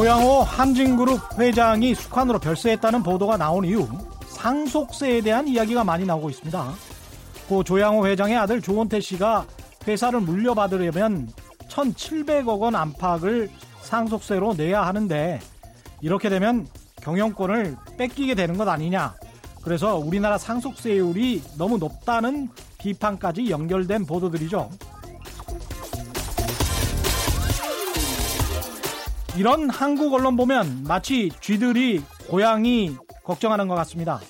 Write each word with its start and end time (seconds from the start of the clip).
조양호 0.00 0.42
한진그룹 0.42 1.38
회장이 1.38 1.94
숙한으로 1.94 2.38
별세했다는 2.38 3.02
보도가 3.02 3.36
나온 3.36 3.64
이후 3.64 3.86
상속세에 4.28 5.20
대한 5.20 5.46
이야기가 5.46 5.84
많이 5.84 6.06
나오고 6.06 6.30
있습니다. 6.30 6.72
고 7.48 7.62
조양호 7.62 8.06
회장의 8.06 8.38
아들 8.38 8.62
조원태 8.62 9.00
씨가 9.00 9.44
회사를 9.86 10.20
물려받으려면 10.20 11.28
1,700억 11.68 12.60
원 12.60 12.76
안팎을 12.76 13.50
상속세로 13.82 14.54
내야 14.54 14.82
하는데 14.86 15.40
이렇게 16.00 16.28
되면 16.28 16.66
경영권을 17.02 17.76
뺏기게 17.98 18.34
되는 18.34 18.56
것 18.56 18.68
아니냐. 18.68 19.14
그래서 19.62 19.96
우리나라 19.96 20.38
상속세율이 20.38 21.42
너무 21.58 21.78
높다는 21.78 22.48
비판까지 22.78 23.50
연결된 23.50 24.06
보도들이죠. 24.06 24.70
이런 29.36 29.70
한국 29.70 30.12
언론 30.12 30.36
보면 30.36 30.84
마치 30.86 31.30
쥐들이 31.40 32.02
고양이 32.28 32.96
걱정하는 33.24 33.68
것 33.68 33.74
같습니다. 33.76 34.20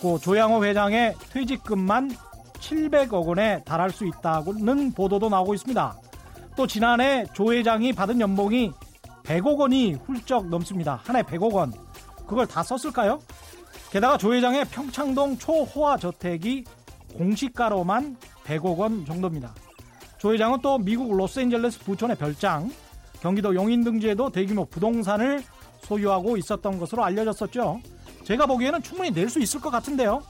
고 0.00 0.18
조양호 0.18 0.64
회장의 0.64 1.14
퇴직금만 1.30 2.10
700억 2.54 3.26
원에 3.26 3.62
달할 3.64 3.90
수 3.90 4.06
있다는 4.06 4.92
보도도 4.92 5.28
나오고 5.28 5.54
있습니다. 5.54 5.96
또 6.56 6.66
지난해 6.66 7.26
조 7.32 7.52
회장이 7.52 7.92
받은 7.92 8.20
연봉이 8.20 8.72
100억 9.30 9.58
원이 9.58 9.94
훌쩍 9.94 10.48
넘습니다. 10.48 11.00
한 11.04 11.14
해 11.14 11.22
100억 11.22 11.52
원. 11.52 11.72
그걸 12.26 12.46
다 12.48 12.64
썼을까요? 12.64 13.20
게다가 13.92 14.18
조 14.18 14.34
회장의 14.34 14.64
평창동 14.66 15.38
초호화 15.38 15.98
저택이 15.98 16.64
공시가로만 17.16 18.16
100억 18.44 18.76
원 18.76 19.04
정도입니다. 19.06 19.54
조 20.18 20.32
회장은 20.32 20.60
또 20.62 20.78
미국 20.78 21.16
로스앤젤레스 21.16 21.80
부촌의 21.80 22.16
별장, 22.16 22.70
경기도 23.20 23.54
용인 23.54 23.84
등지에도 23.84 24.30
대규모 24.30 24.64
부동산을 24.64 25.42
소유하고 25.82 26.36
있었던 26.36 26.78
것으로 26.78 27.04
알려졌었죠. 27.04 27.80
제가 28.24 28.46
보기에는 28.46 28.82
충분히 28.82 29.10
낼 29.12 29.28
수 29.30 29.38
있을 29.38 29.60
것 29.60 29.70
같은데요. 29.70 30.22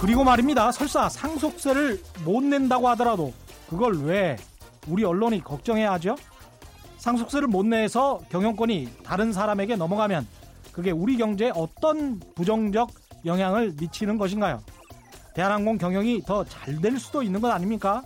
그리고 0.00 0.24
말입니다. 0.24 0.72
설사 0.72 1.08
상속세를 1.08 2.00
못 2.24 2.42
낸다고 2.42 2.88
하더라도 2.90 3.32
그걸 3.68 3.98
왜 4.04 4.36
우리 4.86 5.04
언론이 5.04 5.42
걱정해야 5.42 5.92
하죠? 5.92 6.16
상속세를 6.98 7.48
못 7.48 7.64
내서 7.66 8.20
경영권이 8.30 8.88
다른 9.04 9.32
사람에게 9.32 9.76
넘어가면 9.76 10.26
그게 10.72 10.90
우리 10.90 11.16
경제에 11.16 11.52
어떤 11.54 12.20
부정적 12.34 12.90
영향을 13.24 13.74
미치는 13.78 14.18
것인가요? 14.18 14.62
대한항공 15.34 15.78
경영이 15.78 16.22
더 16.22 16.44
잘 16.44 16.80
될 16.80 16.98
수도 16.98 17.22
있는 17.22 17.40
것 17.40 17.50
아닙니까? 17.50 18.02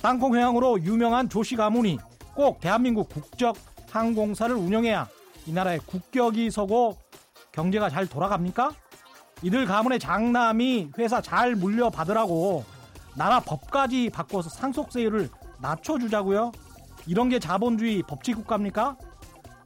땅콩 0.00 0.34
회항으로 0.34 0.80
유명한 0.82 1.28
조씨 1.28 1.56
가문이 1.56 1.98
꼭 2.34 2.60
대한민국 2.60 3.08
국적 3.08 3.56
항공사를 3.90 4.54
운영해야 4.54 5.08
이 5.46 5.52
나라의 5.52 5.80
국격이 5.86 6.50
서고 6.50 6.96
경제가 7.52 7.90
잘 7.90 8.06
돌아갑니까? 8.06 8.70
이들 9.42 9.66
가문의 9.66 9.98
장남이 9.98 10.92
회사 10.98 11.20
잘 11.20 11.54
물려받으라고 11.54 12.64
나라 13.16 13.40
법까지 13.40 14.10
바꿔서 14.10 14.48
상속세율을 14.48 15.28
낮춰주자고요? 15.62 16.52
이런 17.06 17.28
게 17.28 17.38
자본주의 17.38 18.02
법치국가입니까? 18.02 18.96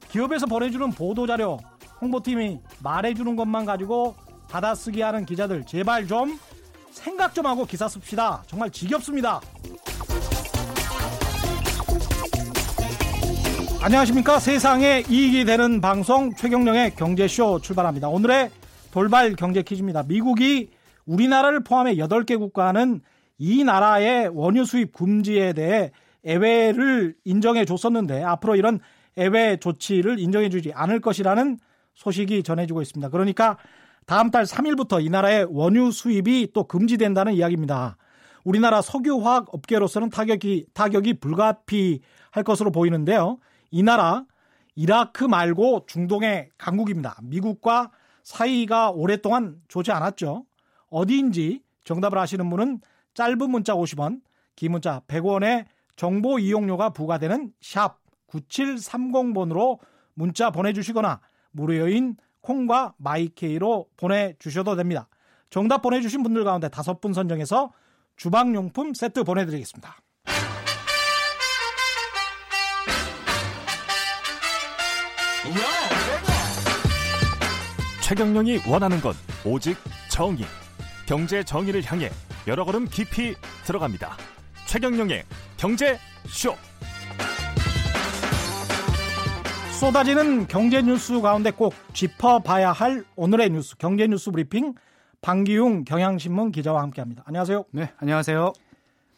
기업에서 0.09 0.45
보내주는 0.45 0.89
보도자료, 0.91 1.59
홍보팀이 1.99 2.59
말해주는 2.81 3.35
것만 3.35 3.65
가지고 3.65 4.15
받아쓰기 4.49 5.01
하는 5.01 5.25
기자들 5.25 5.65
제발 5.65 6.07
좀 6.07 6.39
생각 6.91 7.33
좀 7.33 7.45
하고 7.45 7.65
기사 7.65 7.87
씁시다. 7.87 8.43
정말 8.47 8.71
지겹습니다. 8.71 9.41
안녕하십니까. 13.81 14.39
세상에 14.39 15.03
이익이 15.09 15.45
되는 15.45 15.81
방송 15.81 16.33
최경령의 16.33 16.95
경제쇼 16.95 17.59
출발합니다. 17.59 18.09
오늘의 18.09 18.49
돌발 18.91 19.35
경제 19.35 19.61
퀴즈입니다. 19.61 20.03
미국이 20.03 20.71
우리나라를 21.05 21.63
포함해 21.63 21.95
8개 21.95 22.37
국가는 22.39 23.01
이 23.37 23.63
나라의 23.63 24.29
원유 24.33 24.65
수입 24.65 24.93
금지에 24.93 25.53
대해 25.53 25.91
애외를 26.25 27.15
인정해 27.23 27.65
줬었는데 27.65 28.23
앞으로 28.23 28.55
이런 28.55 28.79
애외 29.17 29.57
조치를 29.57 30.19
인정해 30.19 30.49
주지 30.49 30.71
않을 30.73 30.99
것이라는 30.99 31.59
소식이 31.95 32.43
전해지고 32.43 32.81
있습니다. 32.81 33.09
그러니까 33.09 33.57
다음 34.05 34.31
달 34.31 34.45
3일부터 34.45 35.03
이 35.03 35.09
나라의 35.09 35.47
원유 35.49 35.91
수입이 35.91 36.51
또 36.53 36.63
금지된다는 36.65 37.33
이야기입니다. 37.33 37.97
우리나라 38.43 38.81
석유화학 38.81 39.53
업계로서는 39.53 40.09
타격이 40.09 40.67
타격이 40.73 41.15
불가피할 41.15 42.43
것으로 42.45 42.71
보이는데요. 42.71 43.39
이 43.71 43.83
나라 43.83 44.23
이라크 44.75 45.23
말고 45.23 45.85
중동의 45.87 46.49
강국입니다. 46.57 47.17
미국과 47.23 47.91
사이가 48.23 48.91
오랫동안 48.91 49.57
좋지 49.67 49.91
않았죠. 49.91 50.45
어디인지 50.89 51.61
정답을 51.83 52.17
아시는 52.19 52.49
분은 52.49 52.79
짧은 53.17 53.49
문자 53.49 53.73
50원, 53.73 54.21
긴 54.55 54.73
문자 54.73 55.01
100원에 55.07 55.65
정보 55.95 56.37
이용료가 56.37 56.91
부과되는 56.91 57.51
샵 57.61 57.97
9730번으로 58.27 59.79
문자 60.13 60.51
보내주시거나 60.51 61.19
무료인 61.49 62.15
콩과 62.41 62.93
마이케이로 62.97 63.87
보내주셔도 63.97 64.75
됩니다. 64.75 65.09
정답 65.49 65.81
보내주신 65.81 66.21
분들 66.21 66.43
가운데 66.43 66.69
다섯 66.69 67.01
분 67.01 67.13
선정해서 67.13 67.71
주방용품 68.17 68.93
세트 68.93 69.23
보내드리겠습니다. 69.23 69.97
최경령이 78.03 78.59
원하는 78.69 79.01
건 79.01 79.15
오직 79.43 79.75
정의. 80.11 80.45
경제 81.07 81.43
정의를 81.43 81.81
향해 81.83 82.11
여러 82.47 82.63
걸음 82.63 82.85
깊이 82.85 83.35
들어갑니다. 83.65 84.15
최경령의 84.67 85.23
경제 85.57 85.99
쇼. 86.27 86.55
쏟아지는 89.77 90.47
경제 90.47 90.81
뉴스 90.81 91.19
가운데 91.19 91.51
꼭 91.51 91.73
짚어봐야 91.93 92.71
할 92.71 93.03
오늘의 93.17 93.49
뉴스 93.49 93.77
경제 93.77 94.07
뉴스 94.07 94.31
브리핑 94.31 94.73
방기웅 95.21 95.83
경향신문 95.83 96.51
기자와 96.53 96.81
함께합니다. 96.83 97.23
안녕하세요. 97.25 97.65
네, 97.71 97.91
안녕하세요. 97.97 98.53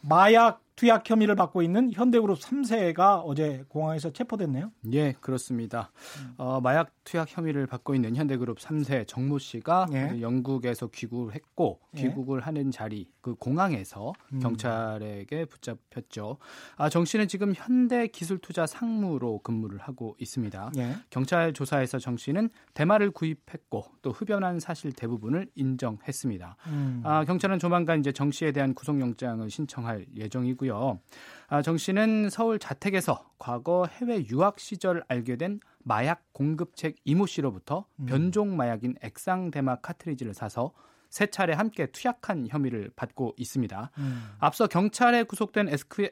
마약 0.00 0.60
투약 0.80 1.10
혐의를 1.10 1.34
받고 1.34 1.60
있는 1.60 1.92
현대그룹 1.92 2.38
3세가 2.38 3.20
어제 3.26 3.66
공항에서 3.68 4.14
체포됐네요. 4.14 4.72
예, 4.94 5.12
그렇습니다. 5.20 5.92
어, 6.38 6.58
마약 6.62 6.90
투약 7.04 7.36
혐의를 7.36 7.66
받고 7.66 7.94
있는 7.94 8.16
현대그룹 8.16 8.58
3세 8.58 9.06
정모 9.06 9.40
씨가 9.40 9.88
예. 9.92 10.22
영국에서 10.22 10.86
귀국을 10.86 11.34
했고 11.34 11.80
예. 11.98 12.00
귀국을 12.00 12.40
예. 12.40 12.44
하는 12.44 12.70
자리 12.70 13.10
그 13.20 13.34
공항에서 13.34 14.14
음. 14.32 14.40
경찰에게 14.40 15.44
붙잡혔죠. 15.44 16.38
아, 16.76 16.88
정 16.88 17.04
씨는 17.04 17.28
지금 17.28 17.52
현대 17.54 18.06
기술투자 18.06 18.66
상무로 18.66 19.40
근무를 19.42 19.76
하고 19.80 20.16
있습니다. 20.18 20.72
예. 20.78 20.96
경찰 21.10 21.52
조사에서 21.52 21.98
정 21.98 22.16
씨는 22.16 22.48
대마를 22.72 23.10
구입했고 23.10 23.84
또 24.00 24.12
흡연한 24.12 24.60
사실 24.60 24.92
대부분을 24.92 25.48
인정했습니다. 25.56 26.56
음. 26.68 27.02
아, 27.04 27.24
경찰은 27.26 27.58
조만간 27.58 28.00
이제 28.00 28.12
정 28.12 28.30
씨에 28.30 28.52
대한 28.52 28.72
구속영장을 28.72 29.50
신청할 29.50 30.06
예정이고요. 30.16 30.69
있고요. 30.70 31.00
아, 31.48 31.62
정 31.62 31.76
씨는 31.76 32.30
서울 32.30 32.58
자택에서 32.60 33.28
과거 33.38 33.86
해외 33.90 34.24
유학 34.30 34.60
시절 34.60 35.02
알게 35.08 35.36
된 35.36 35.60
마약 35.82 36.32
공급책 36.32 36.96
이모 37.04 37.26
씨로부터 37.26 37.86
음. 37.96 38.06
변종 38.06 38.56
마약인 38.56 38.94
액상 39.02 39.50
대마 39.50 39.76
카트리지를 39.76 40.32
사서 40.32 40.72
세 41.08 41.26
차례 41.26 41.54
함께 41.54 41.86
투약한 41.86 42.46
혐의를 42.48 42.92
받고 42.94 43.34
있습니다. 43.36 43.90
음. 43.98 44.30
앞서 44.38 44.68
경찰에 44.68 45.24
구속된 45.24 45.68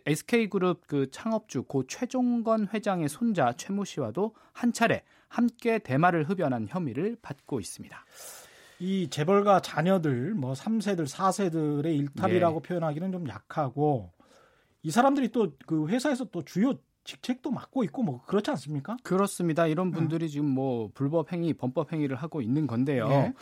SK그룹 0.06 0.88
그 0.88 1.08
창업주 1.12 1.62
고 1.62 1.86
최종건 1.86 2.66
회장의 2.74 3.08
손자 3.08 3.52
최모 3.52 3.84
씨와도 3.84 4.34
한 4.52 4.72
차례 4.72 5.04
함께 5.28 5.78
대마를 5.78 6.28
흡연한 6.28 6.66
혐의를 6.68 7.16
받고 7.22 7.60
있습니다. 7.60 8.04
이 8.80 9.08
재벌가 9.10 9.60
자녀들 9.60 10.34
뭐 10.34 10.52
3세들 10.54 11.06
4세들의 11.06 11.86
일탈이라고 11.86 12.62
예. 12.64 12.68
표현하기는 12.68 13.12
좀 13.12 13.28
약하고 13.28 14.12
이 14.82 14.90
사람들이 14.90 15.28
또 15.28 15.52
그 15.66 15.88
회사에서 15.88 16.24
또 16.26 16.42
주요 16.42 16.74
직책도 17.04 17.50
맡고 17.50 17.84
있고 17.84 18.02
뭐 18.02 18.22
그렇지 18.26 18.50
않습니까? 18.50 18.96
그렇습니다. 19.02 19.66
이런 19.66 19.90
분들이 19.92 20.26
음. 20.26 20.28
지금 20.28 20.46
뭐 20.50 20.90
불법 20.92 21.32
행위, 21.32 21.54
범법 21.54 21.92
행위를 21.92 22.16
하고 22.16 22.42
있는 22.42 22.66
건데요. 22.66 23.08
예. 23.10 23.32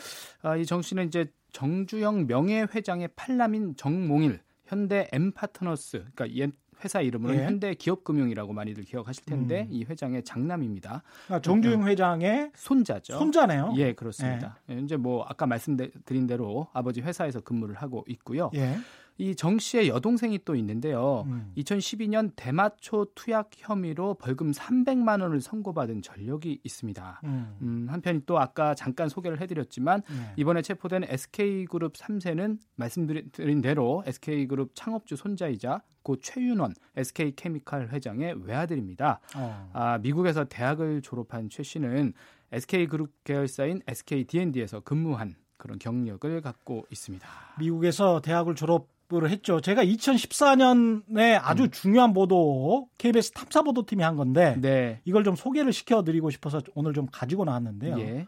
아, 0.42 0.56
이정 0.56 0.82
씨는 0.82 1.08
이제 1.08 1.32
정주영 1.52 2.26
명예회장의 2.28 3.08
팔남인 3.16 3.74
정몽일 3.76 4.40
현대 4.66 5.08
엠파트너스 5.12 6.04
그러니까 6.14 6.52
회사 6.84 7.00
이름으로는 7.00 7.40
예. 7.40 7.46
현대 7.46 7.74
기업금융이라고 7.74 8.52
많이들 8.52 8.84
기억하실 8.84 9.24
텐데 9.24 9.62
음. 9.62 9.68
이 9.72 9.84
회장의 9.84 10.22
장남입니다. 10.22 11.02
아, 11.28 11.40
정주영 11.40 11.82
어, 11.82 11.86
회장의 11.86 12.52
손자죠. 12.54 13.18
손자네요. 13.18 13.72
예, 13.76 13.94
그렇습니다. 13.94 14.60
예. 14.70 14.78
이제 14.78 14.96
뭐 14.96 15.24
아까 15.26 15.46
말씀드린 15.46 16.26
대로 16.28 16.68
아버지 16.72 17.00
회사에서 17.00 17.40
근무를 17.40 17.74
하고 17.76 18.04
있고요. 18.08 18.50
예. 18.54 18.76
이 19.18 19.34
정 19.34 19.58
씨의 19.58 19.88
여동생이 19.88 20.40
또 20.44 20.54
있는데요. 20.56 21.24
음. 21.26 21.52
2012년 21.56 22.32
대마초 22.36 23.06
투약 23.14 23.50
혐의로 23.56 24.14
벌금 24.14 24.50
300만 24.50 25.22
원을 25.22 25.40
선고받은 25.40 26.02
전력이 26.02 26.60
있습니다. 26.62 27.20
음. 27.24 27.56
음, 27.62 27.86
한편 27.88 28.22
또 28.26 28.38
아까 28.38 28.74
잠깐 28.74 29.08
소개를 29.08 29.40
해드렸지만 29.40 30.02
네. 30.08 30.32
이번에 30.36 30.60
체포된 30.62 31.04
SK그룹 31.04 31.94
3세는 31.94 32.58
말씀드린 32.76 33.60
대로 33.62 34.02
SK그룹 34.06 34.72
창업주 34.74 35.16
손자이자 35.16 35.82
고 36.02 36.16
최윤원 36.20 36.74
SK케미칼 36.96 37.88
회장의 37.88 38.44
외아들입니다. 38.46 39.20
어. 39.36 39.70
아, 39.72 39.98
미국에서 39.98 40.44
대학을 40.44 41.02
졸업한 41.02 41.48
최 41.48 41.62
씨는 41.62 42.12
SK그룹 42.52 43.24
계열사인 43.24 43.80
SKD&D에서 43.86 44.80
근무한 44.80 45.34
그런 45.56 45.78
경력을 45.78 46.40
갖고 46.42 46.86
있습니다. 46.90 47.26
미국에서 47.58 48.20
대학을 48.20 48.54
졸업 48.54 48.95
을 49.14 49.30
했죠. 49.30 49.60
제가 49.60 49.84
2014년에 49.84 51.38
아주 51.40 51.64
음. 51.64 51.70
중요한 51.70 52.12
보도 52.12 52.88
KBS 52.98 53.30
탐사 53.32 53.62
보도팀이 53.62 54.02
한 54.02 54.16
건데 54.16 54.56
네. 54.60 55.00
이걸 55.04 55.22
좀 55.22 55.36
소개를 55.36 55.72
시켜드리고 55.72 56.30
싶어서 56.30 56.60
오늘 56.74 56.92
좀 56.92 57.06
가지고 57.12 57.44
나왔는데요. 57.44 58.00
예. 58.00 58.26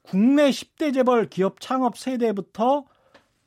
국내 0.00 0.48
10대 0.48 0.94
재벌 0.94 1.28
기업 1.28 1.60
창업 1.60 1.98
세대부터 1.98 2.84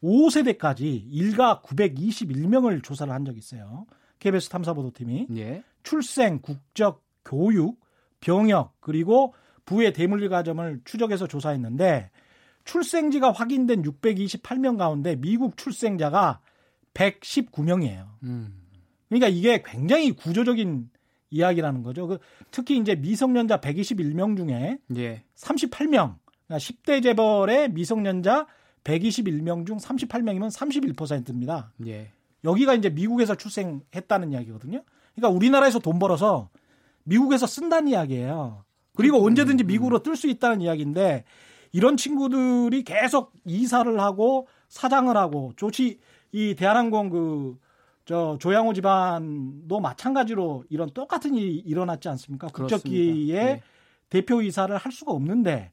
5세대까지 0.04 1.08
일가 1.10 1.62
921명을 1.66 2.84
조사를 2.84 3.12
한 3.12 3.26
적이 3.26 3.40
있어요. 3.40 3.88
KBS 4.20 4.50
탐사 4.50 4.74
보도팀이 4.74 5.28
예. 5.38 5.64
출생, 5.82 6.40
국적, 6.40 7.04
교육, 7.26 7.80
병역 8.20 8.76
그리고 8.80 9.34
부의 9.66 9.94
대물리 9.94 10.30
과정을 10.30 10.82
추적해서 10.86 11.26
조사했는데 11.26 12.12
출생지가 12.66 13.32
확인된 13.32 13.82
628명 13.82 14.78
가운데 14.78 15.16
미국 15.16 15.58
출생자가 15.58 16.42
119명이에요. 16.94 18.06
음. 18.24 18.54
그러니까 19.08 19.28
이게 19.28 19.64
굉장히 19.66 20.12
구조적인 20.12 20.90
이야기라는 21.32 21.84
거죠. 21.84 22.08
그 22.08 22.20
특히 22.52 22.78
이제 22.78 22.96
미성년자 22.96 23.60
121명 23.60 24.38
중에 24.38 24.80
예. 24.96 25.24
38명, 25.36 26.16
그러니까 26.48 26.58
10대 26.58 27.04
재벌의 27.04 27.72
미성년자 27.72 28.48
121명 28.84 29.66
중 29.66 29.78
38명이면 29.78 30.52
31%입니다. 30.52 31.72
예. 31.86 32.12
여기가 32.44 32.74
이제 32.76 32.90
미국에서 32.90 33.36
출생했다는 33.36 34.32
이야기거든요. 34.32 34.84
그러니까 35.16 35.36
우리나라에서 35.36 35.80
돈 35.80 36.00
벌어서 36.00 36.50
미국에서 37.04 37.46
쓴다는 37.48 37.90
이야기예요. 37.90 38.64
그리고 38.96 39.20
음, 39.20 39.26
언제든지 39.26 39.66
음. 39.66 39.68
미국으로 39.68 40.04
뜰 40.04 40.16
수 40.16 40.28
있다는 40.28 40.62
이야기인데 40.62 41.26
이런 41.72 41.98
친구들이 41.98 42.84
계속 42.84 43.34
이사를 43.46 44.00
하고 44.00 44.48
사장을 44.70 45.16
하고 45.16 45.54
조치 45.56 46.00
이 46.32 46.56
대한항공 46.56 47.10
그, 47.10 47.60
저, 48.06 48.38
조양호 48.40 48.74
집안도 48.74 49.80
마찬가지로 49.80 50.66
이런 50.70 50.90
똑같은 50.92 51.36
일이 51.36 51.56
일어났지 51.58 52.10
않습니까? 52.10 52.48
국적기에 52.48 53.44
네. 53.44 53.62
대표 54.10 54.42
이사를 54.42 54.76
할 54.76 54.92
수가 54.92 55.12
없는데 55.12 55.72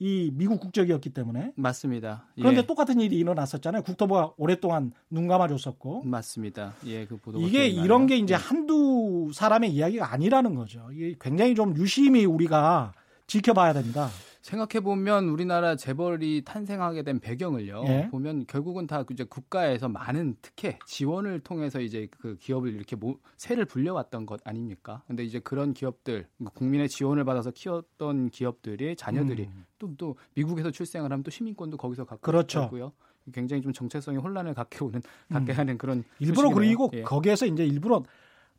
이 0.00 0.30
미국 0.34 0.60
국적이었기 0.60 1.10
때문에 1.10 1.52
맞습니다. 1.56 2.26
그런데 2.34 2.58
예. 2.58 2.66
똑같은 2.66 3.00
일이 3.00 3.16
일어났었잖아요. 3.16 3.82
국토부가 3.82 4.32
오랫동안 4.36 4.92
눈 5.08 5.28
감아줬었고 5.28 6.02
맞습니다. 6.04 6.74
예, 6.86 7.06
그 7.06 7.16
보도 7.16 7.40
이게 7.40 7.68
이런 7.68 8.06
게 8.06 8.16
이제 8.16 8.34
예. 8.34 8.36
한두 8.36 9.30
사람의 9.32 9.72
이야기가 9.72 10.12
아니라는 10.12 10.56
거죠. 10.56 10.90
이게 10.92 11.14
굉장히 11.20 11.54
좀 11.54 11.76
유심히 11.76 12.24
우리가 12.24 12.92
지켜봐야 13.26 13.72
됩니다. 13.72 14.10
생각해 14.44 14.84
보면 14.84 15.30
우리나라 15.30 15.74
재벌이 15.74 16.42
탄생하게 16.44 17.02
된 17.02 17.18
배경을요. 17.18 17.84
예. 17.88 18.08
보면 18.10 18.44
결국은 18.46 18.86
다 18.86 19.02
이제 19.10 19.24
국가에서 19.24 19.88
많은 19.88 20.36
특혜 20.42 20.78
지원을 20.84 21.40
통해서 21.40 21.80
이제 21.80 22.08
그 22.10 22.36
기업을 22.36 22.74
이렇게 22.74 22.94
모, 22.94 23.18
세를 23.38 23.64
불려왔던 23.64 24.26
것 24.26 24.40
아닙니까? 24.44 25.02
근데 25.06 25.24
이제 25.24 25.38
그런 25.38 25.72
기업들 25.72 26.28
국민의 26.52 26.90
지원을 26.90 27.24
받아서 27.24 27.52
키웠던 27.52 28.28
기업들이 28.28 28.96
자녀들이 28.96 29.48
또또 29.78 29.86
음. 29.88 29.96
또 29.96 30.16
미국에서 30.34 30.70
출생을 30.70 31.10
하면 31.10 31.22
또 31.22 31.30
시민권도 31.30 31.78
거기서 31.78 32.04
갖고 32.04 32.20
그렇죠. 32.20 32.64
있고요. 32.64 32.92
굉장히 33.32 33.62
좀 33.62 33.72
정체성의 33.72 34.20
혼란을 34.20 34.52
갖게 34.52 34.84
오는 34.84 35.00
갖게 35.30 35.52
음. 35.52 35.58
하는 35.58 35.78
그런 35.78 36.04
일부러 36.18 36.50
그리고 36.50 36.90
예. 36.92 37.00
거기에서 37.00 37.46
이제 37.46 37.64
일부러 37.64 38.02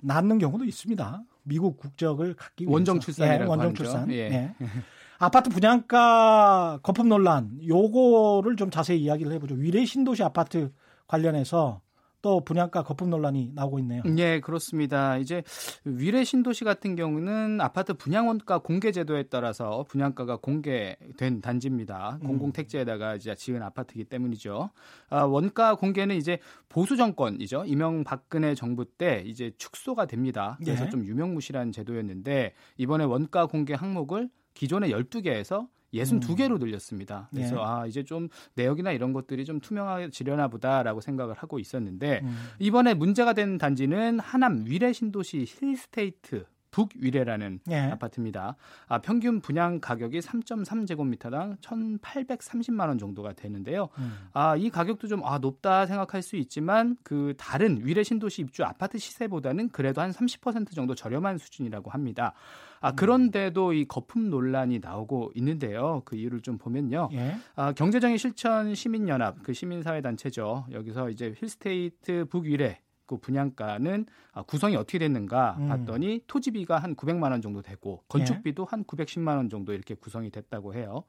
낳는 0.02 0.40
경우도 0.40 0.66
있습니다. 0.66 1.24
미국 1.44 1.78
국적을 1.78 2.34
갖기 2.34 2.64
위해서. 2.64 2.74
원정 2.74 3.00
출산이라고 3.02 3.44
예, 3.44 3.48
원정 3.48 3.74
출산. 3.76 4.12
예. 4.12 4.56
예. 5.22 5.26
아파트 5.26 5.50
분양가 5.50 6.80
거품 6.84 7.10
논란 7.10 7.60
요거를 7.66 8.56
좀 8.56 8.70
자세히 8.70 9.02
이야기를 9.02 9.32
해보죠. 9.34 9.56
위례 9.56 9.86
신도시 9.86 10.24
아파트 10.24 10.72
관련해서 11.08 11.82
또 12.26 12.44
분양가 12.44 12.82
거품 12.82 13.12
논란이 13.12 13.52
나오고 13.54 13.78
있네요. 13.80 14.02
네, 14.04 14.40
그렇습니다. 14.40 15.20
이제 15.20 15.44
위례 15.84 16.24
신도시 16.24 16.64
같은 16.64 16.96
경우는 16.96 17.62
아파트 17.62 17.94
분양원가 17.94 18.58
공개 18.58 18.92
제도에 18.92 19.26
따라서 19.30 19.86
분양가가 19.88 20.38
공개된 20.38 21.42
단지입니다. 21.42 22.18
음. 22.24 22.28
공공 22.28 22.52
택지에다가 22.52 23.14
이제 23.14 23.36
지은 23.36 23.62
아파트이기 23.62 24.06
때문이죠. 24.06 24.72
아, 25.10 25.22
원가 25.26 25.76
공개는 25.76 26.16
이제 26.16 26.40
보수 26.68 26.98
정권이죠. 26.98 27.66
이명박근혜 27.68 28.56
정부 28.56 28.86
때 28.86 29.22
이제 29.28 29.52
축소가 29.60 30.08
됩니다. 30.08 30.58
그래서 30.60 30.86
네. 30.86 30.90
좀 30.90 31.06
유명무실한 31.06 31.72
제도였는데 31.72 32.56
이번에 32.78 33.04
원가 33.04 33.46
공개 33.46 33.76
항목을 33.76 34.32
기존의 34.56 34.92
12개에서 34.92 35.68
62개로 35.94 36.54
음. 36.54 36.60
늘렸습니다. 36.60 37.30
그래서 37.32 37.56
네. 37.56 37.62
아 37.64 37.86
이제 37.86 38.04
좀 38.04 38.28
내역이나 38.56 38.92
이런 38.92 39.14
것들이 39.14 39.46
좀 39.46 39.60
투명해지려나 39.60 40.48
보다라고 40.48 41.00
생각을 41.00 41.36
하고 41.36 41.60
있었는데 41.60 42.22
음. 42.24 42.36
이번에 42.60 42.94
문제가 42.96 43.34
된 43.34 43.58
단지는 43.58 44.20
하남 44.20 44.66
위례 44.66 44.92
신도시 44.92 45.46
힐스테이트 45.48 46.46
북위례라는 46.76 47.62
예. 47.70 47.78
아파트입니다. 47.78 48.58
아, 48.88 49.00
평균 49.00 49.40
분양 49.40 49.80
가격이 49.80 50.20
3.3제곱미터당 50.20 51.58
1,830만 51.62 52.90
원 52.90 52.98
정도가 52.98 53.32
되는데요. 53.32 53.88
음. 53.98 54.28
아, 54.34 54.58
이 54.58 54.70
가격도 54.70 55.08
좀 55.08 55.24
아, 55.24 55.38
높다 55.38 55.86
생각할 55.86 56.22
수 56.22 56.36
있지만 56.36 56.98
그 57.02 57.34
다른 57.38 57.80
위례 57.86 58.04
신도시 58.04 58.42
입주 58.42 58.66
아파트 58.66 58.98
시세보다는 58.98 59.70
그래도 59.70 60.02
한 60.02 60.12
30% 60.12 60.76
정도 60.76 60.96
저렴한 60.96 61.38
수준이라고 61.38 61.92
합니다. 61.92 62.34
아, 62.82 62.90
음. 62.90 62.96
그런데도 62.98 63.72
이 63.72 63.86
거품 63.86 64.30
논란이 64.30 64.80
나오고 64.80 65.32
있는데요. 65.36 66.02
그 66.04 66.18
이유를 66.18 66.42
좀 66.42 66.58
보면요. 66.58 67.08
예. 67.14 67.38
아, 67.56 67.72
경제정의 67.72 68.18
실천 68.18 68.76
시민연합 68.76 69.44
그 69.44 69.54
시민사회 69.54 70.02
단체죠. 70.02 70.66
여기서 70.72 71.10
이제 71.10 71.34
힐스테이트 71.38 72.26
북위례 72.26 72.80
그 73.06 73.18
분양가는 73.18 74.06
아, 74.34 74.42
구성이 74.44 74.76
어떻게 74.76 75.00
됐는가 75.00 75.58
음. 75.60 75.68
봤더니 75.70 76.22
토지비가 76.28 76.80
한 76.80 76.96
900만 76.96 77.32
원 77.32 77.42
정도 77.42 77.62
되고 77.62 78.04
건축비도 78.08 78.64
예. 78.64 78.68
한 78.70 78.84
910만 78.84 79.38
원 79.38 79.50
정도 79.50 79.74
이렇게 79.74 79.96
구성이 79.96 80.30
됐다고 80.30 80.74
해요. 80.74 81.04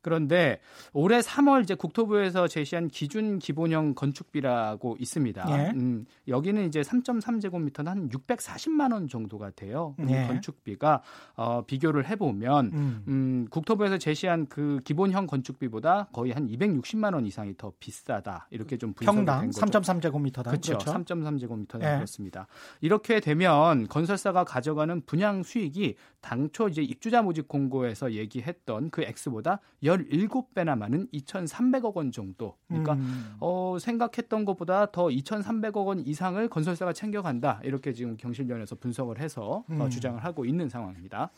그런데 0.00 0.60
올해 0.92 1.20
3월 1.20 1.62
이제 1.62 1.74
국토부에서 1.74 2.48
제시한 2.48 2.88
기준 2.88 3.38
기본형 3.38 3.94
건축비라고 3.94 4.96
있습니다. 4.98 5.46
예. 5.50 5.70
음, 5.74 6.06
여기는 6.26 6.66
이제 6.66 6.80
3.3제곱미터는 6.80 7.86
한 7.86 8.08
640만 8.08 8.92
원 8.92 9.08
정도가 9.08 9.50
돼요. 9.50 9.94
예. 10.08 10.26
건축비가 10.26 11.02
어, 11.36 11.62
비교를 11.66 12.08
해보면 12.08 12.66
음. 12.72 13.04
음, 13.08 13.46
국토부에서 13.50 13.98
제시한 13.98 14.46
그 14.46 14.80
기본형 14.84 15.26
건축비보다 15.26 16.08
거의 16.12 16.32
한 16.32 16.46
260만 16.48 17.14
원 17.14 17.26
이상이 17.26 17.56
더 17.56 17.72
비싸다. 17.78 18.48
이렇게 18.50 18.76
좀 18.76 18.92
분석이 18.92 19.16
평당 19.16 19.40
된 19.40 19.50
거죠. 19.50 19.66
3.3제곱미터다. 19.66 20.44
그렇죠. 20.44 20.78
그렇죠. 20.78 20.92
3.3제곱미터다 20.92 21.82
예. 21.82 21.96
그렇습니다. 21.96 22.46
이렇게 22.80 23.20
되면 23.20 23.88
건설사가 23.88 24.44
가져가는 24.44 25.02
분양 25.06 25.42
수익이 25.42 25.96
당초 26.20 26.68
이제 26.68 26.82
입주자 26.82 27.22
모집 27.22 27.48
공고에서 27.48 28.12
얘기했던 28.12 28.90
그 28.90 29.02
액수보다 29.02 29.60
17배나 29.82 30.76
많은 30.76 31.08
2,300억 31.12 31.94
원 31.94 32.10
정도. 32.10 32.56
그러니까 32.66 32.94
음. 32.94 33.36
어, 33.40 33.76
생각했던 33.80 34.44
것보다 34.44 34.90
더 34.90 35.06
2,300억 35.06 35.86
원 35.86 36.00
이상을 36.00 36.48
건설사가 36.48 36.92
챙겨간다. 36.92 37.60
이렇게 37.62 37.92
지금 37.92 38.16
경실련에서 38.16 38.76
분석을 38.76 39.20
해서 39.20 39.42
어, 39.42 39.64
음. 39.70 39.80
어, 39.80 39.88
주장을 39.88 40.22
하고 40.24 40.44
있는 40.44 40.68
상황입니다. 40.68 41.30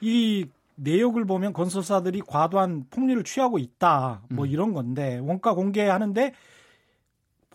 이 0.00 0.46
내역을 0.76 1.24
보면 1.24 1.52
건설사들이 1.52 2.22
과도한 2.26 2.86
폭리를 2.90 3.22
취하고 3.24 3.58
있다. 3.58 4.22
뭐 4.30 4.44
음. 4.44 4.50
이런 4.50 4.72
건데 4.72 5.18
원가 5.18 5.54
공개하는데 5.54 6.32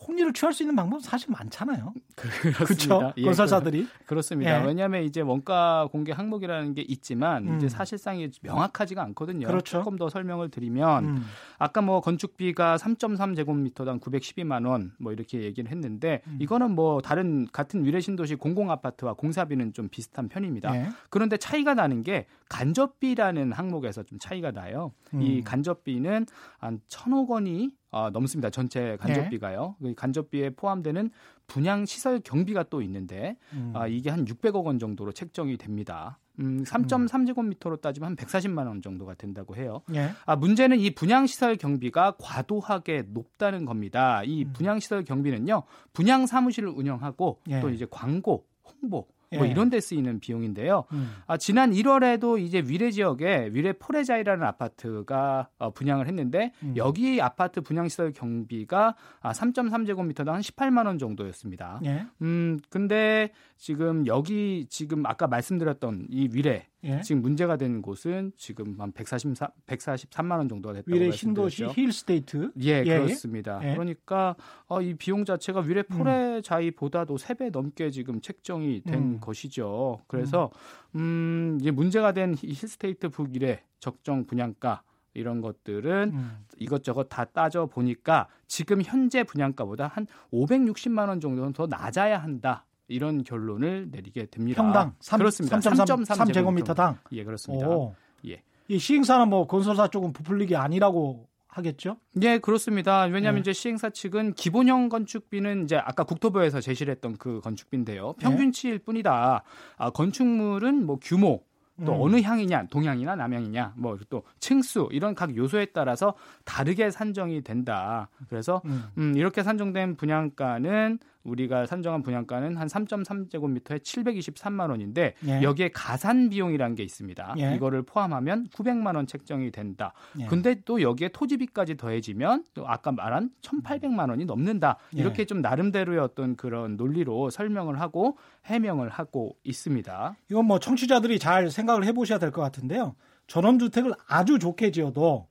폭리를 0.05 0.31
취할 0.33 0.53
수 0.53 0.63
있는 0.63 0.75
방법은 0.75 1.01
사실 1.01 1.31
많잖아요. 1.31 1.93
그렇죠. 2.57 3.13
예, 3.17 3.23
건설사들이 3.23 3.87
그렇습니다. 4.05 4.61
예. 4.61 4.65
왜냐하면 4.65 5.03
이제 5.03 5.21
원가 5.21 5.87
공개 5.91 6.11
항목이라는 6.11 6.73
게 6.73 6.81
있지만 6.81 7.47
음. 7.47 7.57
이제 7.57 7.69
사실상 7.69 8.13
명확하지가 8.41 9.01
않거든요. 9.03 9.47
그렇죠. 9.47 9.79
조금 9.79 9.97
더 9.97 10.09
설명을 10.09 10.49
드리면 10.49 11.05
음. 11.05 11.25
아까 11.57 11.81
뭐 11.81 12.01
건축비가 12.01 12.77
3.3 12.77 13.35
제곱미터당 13.35 13.99
912만 13.99 14.67
원 14.67 14.93
뭐 14.99 15.11
이렇게 15.11 15.41
얘기를 15.41 15.69
했는데 15.71 16.21
음. 16.27 16.37
이거는 16.39 16.71
뭐 16.71 17.01
다른 17.01 17.47
같은 17.51 17.83
위례 17.85 17.99
신도시 17.99 18.35
공공 18.35 18.71
아파트와 18.71 19.13
공사비는 19.13 19.73
좀 19.73 19.89
비슷한 19.89 20.27
편입니다. 20.29 20.75
예. 20.75 20.89
그런데 21.09 21.37
차이가 21.37 21.73
나는 21.73 22.03
게 22.03 22.25
간접비라는 22.49 23.51
항목에서 23.51 24.03
좀 24.03 24.19
차이가 24.19 24.51
나요. 24.51 24.91
이 25.13 25.39
음. 25.39 25.43
간접비는 25.43 26.25
한 26.57 26.79
천억 26.87 27.31
원이 27.31 27.71
어, 27.93 28.09
넘습니다. 28.09 28.49
전체 28.49 28.97
간접비가요. 28.99 29.75
네. 29.79 29.93
간접비에 29.95 30.49
포함되는 30.51 31.11
분양 31.45 31.85
시설 31.85 32.19
경비가 32.19 32.63
또 32.63 32.81
있는데 32.81 33.37
음. 33.53 33.71
아, 33.75 33.85
이게 33.87 34.09
한 34.09 34.25
600억 34.25 34.65
원 34.65 34.79
정도로 34.79 35.11
책정이 35.11 35.57
됩니다. 35.57 36.17
음, 36.39 36.63
3.3제곱미터로 36.63 37.79
따지면 37.79 38.09
한 38.09 38.15
140만 38.15 38.65
원 38.65 38.81
정도가 38.81 39.13
된다고 39.13 39.55
해요. 39.55 39.81
예. 39.93 40.09
아, 40.25 40.35
문제는 40.35 40.79
이 40.79 40.89
분양 40.95 41.27
시설 41.27 41.55
경비가 41.55 42.15
과도하게 42.19 43.03
높다는 43.09 43.65
겁니다. 43.65 44.23
이 44.23 44.43
음. 44.45 44.53
분양 44.53 44.79
시설 44.79 45.03
경비는요. 45.03 45.61
분양 45.93 46.25
사무실을 46.25 46.69
운영하고 46.69 47.41
예. 47.49 47.59
또 47.59 47.69
이제 47.69 47.85
광고, 47.91 48.47
홍보 48.63 49.07
뭐 49.37 49.47
예. 49.47 49.51
이런 49.51 49.69
데 49.69 49.79
쓰이는 49.79 50.19
비용인데요. 50.19 50.85
음. 50.91 51.11
아, 51.27 51.37
지난 51.37 51.71
1월에도 51.71 52.39
이제 52.39 52.63
위례 52.65 52.91
지역에 52.91 53.49
위례 53.51 53.73
포레자이라는 53.73 54.45
아파트가 54.45 55.49
어, 55.57 55.71
분양을 55.71 56.07
했는데 56.07 56.51
음. 56.63 56.73
여기 56.77 57.21
아파트 57.21 57.61
분양 57.61 57.87
시설 57.87 58.11
경비가 58.11 58.95
아, 59.21 59.31
3.3제곱미터당 59.31 60.27
한 60.27 60.41
18만 60.41 60.85
원 60.85 60.97
정도였습니다. 60.97 61.81
예. 61.85 62.05
음, 62.21 62.59
근데 62.69 63.31
지금 63.63 64.05
여기 64.07 64.65
지금 64.69 65.05
아까 65.05 65.25
말씀드렸던 65.25 66.07
이 66.09 66.27
위례 66.33 66.67
예. 66.83 66.99
지금 66.99 67.21
문제가 67.21 67.55
된 67.55 67.81
곳은 67.81 68.33
지금 68.35 68.75
한 68.77 68.91
143, 68.91 69.47
143만 69.65 70.31
원 70.31 70.49
정도가 70.49 70.73
됐다고 70.73 70.91
위례 70.91 71.11
신도시 71.11 71.67
힐스테이트. 71.67 72.51
예, 72.61 72.71
예, 72.71 72.83
예. 72.85 72.99
그렇습니다. 72.99 73.61
예. 73.63 73.71
그러니까 73.71 74.35
어, 74.67 74.81
이 74.81 74.95
비용 74.95 75.23
자체가 75.23 75.61
위례 75.61 75.81
포레자이보다도 75.83 77.13
음. 77.13 77.15
3배 77.15 77.51
넘게 77.53 77.89
지금 77.91 78.19
책정이 78.19 78.81
된 78.81 78.95
음. 78.95 79.19
것이죠. 79.21 80.01
그래서 80.07 80.51
음, 80.95 81.57
이제 81.61 81.71
문제가 81.71 82.11
된 82.11 82.35
힐스테이트 82.35 83.07
북위례 83.07 83.63
적정 83.79 84.25
분양가 84.25 84.83
이런 85.13 85.39
것들은 85.39 86.11
음. 86.13 86.37
이것저것 86.59 87.05
다 87.05 87.23
따져 87.23 87.67
보니까 87.67 88.27
지금 88.45 88.81
현재 88.81 89.23
분양가보다 89.23 89.87
한 89.87 90.05
560만 90.33 91.07
원 91.07 91.21
정도는 91.21 91.53
더 91.53 91.65
낮아야 91.65 92.17
한다. 92.17 92.65
이런 92.87 93.23
결론을 93.23 93.89
내리게 93.91 94.25
됩니다. 94.27 94.61
평당 94.61 94.95
3, 94.99 95.17
그렇습니다. 95.19 95.57
3.3 95.59 96.33
제곱미터당. 96.33 96.99
예, 97.11 97.23
그렇습니다. 97.23 97.67
오. 97.67 97.95
예. 98.27 98.41
이 98.67 98.79
시행사는 98.79 99.27
뭐 99.29 99.47
건설사 99.47 99.87
쪽은 99.87 100.13
부풀리기 100.13 100.55
아니라고 100.55 101.27
하겠죠? 101.47 101.97
예, 102.21 102.39
그렇습니다. 102.39 103.03
왜냐하면 103.03 103.35
네. 103.35 103.39
이제 103.41 103.53
시행사 103.53 103.91
측은 103.91 104.33
기본형 104.33 104.89
건축비는 104.89 105.65
이제 105.65 105.75
아까 105.75 106.03
국토부에서 106.03 106.61
제시를 106.61 106.91
했던 106.91 107.15
그 107.17 107.41
건축비인데요. 107.41 108.13
평균치일 108.13 108.79
뿐이다. 108.79 109.43
아, 109.77 109.89
건축물은 109.91 110.85
뭐 110.85 110.97
규모, 111.01 111.43
또 111.85 111.93
음. 111.93 112.01
어느 112.01 112.21
향이냐, 112.21 112.67
동향이나 112.69 113.15
남향이냐, 113.15 113.73
뭐 113.77 113.97
또 114.09 114.23
층수 114.39 114.89
이런 114.91 115.15
각 115.15 115.35
요소에 115.35 115.67
따라서 115.73 116.13
다르게 116.45 116.91
산정이 116.91 117.41
된다. 117.41 118.09
그래서 118.29 118.61
음. 118.65 118.83
음, 118.97 119.13
이렇게 119.15 119.43
산정된 119.43 119.95
분양가는 119.95 120.99
우리가 121.23 121.65
산정한 121.65 122.03
분양가는 122.03 122.57
한 122.57 122.67
3.3제곱미터에 122.67 123.79
723만 123.79 124.69
원인데 124.69 125.13
예. 125.25 125.41
여기에 125.41 125.69
가산 125.73 126.29
비용이라는 126.29 126.75
게 126.75 126.83
있습니다. 126.83 127.35
예. 127.37 127.55
이거를 127.55 127.83
포함하면 127.83 128.47
900만 128.49 128.95
원 128.95 129.07
책정이 129.07 129.51
된다. 129.51 129.93
예. 130.19 130.25
근데 130.25 130.55
또 130.65 130.81
여기에 130.81 131.09
토지비까지 131.09 131.77
더해지면 131.77 132.43
또 132.53 132.67
아까 132.67 132.91
말한 132.91 133.29
1,800만 133.41 134.09
원이 134.09 134.25
넘는다. 134.25 134.77
예. 134.97 134.99
이렇게 135.01 135.25
좀 135.25 135.41
나름대로의 135.41 135.99
어떤 135.99 136.35
그런 136.35 136.75
논리로 136.75 137.29
설명을 137.29 137.79
하고 137.79 138.17
해명을 138.45 138.89
하고 138.89 139.37
있습니다. 139.43 140.15
이건 140.29 140.45
뭐 140.45 140.59
청취자들이 140.59 141.19
잘 141.19 141.49
생각을 141.49 141.85
해보셔야 141.85 142.19
될 142.19 142.31
것 142.31 142.41
같은데요. 142.41 142.95
전원주택을 143.27 143.93
아주 144.07 144.39
좋게 144.39 144.71
지어도 144.71 145.27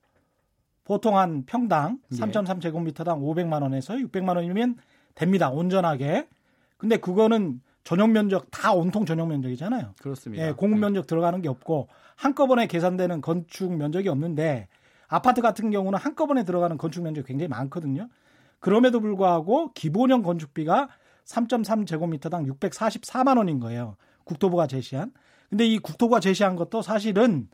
보통 0.84 1.16
한 1.18 1.44
평당 1.44 1.98
3.3제곱미터당 2.12 3.20
500만 3.20 3.62
원에서 3.62 3.94
600만 3.94 4.36
원이면 4.36 4.76
됩니다. 5.14 5.50
온전하게. 5.50 6.28
근데 6.76 6.96
그거는 6.96 7.60
전용 7.84 8.12
면적 8.12 8.50
다 8.50 8.72
온통 8.72 9.06
전용 9.06 9.28
면적이잖아요. 9.28 9.94
그렇습니다. 10.00 10.46
예, 10.46 10.52
공급 10.52 10.78
네. 10.78 10.86
면적 10.86 11.06
들어가는 11.06 11.40
게 11.42 11.48
없고 11.48 11.88
한꺼번에 12.16 12.66
계산되는 12.66 13.20
건축 13.20 13.72
면적이 13.72 14.08
없는데 14.08 14.68
아파트 15.08 15.42
같은 15.42 15.70
경우는 15.70 15.98
한꺼번에 15.98 16.44
들어가는 16.44 16.78
건축 16.78 17.02
면적이 17.02 17.26
굉장히 17.26 17.48
많거든요. 17.48 18.08
그럼에도 18.60 19.00
불구하고 19.00 19.72
기본형 19.72 20.22
건축비가 20.22 20.88
3.3 21.24 21.86
제곱미터당 21.86 22.46
644만 22.46 23.36
원인 23.36 23.60
거예요. 23.60 23.96
국토부가 24.24 24.66
제시한. 24.66 25.12
근데 25.50 25.66
이 25.66 25.78
국토부가 25.78 26.20
제시한 26.20 26.56
것도 26.56 26.80
사실은 26.80 27.48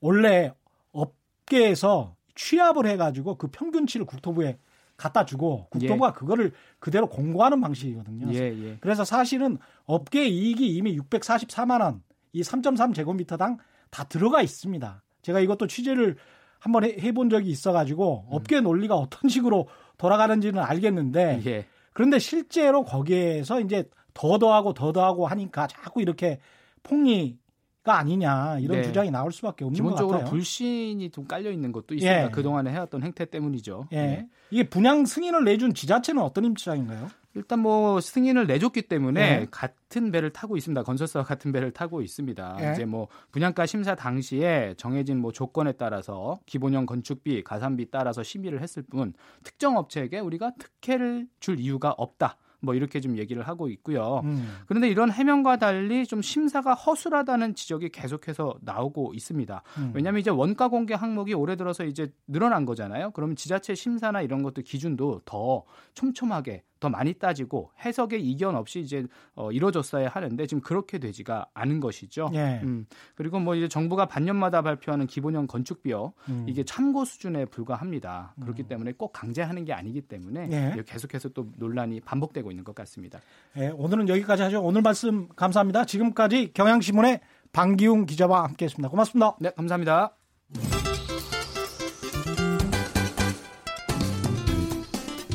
원래 0.00 0.52
업계에서 0.92 2.14
취합을 2.34 2.86
해가지고 2.86 3.36
그 3.36 3.48
평균치를 3.48 4.06
국토부에 4.06 4.58
갖다 4.96 5.24
주고 5.24 5.66
국토부가 5.70 6.08
예. 6.08 6.12
그거를 6.12 6.52
그대로 6.78 7.08
공고하는 7.08 7.60
방식이거든요. 7.60 8.32
예, 8.32 8.38
예. 8.38 8.76
그래서 8.80 9.04
사실은 9.04 9.58
업계 9.86 10.26
이익이 10.26 10.68
이미 10.76 10.96
644만 10.98 11.80
원, 11.80 12.02
이 12.32 12.42
3.3 12.42 12.94
제곱미터당 12.94 13.58
다 13.90 14.04
들어가 14.04 14.42
있습니다. 14.42 15.02
제가 15.22 15.40
이것도 15.40 15.66
취재를 15.66 16.16
한번 16.58 16.84
해본 16.84 17.30
적이 17.30 17.50
있어가지고 17.50 18.26
음. 18.28 18.34
업계 18.34 18.60
논리가 18.60 18.94
어떤 18.94 19.28
식으로 19.28 19.68
돌아가는지는 19.98 20.62
알겠는데 20.62 21.42
예. 21.46 21.66
그런데 21.92 22.18
실제로 22.18 22.84
거기에서 22.84 23.60
이제 23.60 23.88
더 24.12 24.38
더하고 24.38 24.74
더 24.74 24.92
더하고 24.92 25.26
하니까 25.26 25.66
자꾸 25.66 26.00
이렇게 26.00 26.38
폭리 26.82 27.36
가 27.36 27.43
아니냐 27.92 28.58
이런 28.60 28.78
네. 28.78 28.82
주장이 28.82 29.10
나올 29.10 29.32
수밖에 29.32 29.64
없는 29.64 29.82
것 29.82 29.90
같아요. 29.90 30.06
기본적으로 30.06 30.30
불신이 30.30 31.10
좀 31.10 31.26
깔려 31.26 31.50
있는 31.50 31.72
것도 31.72 31.94
있습니다. 31.94 32.24
예. 32.24 32.30
그동안에 32.30 32.70
해왔던 32.72 33.02
행태 33.02 33.24
때문이죠. 33.24 33.88
예. 33.92 33.96
네. 33.96 34.28
이게 34.50 34.68
분양 34.68 35.04
승인을 35.04 35.44
내준 35.44 35.74
지자체는 35.74 36.22
어떤 36.22 36.44
입장인가요? 36.44 37.08
일단 37.34 37.58
뭐 37.58 38.00
승인을 38.00 38.46
내줬기 38.46 38.82
때문에 38.82 39.20
예. 39.20 39.46
같은 39.50 40.12
배를 40.12 40.30
타고 40.30 40.56
있습니다. 40.56 40.82
건설사와 40.84 41.24
같은 41.24 41.52
배를 41.52 41.72
타고 41.72 42.00
있습니다. 42.00 42.58
예. 42.60 42.72
이제 42.72 42.84
뭐 42.84 43.08
분양가 43.32 43.66
심사 43.66 43.94
당시에 43.94 44.74
정해진 44.76 45.18
뭐 45.18 45.32
조건에 45.32 45.72
따라서 45.72 46.38
기본형 46.46 46.86
건축비, 46.86 47.42
가산비 47.42 47.90
따라서 47.90 48.22
심의를 48.22 48.62
했을 48.62 48.82
뿐 48.82 49.14
특정 49.42 49.76
업체에게 49.76 50.20
우리가 50.20 50.52
특혜를 50.58 51.26
줄 51.40 51.58
이유가 51.58 51.90
없다. 51.90 52.38
뭐 52.64 52.74
이렇게 52.74 53.00
좀 53.00 53.16
얘기를 53.18 53.46
하고 53.46 53.68
있고요. 53.68 54.22
음. 54.24 54.58
그런데 54.66 54.88
이런 54.88 55.10
해명과 55.10 55.58
달리 55.58 56.06
좀 56.06 56.22
심사가 56.22 56.74
허술하다는 56.74 57.54
지적이 57.54 57.90
계속해서 57.90 58.56
나오고 58.62 59.14
있습니다. 59.14 59.62
음. 59.78 59.92
왜냐하면 59.94 60.20
이제 60.20 60.30
원가 60.30 60.68
공개 60.68 60.94
항목이 60.94 61.34
올해 61.34 61.56
들어서 61.56 61.84
이제 61.84 62.12
늘어난 62.26 62.64
거잖아요. 62.64 63.10
그러면 63.12 63.36
지자체 63.36 63.74
심사나 63.74 64.22
이런 64.22 64.42
것들 64.42 64.62
기준도 64.62 65.22
더 65.24 65.64
촘촘하게 65.94 66.64
더 66.84 66.90
많이 66.90 67.14
따지고 67.14 67.70
해석의 67.82 68.22
이견 68.22 68.56
없이 68.56 68.80
이제 68.80 69.06
어, 69.34 69.50
이루어졌어야 69.50 70.08
하는데 70.08 70.46
지금 70.46 70.60
그렇게 70.60 70.98
되지가 70.98 71.46
않은 71.54 71.80
것이죠. 71.80 72.30
예. 72.34 72.60
음, 72.62 72.84
그리고 73.14 73.38
뭐 73.40 73.54
이제 73.54 73.68
정부가 73.68 74.04
반년마다 74.04 74.60
발표하는 74.60 75.06
기본형 75.06 75.46
건축비요 75.46 76.12
음. 76.28 76.44
이게 76.46 76.62
참고 76.62 77.06
수준에 77.06 77.46
불과합니다. 77.46 78.34
그렇기 78.42 78.64
음. 78.64 78.68
때문에 78.68 78.92
꼭 78.92 79.12
강제하는 79.14 79.64
게 79.64 79.72
아니기 79.72 80.02
때문에 80.02 80.48
예. 80.50 80.82
계속해서 80.84 81.30
또 81.30 81.46
논란이 81.56 82.00
반복되고 82.00 82.50
있는 82.50 82.64
것 82.64 82.74
같습니다. 82.74 83.20
예, 83.56 83.68
오늘은 83.68 84.10
여기까지 84.10 84.42
하죠. 84.42 84.62
오늘 84.62 84.82
말씀 84.82 85.28
감사합니다. 85.28 85.86
지금까지 85.86 86.52
경향신문의 86.52 87.20
방기웅 87.52 88.04
기자와 88.04 88.44
함께했습니다. 88.44 88.90
고맙습니다. 88.90 89.36
네, 89.40 89.50
감사합니다. 89.56 90.14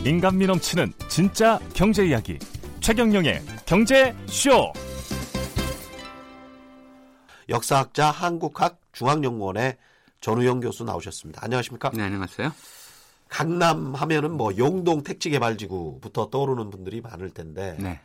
인간미 0.06 0.48
넘치는 0.48 0.94
진짜 1.10 1.60
경제 1.74 2.06
이야기 2.08 2.40
최경영의 2.80 3.42
경제 3.66 4.16
쇼. 4.28 4.72
역사학자 7.50 8.10
한국학 8.10 8.80
중앙연구원의 8.94 9.76
전우영 10.22 10.62
교수 10.62 10.86
나오셨습니다. 10.86 11.44
안녕하십니까? 11.44 11.92
네, 11.94 12.04
안녕하세요. 12.04 12.54
강남 13.28 13.94
하면은 13.94 14.32
뭐 14.32 14.56
용동 14.58 15.04
택지 15.04 15.30
개발지구부터 15.32 16.30
떠오르는 16.30 16.70
분들이 16.70 17.02
많을 17.02 17.32
텐데 17.32 17.76
네. 17.78 18.00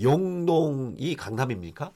용동이 0.00 1.16
강남입니까? 1.16 1.90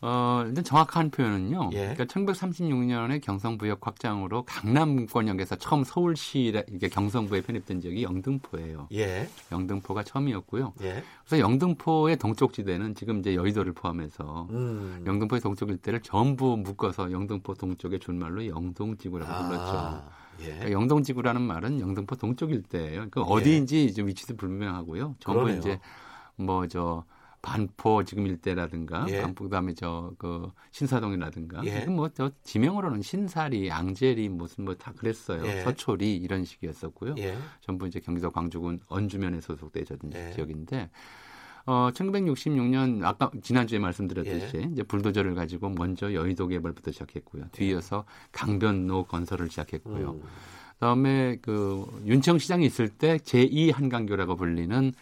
어, 0.00 0.44
일단 0.46 0.62
정확한 0.62 1.10
표현은요. 1.10 1.70
예. 1.72 1.94
그러니까 1.94 2.04
1936년에 2.04 3.20
경성부역 3.20 3.84
확장으로 3.84 4.44
강남권역에서 4.44 5.56
처음 5.56 5.82
서울시 5.82 6.62
이게 6.70 6.88
경성부에 6.88 7.40
편입된 7.42 7.80
지역이 7.80 8.04
영등포예요. 8.04 8.88
예. 8.92 9.28
영등포가 9.50 10.04
처음이었고요. 10.04 10.74
예. 10.82 11.02
그래서 11.24 11.42
영등포의 11.42 12.16
동쪽 12.16 12.52
지대는 12.52 12.94
지금 12.94 13.18
이제 13.18 13.34
여의도를 13.34 13.72
포함해서 13.72 14.46
음. 14.50 15.02
영등포의 15.04 15.40
동쪽 15.40 15.70
일대를 15.70 16.00
전부 16.02 16.56
묶어서 16.56 17.10
영등포 17.10 17.54
동쪽의 17.54 17.98
준말로 17.98 18.46
영동지구라고 18.46 19.46
불렀죠. 19.48 19.78
아, 19.78 20.08
예. 20.42 20.44
그러니까 20.44 20.70
영동지구라는 20.70 21.42
말은 21.42 21.80
영등포 21.80 22.14
동쪽 22.14 22.52
일대예요. 22.52 22.92
그러니까 23.10 23.22
어디인지 23.22 23.92
좀 23.94 24.06
위치도 24.06 24.36
불명하고요. 24.36 25.16
전부 25.18 25.40
그러네요. 25.40 25.58
이제 25.58 25.80
뭐저 26.36 27.04
반포 27.42 28.04
지금 28.04 28.26
일대라든가 28.26 29.06
예. 29.08 29.20
반포 29.22 29.44
그다음에 29.44 29.74
저 29.74 30.12
그 30.18 30.50
신사동이라든가 30.72 31.64
예. 31.64 31.80
지금 31.80 31.96
뭐 31.96 32.08
저 32.08 32.30
지명으로는 32.42 33.02
신사리, 33.02 33.70
앙제리 33.70 34.28
무슨 34.28 34.64
뭐 34.64 34.74
다 34.74 34.92
그랬어요. 34.92 35.46
예. 35.46 35.62
서초리 35.62 36.16
이런 36.16 36.44
식이었었고요. 36.44 37.14
예. 37.18 37.36
전부 37.60 37.86
이제 37.86 38.00
경기도 38.00 38.30
광주군 38.30 38.80
언주면에 38.88 39.40
소속되던 39.40 39.98
예. 40.14 40.32
지역인데 40.34 40.90
어 41.66 41.90
1966년 41.92 43.04
아까 43.04 43.30
지난주에 43.42 43.78
말씀드렸듯이 43.78 44.56
예. 44.56 44.68
이제 44.72 44.82
불도저를 44.82 45.34
가지고 45.34 45.68
먼저 45.70 46.12
여의도 46.14 46.48
개발부터 46.48 46.92
시작했고요. 46.92 47.44
뒤이어서 47.52 48.04
강변로 48.32 49.04
건설을 49.04 49.50
시작했고요. 49.50 50.12
음. 50.12 50.22
그다음에 50.74 51.36
그 51.42 51.84
윤청 52.06 52.38
시장이 52.38 52.64
있을 52.64 52.88
때 52.88 53.18
제2 53.18 53.72
한강교라고 53.74 54.36
불리는 54.36 54.92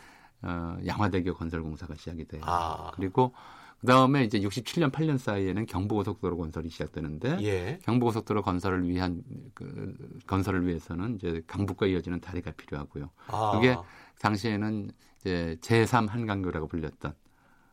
어, 0.43 0.77
양화대교 0.87 1.35
건설 1.35 1.63
공사가 1.63 1.95
시작이 1.95 2.27
돼요. 2.27 2.43
아. 2.45 2.91
그리고 2.95 3.33
그 3.81 3.87
다음에 3.87 4.25
이제 4.25 4.41
67년 4.41 4.91
8년 4.91 5.19
사이에는 5.19 5.67
경부고속도로 5.67 6.37
건설이 6.37 6.71
시작되는데 6.71 7.39
예. 7.43 7.79
경부고속도로 7.83 8.43
건설을 8.43 8.89
위한 8.89 9.23
그 9.55 9.95
건설을 10.27 10.67
위해서는 10.67 11.17
이제 11.17 11.43
강북과 11.47 11.87
이어지는 11.87 12.21
다리가 12.21 12.53
필요하고요. 12.53 13.11
아. 13.29 13.53
그게 13.55 13.77
당시에는 14.21 14.91
이제 15.21 15.57
제3 15.61 16.09
한강교라고 16.09 16.69
불렸던 16.69 17.15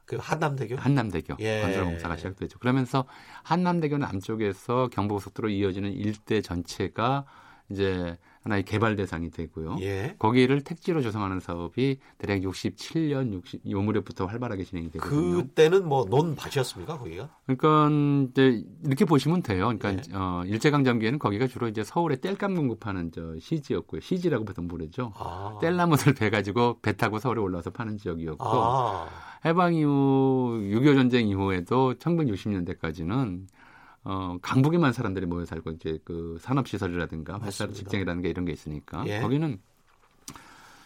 그 0.05 0.17
한남대교? 0.17 0.75
한남대교 0.75 1.37
예. 1.39 1.61
건설 1.61 1.85
공사가 1.85 2.17
시작되죠. 2.17 2.59
그러면서 2.59 3.05
한남대교 3.43 3.97
남쪽에서 3.97 4.89
경부고속도로 4.91 5.49
이어지는 5.49 5.93
일대 5.93 6.41
전체가 6.41 7.25
이제 7.69 8.17
하나의 8.43 8.63
개발 8.63 8.95
대상이 8.95 9.31
되고요. 9.31 9.77
예. 9.81 10.15
거기를 10.19 10.61
택지로 10.61 11.01
조성하는 11.01 11.39
사업이 11.39 11.97
대략 12.17 12.41
67년 12.41 13.31
60, 13.33 13.71
요 13.71 13.81
무렵부터 13.81 14.25
활발하게 14.25 14.65
진행이 14.65 14.91
되거든요. 14.91 15.37
그때는 15.37 15.87
뭐 15.87 16.05
논밭이었습니까, 16.09 16.97
거기가? 16.97 17.29
그러니까 17.45 17.89
이제 18.31 18.63
이렇게 18.85 19.05
보시면 19.05 19.43
돼요. 19.43 19.73
그러니까 19.77 19.93
예. 19.93 20.13
어, 20.13 20.43
일제강점기에는 20.45 21.19
거기가 21.19 21.47
주로 21.47 21.69
이제 21.69 21.83
서울에 21.83 22.17
땔감 22.17 22.55
공급하는 22.55 23.11
저 23.13 23.39
시지였고요. 23.39 24.01
시지라고 24.01 24.43
보통 24.43 24.67
부르죠. 24.67 25.13
아. 25.15 25.57
땔나무를 25.61 26.13
배 26.15 26.29
가지고 26.29 26.79
배 26.81 26.93
타고 26.97 27.19
서울에 27.19 27.39
올라와서 27.39 27.69
파는 27.69 27.97
지역이었고 27.97 28.45
아. 28.45 29.07
해방 29.45 29.73
이후 29.73 30.59
6.25 30.63 30.95
전쟁 30.95 31.27
이후에도 31.27 31.93
1960년대까지는 31.95 33.47
어, 34.05 34.37
강북에만 34.41 34.93
사람들이 34.93 35.25
모여 35.25 35.45
살고 35.45 35.71
이제 35.71 35.99
그 36.03 36.37
산업 36.41 36.67
시설이라든가 36.67 37.35
회사 37.35 37.45
맞습니다. 37.45 37.75
직장이라든가 37.75 38.27
이런 38.27 38.45
게 38.45 38.51
있으니까 38.51 39.03
예. 39.07 39.21
거기는 39.21 39.59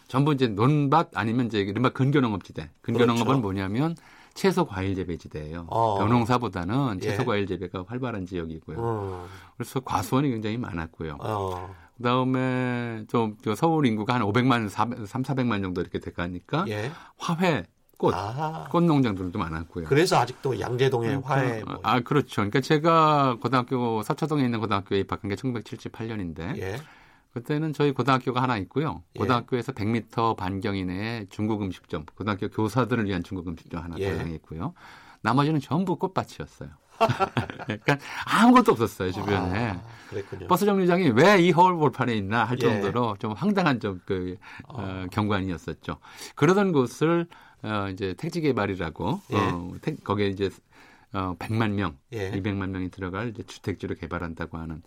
전부 0.06 0.32
이제 0.32 0.46
논밭 0.46 1.10
아니면 1.14 1.46
이제 1.46 1.60
이른바 1.60 1.90
근교농업지대. 1.90 2.70
근교농업은 2.80 3.24
그렇죠. 3.24 3.40
뭐냐면 3.40 3.94
채소 4.34 4.64
과일 4.64 4.94
재배 4.94 5.16
지대예요. 5.16 5.66
어. 5.68 5.98
벼농사보다는 5.98 7.00
채소 7.00 7.22
예. 7.22 7.26
과일 7.26 7.46
재배가 7.46 7.84
활발한 7.88 8.24
지역이고요. 8.24 8.78
음. 8.78 9.26
그래서 9.56 9.80
과수원이 9.80 10.30
굉장히 10.30 10.56
많았고요. 10.56 11.18
어. 11.20 11.74
그다음에 11.96 13.04
좀저 13.08 13.56
서울 13.56 13.86
인구가 13.86 14.14
한 14.14 14.22
500만, 14.22 14.68
3, 14.68 15.06
400만 15.06 15.60
정도 15.62 15.80
이렇게 15.80 15.98
돼가니까 15.98 16.66
예. 16.68 16.92
화훼, 17.18 17.64
꽃, 17.98 18.14
아. 18.14 18.68
꽃 18.70 18.84
농장들도 18.84 19.36
많았고요. 19.38 19.86
그래서 19.86 20.18
아직도 20.18 20.58
양재동의 20.58 21.20
화해 21.22 21.64
뭐. 21.64 21.80
아, 21.82 22.00
그렇죠. 22.00 22.36
그러니까 22.36 22.60
제가 22.60 23.38
고등학교 23.42 24.02
서초동에 24.04 24.44
있는 24.44 24.60
고등학교에 24.60 25.00
입학한 25.00 25.28
게 25.28 25.34
1978년인데 25.34 26.58
예. 26.58 26.76
그때는 27.32 27.72
저희 27.72 27.92
고등학교가 27.92 28.40
하나 28.40 28.56
있고요. 28.58 29.02
예. 29.16 29.18
고등학교에서 29.18 29.72
100m 29.72 30.36
반경 30.36 30.76
이내에 30.76 31.26
중국 31.28 31.60
음식점, 31.60 32.06
고등학교 32.14 32.48
교사들을 32.48 33.04
위한 33.04 33.24
중국 33.24 33.48
음식점 33.48 33.82
하나 33.82 33.96
예. 33.98 34.10
개장했고요. 34.10 34.74
나머지는 35.20 35.60
전부 35.60 35.96
꽃밭이었어요. 35.96 36.70
그러니까 37.66 37.98
아무것도 38.26 38.72
없었어요 38.72 39.12
주변에. 39.12 39.70
아. 39.70 39.82
버스 40.48 40.64
정류장이 40.66 41.10
왜이 41.10 41.52
서울 41.52 41.76
볼판에 41.76 42.14
있나 42.14 42.44
할 42.44 42.58
예. 42.60 42.68
정도로 42.68 43.16
좀 43.18 43.32
황당한 43.32 43.80
좀그 43.80 44.36
어, 44.68 45.06
경관이었었죠. 45.10 45.98
그러던 46.34 46.72
곳을 46.72 47.26
어, 47.62 47.88
이제 47.92 48.14
택지 48.16 48.40
개발이라고 48.40 49.20
예. 49.32 49.36
어, 49.36 49.72
택- 49.82 50.04
거기에 50.04 50.28
이제 50.28 50.50
어, 51.12 51.34
100만 51.38 51.70
명, 51.72 51.96
예. 52.12 52.30
200만 52.32 52.68
명이 52.70 52.90
들어갈 52.90 53.28
이제 53.30 53.42
주택지로 53.42 53.94
개발한다고 53.94 54.58
하는 54.58 54.82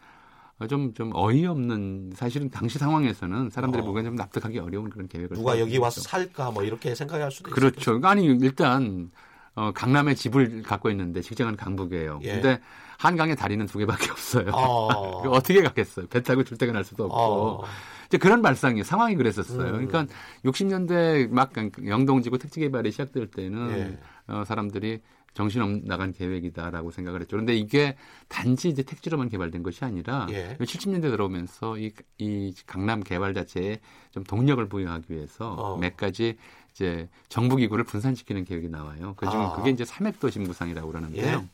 어, 0.59 0.67
좀, 0.67 0.93
좀 0.93 1.11
어이없는 1.15 2.11
사실은 2.15 2.49
당시 2.51 2.77
상황에서는 2.77 3.49
사람들이 3.49 3.81
어. 3.81 3.85
보기엔 3.85 4.05
좀 4.05 4.15
납득하기 4.15 4.59
어려운 4.59 4.89
그런 4.89 5.07
계획을 5.07 5.35
누가 5.35 5.59
여기. 5.59 5.77
와서 5.79 6.01
살까 6.01 6.51
뭐 6.51 6.63
이렇게 6.63 6.93
생각할 6.95 7.31
수도. 7.31 7.49
그렇죠. 7.51 7.99
아니 8.03 8.25
일단 8.25 9.11
어, 9.55 9.71
강남에 9.73 10.15
집을 10.15 10.63
갖고 10.63 10.89
있는데 10.89 11.21
직장은 11.21 11.57
강북이에요. 11.57 12.19
예. 12.23 12.33
근데 12.33 12.59
한강에 12.97 13.35
다리는 13.35 13.65
두 13.65 13.79
개밖에 13.79 14.11
없어요. 14.11 14.51
어. 14.53 15.29
어떻게 15.29 15.61
갔겠어요? 15.61 16.07
배 16.07 16.21
타고 16.21 16.43
출퇴근할 16.43 16.83
수도 16.83 17.05
없고. 17.05 17.15
어. 17.15 17.63
이제 18.07 18.17
그런 18.17 18.41
발상이 18.41 18.83
상황이 18.83 19.15
그랬었어요. 19.15 19.73
음. 19.73 19.87
그러니까 19.87 20.05
60년대 20.45 21.29
막 21.29 21.51
영동지구 21.85 22.37
택지 22.37 22.59
개발이 22.59 22.91
시작될 22.91 23.27
때는 23.31 23.71
예. 23.71 23.99
어, 24.27 24.43
사람들이 24.45 24.99
정신 25.33 25.81
나간 25.85 26.11
계획이다라고 26.11 26.91
생각을 26.91 27.21
했죠. 27.21 27.37
그런데 27.37 27.55
이게 27.55 27.95
단지 28.27 28.67
이제 28.67 28.83
택지로만 28.83 29.29
개발된 29.29 29.63
것이 29.63 29.85
아니라 29.85 30.27
예. 30.29 30.57
70년대 30.59 31.03
들어오면서 31.03 31.77
이, 31.77 31.93
이 32.17 32.53
강남 32.65 33.01
개발 33.01 33.33
자체에 33.33 33.79
좀 34.11 34.23
동력을 34.25 34.67
부여하기 34.67 35.05
위해서 35.13 35.53
어. 35.53 35.77
몇 35.77 35.95
가지 35.95 36.35
이제 36.71 37.09
정부 37.29 37.55
기구를 37.55 37.83
분산시키는 37.83 38.45
계획이 38.45 38.69
나와요. 38.69 39.13
그중 39.15 39.39
아. 39.39 39.53
그게 39.53 39.69
이제 39.69 39.85
삼획도시 39.85 40.39
구상이라고 40.39 40.87
그러는데요. 40.87 41.39
예. 41.39 41.49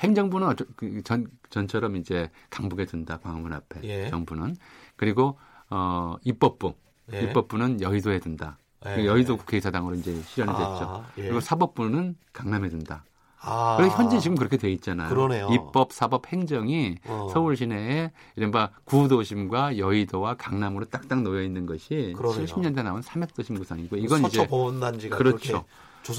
행정부는 0.00 0.54
그 0.76 1.02
전, 1.02 1.28
전처럼 1.50 1.96
이제 1.96 2.30
강북에 2.50 2.86
든다 2.86 3.18
광화문 3.18 3.52
앞에 3.52 3.80
예. 3.84 4.10
정부는 4.10 4.56
그리고 4.96 5.38
어 5.70 6.16
입법부 6.24 6.74
예. 7.12 7.22
입법부는 7.22 7.80
여의도에 7.80 8.18
든다. 8.20 8.58
예. 8.86 8.96
그 8.96 9.06
여의도 9.06 9.36
국회의사당으로 9.36 9.94
이제 9.96 10.20
실현이 10.22 10.52
아, 10.52 10.56
됐죠. 10.56 11.04
예. 11.18 11.22
그리고 11.22 11.40
사법부는 11.40 12.16
강남에 12.32 12.68
든다. 12.68 13.04
아. 13.44 13.76
그래서 13.76 13.96
현재 13.96 14.18
지금 14.18 14.36
그렇게 14.36 14.56
돼 14.56 14.70
있잖아요. 14.72 15.08
그러네요. 15.08 15.48
입법, 15.52 15.92
사법, 15.92 16.26
행정이 16.28 16.96
어. 17.06 17.28
서울 17.32 17.56
시내에 17.56 18.12
이른바 18.36 18.70
구도심과 18.84 19.78
여의도와 19.78 20.34
강남으로 20.34 20.86
딱딱 20.86 21.22
놓여 21.22 21.42
있는 21.42 21.66
것이 21.66 22.14
그러네요. 22.16 22.46
70년대 22.46 22.82
나온 22.84 23.02
삼획도심 23.02 23.58
구상이고 23.58 23.96
이건 23.96 24.22
서초 24.22 24.28
이제 24.28 24.46
보훈단지가 24.46 25.16
그렇죠. 25.16 25.64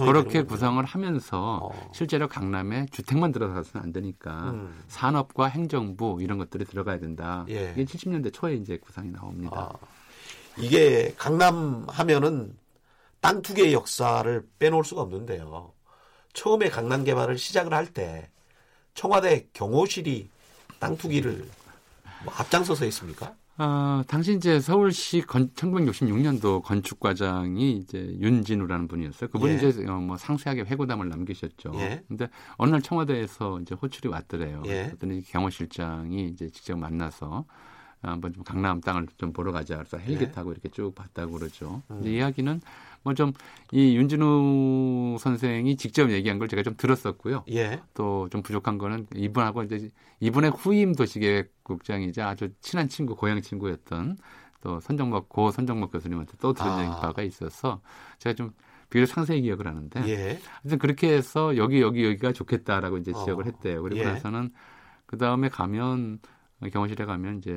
그렇게. 0.05 0.43
구성을 0.43 0.83
하면서 0.83 1.59
어. 1.63 1.89
실제로 1.93 2.27
강남에 2.27 2.85
주택만 2.91 3.31
들어가서는 3.31 3.83
안 3.83 3.91
되니까 3.91 4.51
음. 4.51 4.83
산업과 4.87 5.47
행정부 5.47 6.19
이런 6.21 6.37
것들이 6.37 6.63
들어가야 6.65 6.99
된다. 6.99 7.45
예. 7.49 7.73
이게 7.75 7.83
70년대 7.83 8.31
초에 8.33 8.55
이제 8.55 8.77
구상이 8.77 9.11
나옵니다. 9.11 9.71
아, 9.73 9.87
이게 10.57 11.13
강남 11.17 11.85
하면은 11.89 12.55
땅 13.19 13.41
투기의 13.41 13.73
역사를 13.73 14.47
빼놓을 14.59 14.83
수가 14.85 15.01
없는데요. 15.01 15.73
처음에 16.33 16.69
강남 16.69 17.03
개발을 17.03 17.37
시작을 17.37 17.73
할 17.73 17.87
때 17.93 18.29
청와대 18.95 19.47
경호실이 19.53 20.29
땅 20.79 20.97
투기를 20.97 21.47
뭐 22.25 22.33
앞장서서 22.35 22.85
했습니까? 22.85 23.35
아, 23.57 24.03
당시 24.07 24.33
이제 24.33 24.59
서울시 24.59 25.21
건, 25.21 25.49
1966년도 25.53 26.63
건축과장이 26.63 27.73
이제 27.73 27.99
윤진우라는 28.19 28.87
분이었어요. 28.87 29.29
그분이 29.29 29.53
예. 29.53 29.57
이제 29.69 29.85
어, 29.87 29.93
뭐 29.97 30.17
상세하게 30.17 30.63
회고담을 30.63 31.07
남기셨죠. 31.09 31.71
예. 31.75 32.03
근데 32.07 32.27
어느 32.57 32.71
날 32.71 32.81
청와대에서 32.81 33.59
이제 33.61 33.75
호출이 33.75 34.09
왔더래요. 34.09 34.63
예. 34.65 34.85
그랬더니 34.85 35.23
경호실장이 35.23 36.25
이제 36.29 36.49
직접 36.49 36.77
만나서 36.77 37.45
한번 38.01 38.33
좀 38.33 38.43
강남 38.43 38.81
땅을 38.81 39.07
좀 39.17 39.31
보러 39.33 39.51
가자. 39.51 39.77
그래서 39.77 39.97
헬기 39.97 40.23
예. 40.25 40.31
타고 40.31 40.51
이렇게 40.51 40.69
쭉 40.69 40.93
봤다고 40.95 41.33
그러죠. 41.33 41.83
음. 41.91 41.97
근데 41.97 42.13
이야기는 42.15 42.59
뭐 43.03 43.13
좀 43.13 43.33
이 43.71 43.95
윤진우 43.97 45.17
선생이 45.19 45.75
직접 45.77 46.11
얘기한 46.11 46.37
걸 46.37 46.47
제가 46.47 46.61
좀 46.63 46.75
들었었고요. 46.77 47.43
예. 47.51 47.81
또 47.95 48.27
좀 48.29 48.43
부족한 48.43 48.77
거는 48.77 49.07
이분하고 49.15 49.63
이제 49.63 49.89
이분의 50.19 50.51
후임 50.51 50.93
도시계획국장이자 50.95 52.29
아주 52.29 52.49
친한 52.61 52.87
친구, 52.87 53.15
고향 53.15 53.41
친구였던 53.41 54.17
또 54.61 54.79
선정목 54.79 55.27
고 55.27 55.49
선정목 55.51 55.91
교수님한테 55.91 56.33
또 56.39 56.53
들은 56.53 56.69
아. 56.69 56.99
바가 56.99 57.23
있어서 57.23 57.81
제가 58.19 58.35
좀 58.35 58.51
비교적 58.91 59.13
상세히 59.15 59.41
기억을 59.41 59.67
하는데 59.67 60.07
예. 60.07 60.39
하여튼 60.61 60.77
그렇게 60.77 61.11
해서 61.13 61.57
여기 61.57 61.81
여기 61.81 62.05
여기가 62.05 62.31
좋겠다라고 62.31 62.97
이제 62.99 63.11
지적을 63.11 63.45
어. 63.45 63.47
했대요. 63.47 63.81
그리고 63.81 64.01
예. 64.01 64.05
나서는 64.05 64.51
그 65.07 65.17
다음에 65.17 65.49
가면 65.49 66.19
경호실에 66.71 67.05
가면 67.05 67.39
이제 67.39 67.51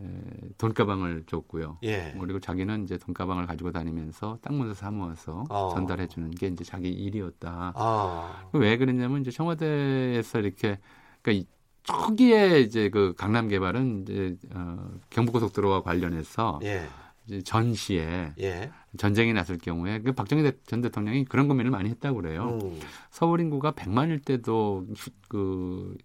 에, 0.00 0.48
돈가방을 0.58 1.24
줬고요. 1.26 1.78
예. 1.82 2.14
그리고 2.20 2.38
자기는 2.38 2.84
이제 2.84 2.96
돈가방을 2.98 3.46
가지고 3.46 3.72
다니면서 3.72 4.38
땅 4.40 4.56
문서 4.58 4.74
사모아서 4.74 5.44
어. 5.48 5.70
전달해 5.74 6.06
주는 6.06 6.30
게 6.30 6.46
이제 6.48 6.62
자기 6.62 6.90
일이었다. 6.90 7.72
아. 7.74 8.48
왜 8.52 8.76
그랬냐면 8.76 9.20
이제 9.22 9.30
청와대에서 9.30 10.38
이렇게 10.40 10.78
그러니까 11.22 11.32
이 11.32 11.46
초기에 11.82 12.60
이제 12.60 12.88
그 12.90 13.14
강남 13.16 13.48
개발은 13.48 14.02
이제 14.02 14.36
어, 14.54 14.90
경부고속도로와 15.10 15.82
관련해서 15.82 16.60
예. 16.62 16.86
이제 17.26 17.42
전시에 17.42 18.32
예. 18.38 18.70
전쟁이 18.96 19.32
났을 19.32 19.58
경우에 19.58 20.00
그 20.00 20.12
박정희 20.12 20.44
대- 20.44 20.56
전 20.66 20.80
대통령이 20.80 21.24
그런 21.24 21.48
고민을 21.48 21.72
많이 21.72 21.90
했다고 21.90 22.20
그래요. 22.20 22.58
음. 22.62 22.78
서울 23.10 23.40
인구가 23.40 23.72
100만일 23.72 24.24
때도 24.24 24.86
휴- 24.96 25.10
그 25.28 25.96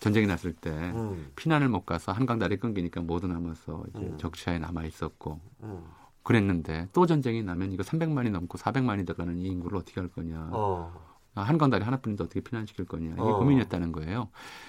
전쟁이 0.00 0.26
났을 0.26 0.52
때 0.52 0.70
음. 0.70 1.30
피난을 1.36 1.68
못 1.68 1.84
가서 1.84 2.12
한강 2.12 2.38
다리 2.38 2.56
끊기니까 2.56 3.02
모두 3.02 3.28
남아서 3.28 3.84
이제 3.90 4.06
음. 4.06 4.18
적시하에 4.18 4.58
남아 4.58 4.84
있었고 4.84 5.40
음. 5.62 5.84
그랬는데 6.22 6.88
또 6.92 7.06
전쟁이 7.06 7.42
나면 7.42 7.72
이거 7.72 7.82
300만이 7.82 8.30
넘고 8.30 8.58
400만이 8.58 9.06
들어가는 9.06 9.38
이 9.38 9.46
인구를 9.46 9.78
어떻게 9.78 10.00
할 10.00 10.08
거냐. 10.08 10.48
어. 10.52 11.10
아, 11.34 11.42
한강 11.42 11.70
다리 11.70 11.84
하나뿐인데 11.84 12.24
어떻게 12.24 12.40
피난시킬 12.40 12.86
거냐. 12.86 13.12
이게 13.12 13.20
어. 13.20 13.38
고민이었다는 13.38 13.92
거예요. 13.92 14.28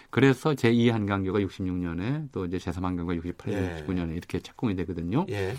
그래서 0.10 0.52
제2 0.52 0.92
한강교가 0.92 1.40
66년에 1.40 2.30
또 2.32 2.46
이제 2.46 2.58
제3 2.58 2.82
한강교가 2.82 3.16
68년, 3.16 3.54
예. 3.54 3.86
69년에 3.86 4.16
이렇게 4.16 4.40
착공이 4.40 4.76
되거든요. 4.76 5.26
예. 5.30 5.56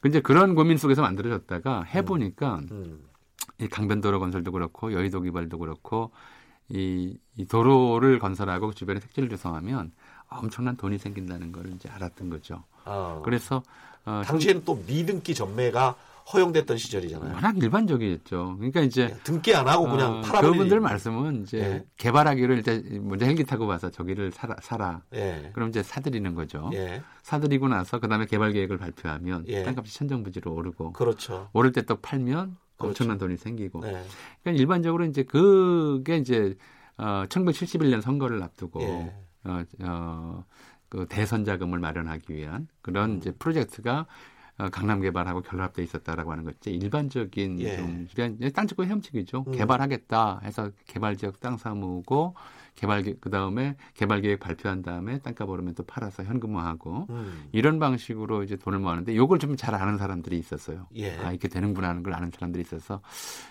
근데 0.00 0.20
그런 0.20 0.54
고민 0.54 0.76
속에서 0.76 1.02
만들어졌다가 1.02 1.82
해보니까 1.84 2.60
음. 2.70 3.04
이 3.60 3.68
강변도로 3.68 4.18
건설도 4.20 4.52
그렇고 4.52 4.92
여의도 4.92 5.20
개발도 5.22 5.58
그렇고 5.58 6.10
이, 6.68 7.18
이 7.36 7.46
도로를 7.46 8.18
건설하고 8.18 8.68
그 8.68 8.74
주변에 8.74 9.00
택지를 9.00 9.28
조성하면 9.28 9.92
엄청난 10.28 10.76
돈이 10.76 10.98
생긴다는 10.98 11.52
걸 11.52 11.66
이제 11.74 11.88
알았던 11.88 12.30
거죠. 12.30 12.64
어. 12.84 13.20
그래서 13.24 13.62
어, 14.06 14.22
당시에는 14.24 14.62
또 14.64 14.82
미등기 14.86 15.34
전매가 15.34 15.94
허용됐던 16.32 16.78
시절이잖아요. 16.78 17.34
워낙 17.34 17.58
일반적이었죠. 17.58 18.54
그러니까 18.56 18.80
이제 18.80 19.10
예, 19.12 19.16
등기 19.24 19.54
안 19.54 19.68
하고 19.68 19.84
그냥 19.84 20.18
어, 20.18 20.20
팔아버리는. 20.22 20.52
그분들 20.52 20.80
말씀은 20.80 21.42
이제 21.42 21.58
예. 21.58 21.84
개발하기로 21.98 22.54
일단 22.54 22.82
먼저 23.06 23.26
헬기 23.26 23.44
타고 23.44 23.66
와서 23.66 23.90
저기를 23.90 24.32
사라, 24.32 24.56
사라. 24.62 25.02
예. 25.14 25.50
그럼 25.52 25.68
이제 25.68 25.82
사들이는 25.82 26.34
거죠. 26.34 26.70
예. 26.72 27.02
사들이고 27.22 27.68
나서 27.68 27.98
그다음에 27.98 28.24
개발 28.24 28.52
계획을 28.52 28.78
발표하면 28.78 29.44
예. 29.48 29.64
땅값이 29.64 29.94
천정부지로 29.94 30.50
오르고 30.50 30.94
그렇죠. 30.94 31.50
오를 31.52 31.72
때 31.72 31.82
또 31.82 31.96
팔면. 31.96 32.56
엄청난 32.78 33.18
돈이 33.18 33.36
생기고. 33.36 33.80
네. 33.80 34.04
그러니까 34.42 34.60
일반적으로 34.60 35.04
이제 35.04 35.22
그게 35.22 36.16
이제 36.16 36.56
어 36.96 37.24
1971년 37.28 38.00
선거를 38.00 38.42
앞두고 38.42 38.80
예. 38.82 39.14
어, 39.44 39.64
어, 39.80 40.44
그 40.88 41.06
대선 41.08 41.44
자금을 41.44 41.78
마련하기 41.78 42.32
위한 42.34 42.68
그런 42.82 43.12
음. 43.12 43.16
이제 43.18 43.32
프로젝트가 43.32 44.06
어, 44.56 44.68
강남 44.70 45.00
개발하고 45.00 45.42
결합돼 45.42 45.82
있었다라고 45.82 46.30
하는 46.30 46.44
거지 46.44 46.70
일반적인 46.70 47.58
예. 47.60 47.76
좀 47.76 48.06
그냥 48.14 48.38
땅 48.52 48.66
찍고 48.66 48.84
헤엄치기죠. 48.84 49.44
음. 49.48 49.52
개발하겠다 49.52 50.40
해서 50.44 50.70
개발 50.86 51.16
지역 51.16 51.40
땅 51.40 51.56
사모으고 51.56 52.34
개발 52.74 53.02
그 53.20 53.30
다음에 53.30 53.76
개발 53.94 54.20
계획 54.20 54.40
발표한 54.40 54.82
다음에 54.82 55.18
땅값 55.20 55.48
오르면 55.48 55.74
또 55.74 55.84
팔아서 55.84 56.24
현금화하고 56.24 57.06
음. 57.10 57.48
이런 57.52 57.78
방식으로 57.78 58.42
이제 58.42 58.56
돈을 58.56 58.78
모았는데 58.80 59.16
요걸 59.16 59.38
좀 59.38 59.54
잘 59.56 59.74
아는 59.74 59.98
사람들이 59.98 60.36
있었어요. 60.38 60.88
예. 60.96 61.16
아 61.18 61.30
이렇게 61.30 61.46
되는구나 61.48 61.88
하는 61.88 62.02
걸 62.02 62.12
아는 62.14 62.30
사람들이 62.34 62.62
있어서 62.62 63.00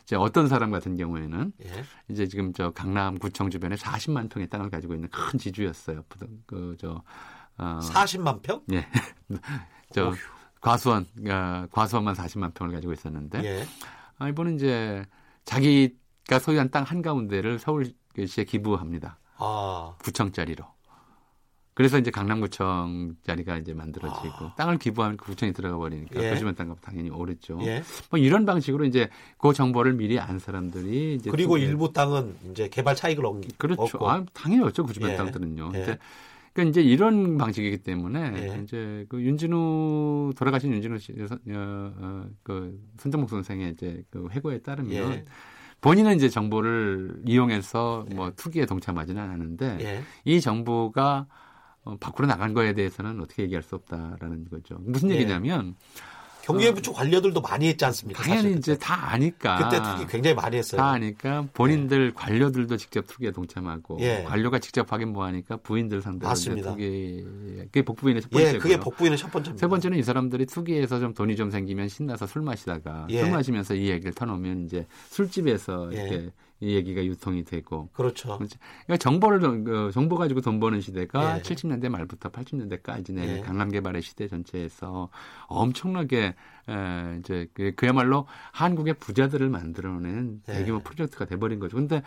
이제 0.03 0.15
어떤 0.17 0.47
사람 0.49 0.69
같은 0.71 0.97
경우에는 0.97 1.53
예. 1.65 1.83
이제 2.09 2.27
지금 2.27 2.51
저 2.53 2.71
강남구청 2.71 3.49
주변에 3.49 3.75
40만 3.75 4.29
평의 4.29 4.49
땅을 4.49 4.69
가지고 4.69 4.93
있는 4.95 5.07
큰 5.09 5.39
지주였어요. 5.39 6.03
그저 6.45 7.01
어, 7.57 7.79
40만 7.81 8.41
평? 8.41 8.61
예. 8.73 8.85
저 9.93 10.13
과수원 10.59 11.05
어, 11.29 11.67
과수원만 11.71 12.15
40만 12.15 12.53
평을 12.53 12.73
가지고 12.73 12.93
있었는데 12.93 13.43
예. 13.43 13.63
아, 14.17 14.27
이번은 14.29 14.55
이제 14.55 15.05
자기가 15.45 16.39
소유한 16.39 16.69
땅 16.69 16.83
한가운데를 16.83 17.59
서울 17.59 17.93
시에 18.27 18.43
기부합니다. 18.43 19.17
아. 19.37 19.95
구청짜리로. 20.03 20.65
그래서 21.75 21.97
이제 21.97 22.11
강남구청 22.11 23.15
자리가 23.23 23.57
이제 23.57 23.73
만들어지고 23.73 24.45
아. 24.45 24.55
땅을 24.55 24.77
기부하면 24.77 25.17
그 25.17 25.25
구청이 25.25 25.53
들어가 25.53 25.75
버리니까 25.77 26.23
예. 26.23 26.29
그 26.29 26.37
주변 26.37 26.53
땅값 26.53 26.79
당연히 26.81 27.09
오르죠. 27.09 27.57
예. 27.63 27.81
뭐 28.11 28.19
이런 28.19 28.45
방식으로 28.45 28.85
이제 28.85 29.09
그 29.39 29.53
정보를 29.53 29.93
미리 29.93 30.19
안 30.19 30.37
사람들이 30.37 31.15
이제 31.15 31.31
그리고 31.31 31.53
또- 31.53 31.57
일부 31.57 31.91
땅은 31.91 32.35
이제 32.51 32.69
개발 32.69 32.95
차익을 32.95 33.25
얻기 33.25 33.55
그렇죠. 33.57 33.81
얻고. 33.81 34.07
아, 34.09 34.23
당연히. 34.33 34.71
그 34.71 34.93
주변 34.93 35.11
예. 35.11 35.15
땅들은요. 35.15 35.71
예. 35.73 35.97
그러니까 36.53 36.69
이제 36.69 36.83
이런 36.83 37.39
방식이기 37.39 37.79
때문에 37.79 38.33
예. 38.55 38.61
이제 38.61 39.07
그 39.09 39.19
윤진우 39.19 40.33
돌아가신 40.37 40.71
윤진우 40.73 40.99
씨, 40.99 41.13
어, 41.13 41.27
어, 41.55 42.25
그 42.43 42.79
손정목 42.99 43.31
선생의 43.31 43.71
이제 43.71 44.03
그 44.11 44.27
회고에 44.29 44.59
따르면 44.59 44.93
예. 44.93 45.25
본인은 45.83 46.15
이제 46.15 46.29
정보를 46.29 47.21
이용해서 47.25 48.05
뭐 48.15 48.31
투기에 48.31 48.65
동참하지는 48.65 49.21
않았는데 49.21 49.77
예. 49.81 50.03
이 50.23 50.39
정보가 50.39 51.27
어, 51.83 51.97
밖으로 51.99 52.25
나간 52.25 52.53
거에 52.53 52.73
대해서는 52.73 53.19
어떻게 53.19 53.43
얘기할 53.43 53.61
수 53.61 53.75
없다라는 53.75 54.45
거죠. 54.49 54.77
무슨 54.79 55.11
예. 55.11 55.15
얘기냐면 55.15 55.75
경기부처 56.43 56.91
관료들도 56.91 57.39
많이 57.41 57.67
했지 57.67 57.85
않습니까? 57.85 58.21
당연히 58.21 58.41
사실 58.41 58.57
이제. 58.57 58.77
다 58.77 59.11
아니까 59.11 59.57
그때 59.57 59.81
투기 59.81 60.11
굉장히 60.11 60.35
많이 60.35 60.57
했어요. 60.57 60.79
다 60.79 60.91
아니까 60.91 61.47
본인들 61.53 62.13
관료들도 62.13 62.75
직접 62.77 63.07
투기에 63.07 63.31
동참하고 63.31 63.97
예. 64.01 64.23
관료가 64.23 64.59
직접 64.59 64.91
하긴 64.91 65.13
뭐하니까 65.13 65.57
부인들 65.57 66.01
상대로 66.01 66.29
맞습니다. 66.29 66.71
투기 66.71 67.23
그게 67.63 67.81
복부인의 67.81 68.21
첫 68.21 68.29
번째고요. 68.29 68.55
예, 68.55 68.59
그게 68.59 68.77
복부인의 68.77 69.17
첫 69.17 69.31
번째입니다. 69.31 69.65
세 69.65 69.69
번째는 69.69 69.97
이 69.97 70.03
사람들이 70.03 70.45
투기에서 70.45 70.99
좀 70.99 71.13
돈이 71.13 71.35
좀 71.37 71.49
생기면 71.49 71.87
신나서 71.87 72.27
술 72.27 72.41
마시다가 72.41 73.07
예. 73.09 73.21
술 73.21 73.31
마시면서 73.31 73.75
이 73.75 73.89
얘기를 73.89 74.13
터놓으면 74.13 74.65
이제 74.65 74.85
술집에서 75.09 75.91
예. 75.93 75.97
이렇게 75.97 76.29
이 76.63 76.75
얘기가 76.75 77.03
유통이 77.03 77.43
되고 77.43 77.89
그렇죠. 77.93 78.37
그러니까 78.37 78.97
정보를 78.97 79.43
어, 79.69 79.91
정보 79.91 80.15
가지고 80.15 80.39
돈 80.39 80.59
버는 80.61 80.79
시대가 80.79 81.37
예. 81.37 81.41
70년대 81.41 81.89
말부터 81.89 82.29
80년대까지 82.29 83.11
내 83.13 83.37
예. 83.37 83.41
강남 83.41 83.69
개발의 83.69 84.01
시대 84.01 84.27
전체에서 84.29 85.09
엄청나게 85.47 86.35
에, 86.69 87.17
이제 87.19 87.47
그- 87.53 87.73
그야말로 87.75 88.25
한국의 88.53 88.93
부자들을 88.95 89.49
만들어낸 89.49 90.41
예. 90.47 90.53
대규모 90.53 90.79
프로젝트가 90.79 91.25
돼버린 91.25 91.59
거죠. 91.59 91.75
근데 91.75 92.01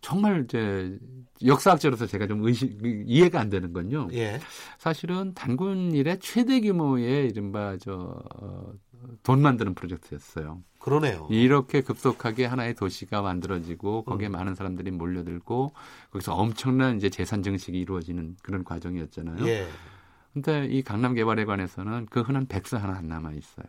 정말 0.00 0.42
이제 0.44 0.98
역사학자로서 1.44 2.06
제가 2.06 2.26
좀 2.26 2.44
의식 2.44 2.76
이해가 3.06 3.38
안 3.40 3.50
되는 3.50 3.72
건요. 3.72 4.08
예. 4.12 4.40
사실은 4.78 5.32
단군 5.34 5.92
일의 5.92 6.18
최대 6.18 6.60
규모의 6.60 7.28
이른바 7.28 7.76
저 7.80 8.20
어, 8.40 8.72
돈 9.22 9.42
만드는 9.42 9.74
프로젝트였어요. 9.74 10.62
그러네요. 10.78 11.28
이렇게 11.30 11.80
급속하게 11.80 12.46
하나의 12.46 12.74
도시가 12.74 13.22
만들어지고 13.22 14.04
거기에 14.04 14.28
음. 14.28 14.32
많은 14.32 14.54
사람들이 14.54 14.90
몰려들고 14.90 15.72
거기서 16.10 16.34
엄청난 16.34 16.96
이제 16.96 17.08
재산 17.08 17.42
증식이 17.42 17.78
이루어지는 17.78 18.36
그런 18.42 18.64
과정이었잖아요. 18.64 19.46
예. 19.46 19.68
근데 20.32 20.66
이 20.66 20.82
강남 20.82 21.14
개발에 21.14 21.44
관해서는 21.44 22.06
그 22.10 22.20
흔한 22.20 22.46
백서 22.46 22.78
하나 22.78 22.96
안 22.96 23.06
남아 23.06 23.32
있어요. 23.32 23.66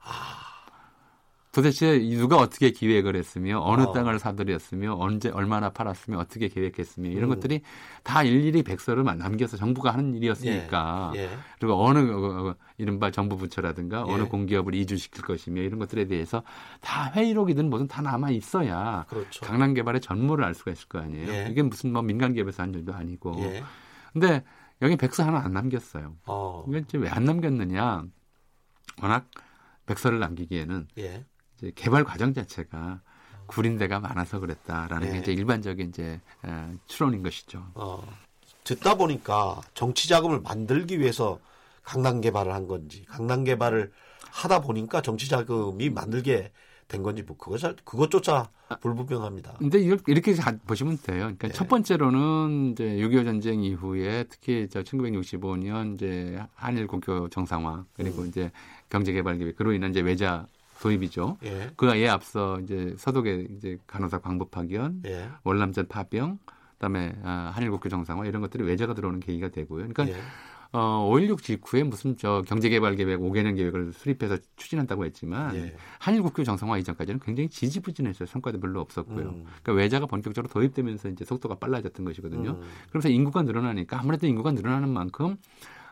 아. 0.00 0.47
도대체 1.58 1.98
누가 1.98 2.36
어떻게 2.36 2.70
기획을 2.70 3.16
했으며 3.16 3.60
어느 3.60 3.82
어. 3.82 3.92
땅을 3.92 4.20
사들였으며 4.20 4.94
언제 4.96 5.28
얼마나 5.28 5.70
팔았으며 5.70 6.16
어떻게 6.16 6.46
계획했으며 6.46 7.10
이런 7.10 7.24
음. 7.24 7.28
것들이 7.30 7.62
다 8.04 8.22
일일이 8.22 8.62
백서를 8.62 9.02
남겨서 9.02 9.56
정부가 9.56 9.90
하는 9.90 10.14
일이었으니까 10.14 11.14
예. 11.16 11.28
그리고 11.58 11.84
어느 11.84 11.98
어, 11.98 12.50
어, 12.50 12.54
이른바 12.76 13.10
정부 13.10 13.36
부처라든가 13.36 14.04
예. 14.06 14.12
어느 14.12 14.28
공기업을 14.28 14.72
이주시킬 14.76 15.24
것이며 15.24 15.62
이런 15.62 15.80
것들에 15.80 16.04
대해서 16.04 16.44
다 16.80 17.10
회의록이든 17.16 17.68
뭐든 17.70 17.88
다 17.88 18.02
남아 18.02 18.30
있어야 18.30 19.04
그렇죠. 19.08 19.44
강남 19.44 19.74
개발의 19.74 20.00
전모를 20.00 20.44
알 20.44 20.54
수가 20.54 20.70
있을 20.70 20.86
거 20.86 21.00
아니에요. 21.00 21.28
예. 21.28 21.48
이게 21.50 21.62
무슨 21.62 21.92
뭐 21.92 22.02
민간 22.02 22.34
기업에서 22.34 22.62
한 22.62 22.72
일도 22.72 22.94
아니고. 22.94 23.34
예. 23.40 23.64
근데 24.12 24.44
여기 24.80 24.96
백서 24.96 25.24
하나 25.24 25.40
안 25.40 25.54
남겼어요. 25.54 26.14
어. 26.26 26.64
이게 26.68 26.78
이제 26.78 26.98
왜 26.98 27.14
안 27.14 27.24
남겼느냐? 27.24 28.04
워낙 29.02 29.28
백서를 29.86 30.20
남기기에는 30.20 30.86
예. 30.98 31.24
이제 31.58 31.72
개발 31.74 32.04
과정 32.04 32.32
자체가 32.32 33.00
구린 33.46 33.78
데가 33.78 34.00
많아서 34.00 34.40
그랬다라는 34.40 35.08
예. 35.08 35.12
게 35.12 35.18
이제 35.18 35.32
일반적인 35.32 35.88
이제 35.88 36.20
어, 36.42 36.72
추론인 36.86 37.22
것이죠. 37.22 37.64
어. 37.74 38.06
듣다 38.64 38.96
보니까 38.96 39.60
정치 39.74 40.08
자금을 40.08 40.40
만들기 40.40 41.00
위해서 41.00 41.38
강남 41.82 42.20
개발을 42.20 42.52
한 42.52 42.66
건지 42.68 43.04
강남 43.08 43.44
개발을 43.44 43.90
하다 44.30 44.60
보니까 44.60 45.00
정치 45.00 45.28
자금이 45.28 45.88
만들게 45.88 46.52
된 46.86 47.02
건지 47.02 47.22
뭐 47.22 47.36
그거 47.38 47.56
잘 47.56 47.74
그것조차 47.84 48.50
불분명합니다. 48.80 49.54
근데 49.58 49.78
이렇게 49.78 50.34
자- 50.34 50.56
보시면 50.66 50.98
돼요. 50.98 51.18
그러니까 51.20 51.48
예. 51.48 51.52
첫 51.52 51.68
번째로는 51.68 52.72
이제 52.72 52.84
6.25 52.84 53.24
전쟁 53.24 53.62
이후에 53.62 54.24
특히 54.28 54.68
저 54.70 54.82
1965년 54.82 55.94
이제 55.94 56.38
한일 56.54 56.86
국교 56.86 57.30
정상화 57.30 57.84
그리고 57.94 58.22
음. 58.22 58.28
이제 58.28 58.50
경제 58.90 59.12
개발 59.12 59.38
계획 59.38 59.56
그로 59.56 59.72
인한 59.72 59.90
이제 59.90 60.00
외자 60.00 60.46
도입이죠. 60.80 61.38
예. 61.44 61.70
그에 61.76 62.08
앞서 62.08 62.60
이제 62.60 62.94
서독의 62.98 63.48
이제 63.56 63.78
간호사 63.86 64.18
광부 64.18 64.46
파견, 64.46 65.02
예. 65.06 65.28
월남전 65.44 65.88
파병, 65.88 66.38
그다음에 66.74 67.16
아, 67.22 67.50
한일국교 67.54 67.88
정상화 67.88 68.26
이런 68.26 68.40
것들이 68.42 68.64
외제가 68.64 68.94
들어오는 68.94 69.20
계기가 69.20 69.48
되고요. 69.48 69.88
그러니까 69.88 70.08
예. 70.08 70.20
어, 70.70 71.08
5.16 71.10 71.42
직후에 71.42 71.82
무슨 71.82 72.16
저 72.18 72.42
경제개발 72.46 72.94
계획 72.96 73.20
5개년 73.20 73.56
계획을 73.56 73.92
수립해서 73.94 74.36
추진한다고 74.56 75.06
했지만 75.06 75.56
예. 75.56 75.74
한일국교 75.98 76.44
정상화 76.44 76.78
이전까지는 76.78 77.20
굉장히 77.20 77.48
지지부진했어요. 77.48 78.26
성과도 78.26 78.60
별로 78.60 78.80
없었고요. 78.80 79.28
음. 79.30 79.44
그러니까 79.44 79.72
외자가 79.72 80.06
본격적으로 80.06 80.52
도입되면서 80.52 81.08
이제 81.08 81.24
속도가 81.24 81.56
빨라졌던 81.56 82.04
것이거든요. 82.04 82.50
음. 82.50 82.62
그러면서 82.90 83.08
인구가 83.08 83.42
늘어나니까 83.42 83.98
아무래도 83.98 84.26
인구가 84.26 84.52
늘어나는 84.52 84.90
만큼 84.90 85.36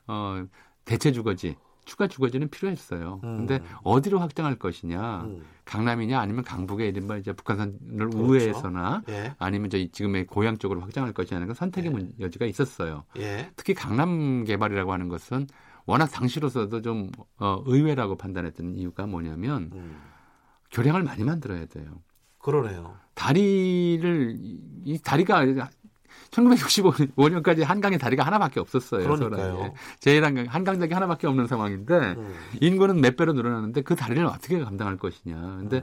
어, 0.08 0.44
대체 0.84 1.10
주거지 1.10 1.56
추가 1.86 2.06
주거지는 2.08 2.48
필요했어요. 2.50 3.20
음. 3.24 3.36
근데 3.38 3.60
어디로 3.82 4.18
확장할 4.18 4.56
것이냐, 4.56 5.22
음. 5.22 5.42
강남이냐 5.64 6.20
아니면 6.20 6.44
강북에 6.44 6.88
이른바 6.88 7.16
이제 7.16 7.32
북한산을 7.32 7.78
그렇죠. 7.96 8.18
우회해서나 8.18 9.02
예. 9.08 9.34
아니면 9.38 9.70
저희 9.70 9.88
지금의 9.88 10.26
고향 10.26 10.58
쪽으로 10.58 10.80
확장할 10.80 11.14
것이냐는 11.14 11.46
건 11.46 11.54
선택의 11.54 11.92
예. 11.96 12.24
여지가 12.24 12.44
있었어요. 12.44 13.04
예. 13.16 13.50
특히 13.56 13.72
강남 13.72 14.44
개발이라고 14.44 14.92
하는 14.92 15.08
것은 15.08 15.46
워낙 15.86 16.06
당시로서도 16.08 16.82
좀 16.82 17.10
어, 17.38 17.62
의외라고 17.64 18.16
판단했던 18.16 18.76
이유가 18.76 19.06
뭐냐면 19.06 19.70
음. 19.72 19.96
교량을 20.72 21.04
많이 21.04 21.24
만들어야 21.24 21.66
돼요. 21.66 22.02
그러네요. 22.38 22.96
다리를 23.14 24.36
이 24.40 24.98
다리가 25.02 25.68
1965년까지 26.36 27.64
한강에 27.64 27.98
다리가 27.98 28.24
하나밖에 28.24 28.60
없었어요. 28.60 29.04
그러니까요. 29.04 29.72
제일 30.00 30.24
한강, 30.24 30.46
한강역이 30.46 30.92
하나밖에 30.92 31.26
없는 31.26 31.46
상황인데 31.46 31.94
음. 31.94 32.34
인구는 32.60 33.00
몇 33.00 33.16
배로 33.16 33.32
늘어나는데 33.32 33.82
그 33.82 33.94
다리를 33.94 34.24
어떻게 34.26 34.58
감당할 34.58 34.96
것이냐. 34.96 35.34
근데 35.58 35.80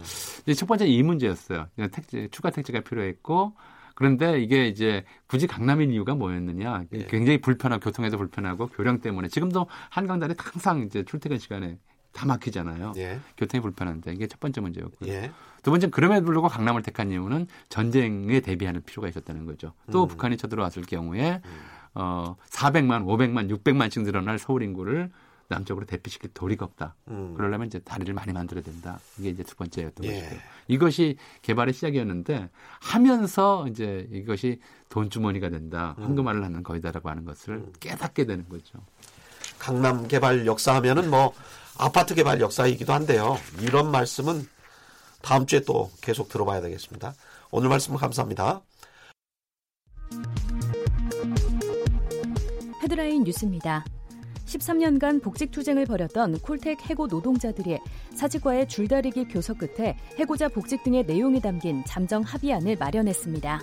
음. 0.48 0.54
첫 0.54 0.66
번째 0.68 0.86
이 0.86 1.02
문제였어요. 1.04 1.68
택지, 1.92 2.30
추가 2.32 2.50
택지가 2.50 2.82
필요했고 2.82 3.54
그런데 3.96 4.42
이게 4.42 4.68
이제 4.68 5.04
굳이 5.28 5.48
강남인 5.48 5.92
이유가 5.92 6.16
뭐였느냐. 6.16 6.84
예. 6.94 7.06
굉장히 7.06 7.40
불편하고 7.40 7.80
교통에도 7.80 8.18
불편하고 8.18 8.68
교량 8.68 9.02
때문에 9.02 9.28
지금도 9.28 9.68
한강 9.90 10.20
다리 10.20 10.34
항상 10.38 10.82
이제 10.82 11.04
출퇴근 11.04 11.38
시간에 11.38 11.78
다 12.14 12.26
막히잖아요. 12.26 12.94
예. 12.98 13.20
교통이 13.38 13.62
불편한데 13.62 14.14
이게 14.14 14.28
첫 14.28 14.40
번째 14.40 14.62
문제였고요. 14.62 15.12
예. 15.12 15.32
두 15.64 15.72
번째는 15.72 15.92
그럼에도 15.92 16.26
불구하고 16.26 16.48
강남을 16.48 16.84
택한 16.84 17.12
이유는 17.12 17.48
전쟁에 17.70 18.40
대비하는 18.40 18.84
필요가 18.84 19.08
있었다는 19.08 19.46
거죠. 19.46 19.74
또 19.92 20.04
음. 20.04 20.08
북한이 20.08 20.38
쳐들어왔을 20.38 20.84
경우에 20.84 21.42
음. 21.44 21.60
어 21.96 22.36
400만, 22.50 23.06
500만, 23.06 23.50
600만씩 23.50 24.04
늘어날 24.04 24.40
서울 24.40 24.64
인구를 24.64 25.12
남쪽으로 25.48 25.86
대피시킬 25.86 26.32
도리가 26.34 26.66
없다. 26.66 26.96
음. 27.10 27.34
그러려면 27.36 27.68
이제 27.68 27.80
다리를 27.80 28.14
많이 28.14 28.34
만들어야 28.34 28.64
된다. 28.64 29.00
이게 29.20 29.30
이제 29.30 29.44
두 29.44 29.56
번째였던 29.56 30.06
예. 30.06 30.22
것이고 30.22 30.42
이것이 30.68 31.18
개발의 31.42 31.74
시작이었는데 31.74 32.50
하면서 32.80 33.68
이제 33.68 34.08
이것이 34.12 34.60
돈 34.90 35.10
주머니가 35.10 35.50
된다. 35.50 35.96
음. 36.00 36.04
황금알을 36.04 36.44
하는 36.44 36.64
거이다라고 36.64 37.10
하는 37.10 37.26
것을 37.26 37.56
음. 37.56 37.74
깨닫게 37.80 38.26
되는 38.26 38.48
거죠. 38.50 38.80
강남 39.60 40.08
개발 40.08 40.46
역사하면은 40.46 41.10
뭐 41.10 41.34
아파트 41.78 42.16
개발 42.16 42.40
역사이기도 42.40 42.94
한데요. 42.94 43.38
이런 43.62 43.92
말씀은 43.92 44.48
다음 45.22 45.46
주에 45.46 45.62
또 45.62 45.90
계속 46.02 46.30
들어봐야 46.30 46.62
되겠습니다. 46.62 47.14
오늘 47.52 47.70
말씀 47.70 47.96
감사합니다. 47.96 48.62
헤드라인 52.84 53.24
뉴스입니다. 53.24 53.86
13년간 54.46 55.24
복직 55.24 55.52
투쟁을 55.52 55.86
벌였던 55.86 56.40
콜텍 56.40 56.90
해고 56.90 57.08
노동자들이 57.08 57.80
사직과의 58.14 58.68
줄다리기 58.68 59.26
교섭 59.30 59.58
끝에 59.58 59.98
해고자 60.20 60.48
복직 60.48 60.84
등의 60.84 61.06
내용이 61.06 61.42
담긴 61.42 61.84
잠정 61.86 62.22
합의안을 62.22 62.78
마련했습니다. 62.78 63.62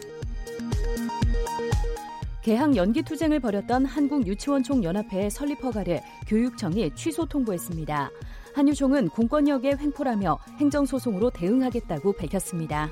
개항 2.42 2.74
연기 2.74 3.02
투쟁을 3.02 3.38
벌였던 3.40 3.84
한국 3.84 4.26
유치원 4.26 4.62
총연합회의 4.62 5.30
설립 5.30 5.62
허가를 5.62 6.00
교육청이 6.26 6.94
취소 6.94 7.26
통보했습니다. 7.26 8.10
한유총은 8.54 9.10
공권력의 9.10 9.76
횡포라며 9.78 10.38
행정소송으로 10.58 11.30
대응하겠다고 11.30 12.14
밝혔습니다. 12.14 12.90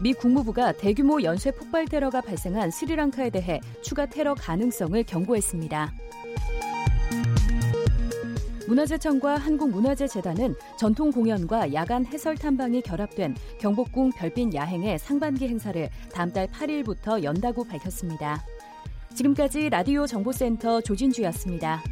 미 0.00 0.12
국무부가 0.12 0.72
대규모 0.72 1.22
연쇄 1.22 1.50
폭발 1.52 1.86
테러가 1.86 2.20
발생한 2.20 2.70
스리랑카에 2.70 3.30
대해 3.30 3.60
추가 3.82 4.06
테러 4.06 4.34
가능성을 4.34 5.02
경고했습니다. 5.04 5.92
문화재청과 8.68 9.36
한국문화재재단은 9.36 10.54
전통 10.78 11.10
공연과 11.10 11.72
야간 11.72 12.04
해설 12.06 12.36
탐방이 12.36 12.82
결합된 12.82 13.34
경복궁 13.60 14.10
별빛 14.16 14.54
야행의 14.54 14.98
상반기 14.98 15.48
행사를 15.48 15.88
다음 16.12 16.32
달 16.32 16.46
8일부터 16.48 17.22
연다고 17.22 17.64
밝혔습니다. 17.64 18.42
지금까지 19.14 19.70
라디오 19.70 20.06
정보센터 20.06 20.80
조진주였습니다. 20.82 21.82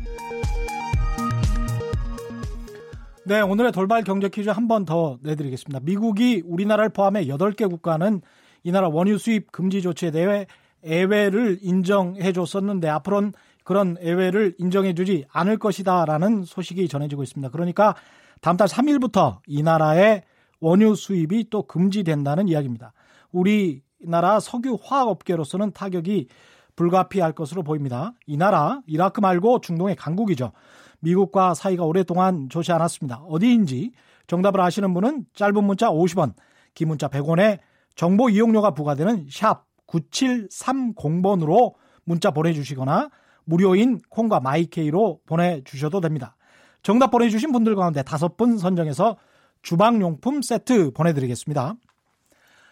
네, 3.26 3.40
오늘의 3.40 3.72
돌발 3.72 4.04
경제 4.04 4.28
퀴즈 4.28 4.50
한 4.50 4.68
번 4.68 4.84
더 4.84 5.18
내드리겠습니다. 5.22 5.80
미국이 5.82 6.42
우리나라를 6.44 6.90
포함해 6.90 7.24
8개 7.26 7.70
국가는 7.70 8.20
이 8.64 8.70
나라 8.72 8.88
원유 8.88 9.16
수입 9.18 9.50
금지 9.52 9.80
조치에 9.80 10.10
대해 10.10 10.46
예외를 10.84 11.58
인정해 11.62 12.32
줬었는데 12.32 12.88
앞으로는 12.90 13.32
그런 13.64 13.96
예외를 14.02 14.54
인정해주지 14.58 15.24
않을 15.30 15.58
것이다라는 15.58 16.44
소식이 16.44 16.86
전해지고 16.86 17.22
있습니다. 17.22 17.50
그러니까 17.50 17.94
다음 18.40 18.56
달 18.56 18.68
3일부터 18.68 19.38
이 19.46 19.62
나라의 19.62 20.22
원유 20.60 20.94
수입이 20.94 21.48
또 21.50 21.62
금지된다는 21.62 22.46
이야기입니다. 22.48 22.92
우리나라 23.32 24.38
석유 24.38 24.78
화학 24.82 25.08
업계로서는 25.08 25.72
타격이 25.72 26.28
불가피할 26.76 27.32
것으로 27.32 27.62
보입니다. 27.62 28.12
이 28.26 28.36
나라 28.36 28.80
이라크 28.86 29.20
말고 29.20 29.60
중동의 29.60 29.96
강국이죠. 29.96 30.52
미국과 31.00 31.54
사이가 31.54 31.84
오랫동안 31.84 32.48
좋지 32.48 32.72
않았습니다. 32.72 33.22
어디인지 33.28 33.92
정답을 34.26 34.60
아시는 34.60 34.94
분은 34.94 35.26
짧은 35.34 35.64
문자 35.64 35.88
50원, 35.88 36.34
긴 36.74 36.88
문자 36.88 37.08
100원에 37.08 37.58
정보 37.94 38.28
이용료가 38.28 38.72
부과되는 38.72 39.26
샵 39.30 39.64
9730번으로 39.86 41.74
문자 42.04 42.30
보내주시거나 42.30 43.10
무료인 43.44 44.00
콩과 44.08 44.40
마이케이로 44.40 45.20
보내주셔도 45.26 46.00
됩니다. 46.00 46.36
정답 46.82 47.10
보내주신 47.10 47.52
분들 47.52 47.76
가운데 47.76 48.02
다섯 48.02 48.36
분 48.36 48.58
선정해서 48.58 49.16
주방용품 49.62 50.42
세트 50.42 50.92
보내드리겠습니다. 50.92 51.74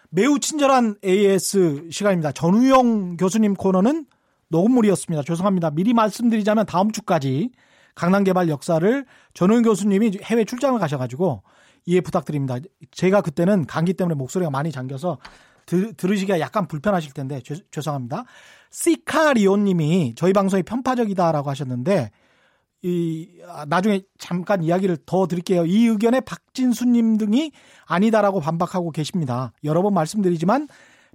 매우 0.09 0.39
친절한 0.39 0.95
AS 1.03 1.89
시간입니다. 1.91 2.31
전우영 2.31 3.17
교수님 3.17 3.55
코너는 3.55 4.05
녹음물이었습니다. 4.49 5.23
죄송합니다. 5.23 5.71
미리 5.71 5.93
말씀드리자면 5.93 6.67
다음 6.67 6.91
주까지 6.91 7.49
강남개발 7.95 8.49
역사를 8.49 9.05
전우영 9.33 9.63
교수님이 9.63 10.19
해외 10.23 10.45
출장을 10.45 10.79
가셔가지고 10.79 11.41
이해 11.85 12.01
부탁드립니다. 12.01 12.57
제가 12.91 13.21
그때는 13.21 13.65
감기 13.65 13.93
때문에 13.93 14.15
목소리가 14.15 14.51
많이 14.51 14.71
잠겨서 14.71 15.17
들, 15.65 15.93
들으시기가 15.93 16.39
약간 16.39 16.67
불편하실 16.67 17.13
텐데 17.13 17.41
죄, 17.43 17.55
죄송합니다. 17.71 18.25
시카리온님이 18.71 20.13
저희 20.15 20.33
방송이 20.33 20.63
편파적이다라고 20.63 21.49
하셨는데 21.49 22.11
이 22.81 23.29
나중에 23.67 24.01
잠깐 24.17 24.61
이야기를 24.61 24.97
더 25.05 25.25
드릴게요. 25.27 25.65
이 25.65 25.85
의견에 25.85 26.19
박진수님 26.19 27.17
등이 27.17 27.51
아니다라고 27.85 28.41
반박하고 28.41 28.91
계십니다. 28.91 29.53
여러 29.63 29.81
번 29.81 29.93
말씀드리지만 29.93 30.67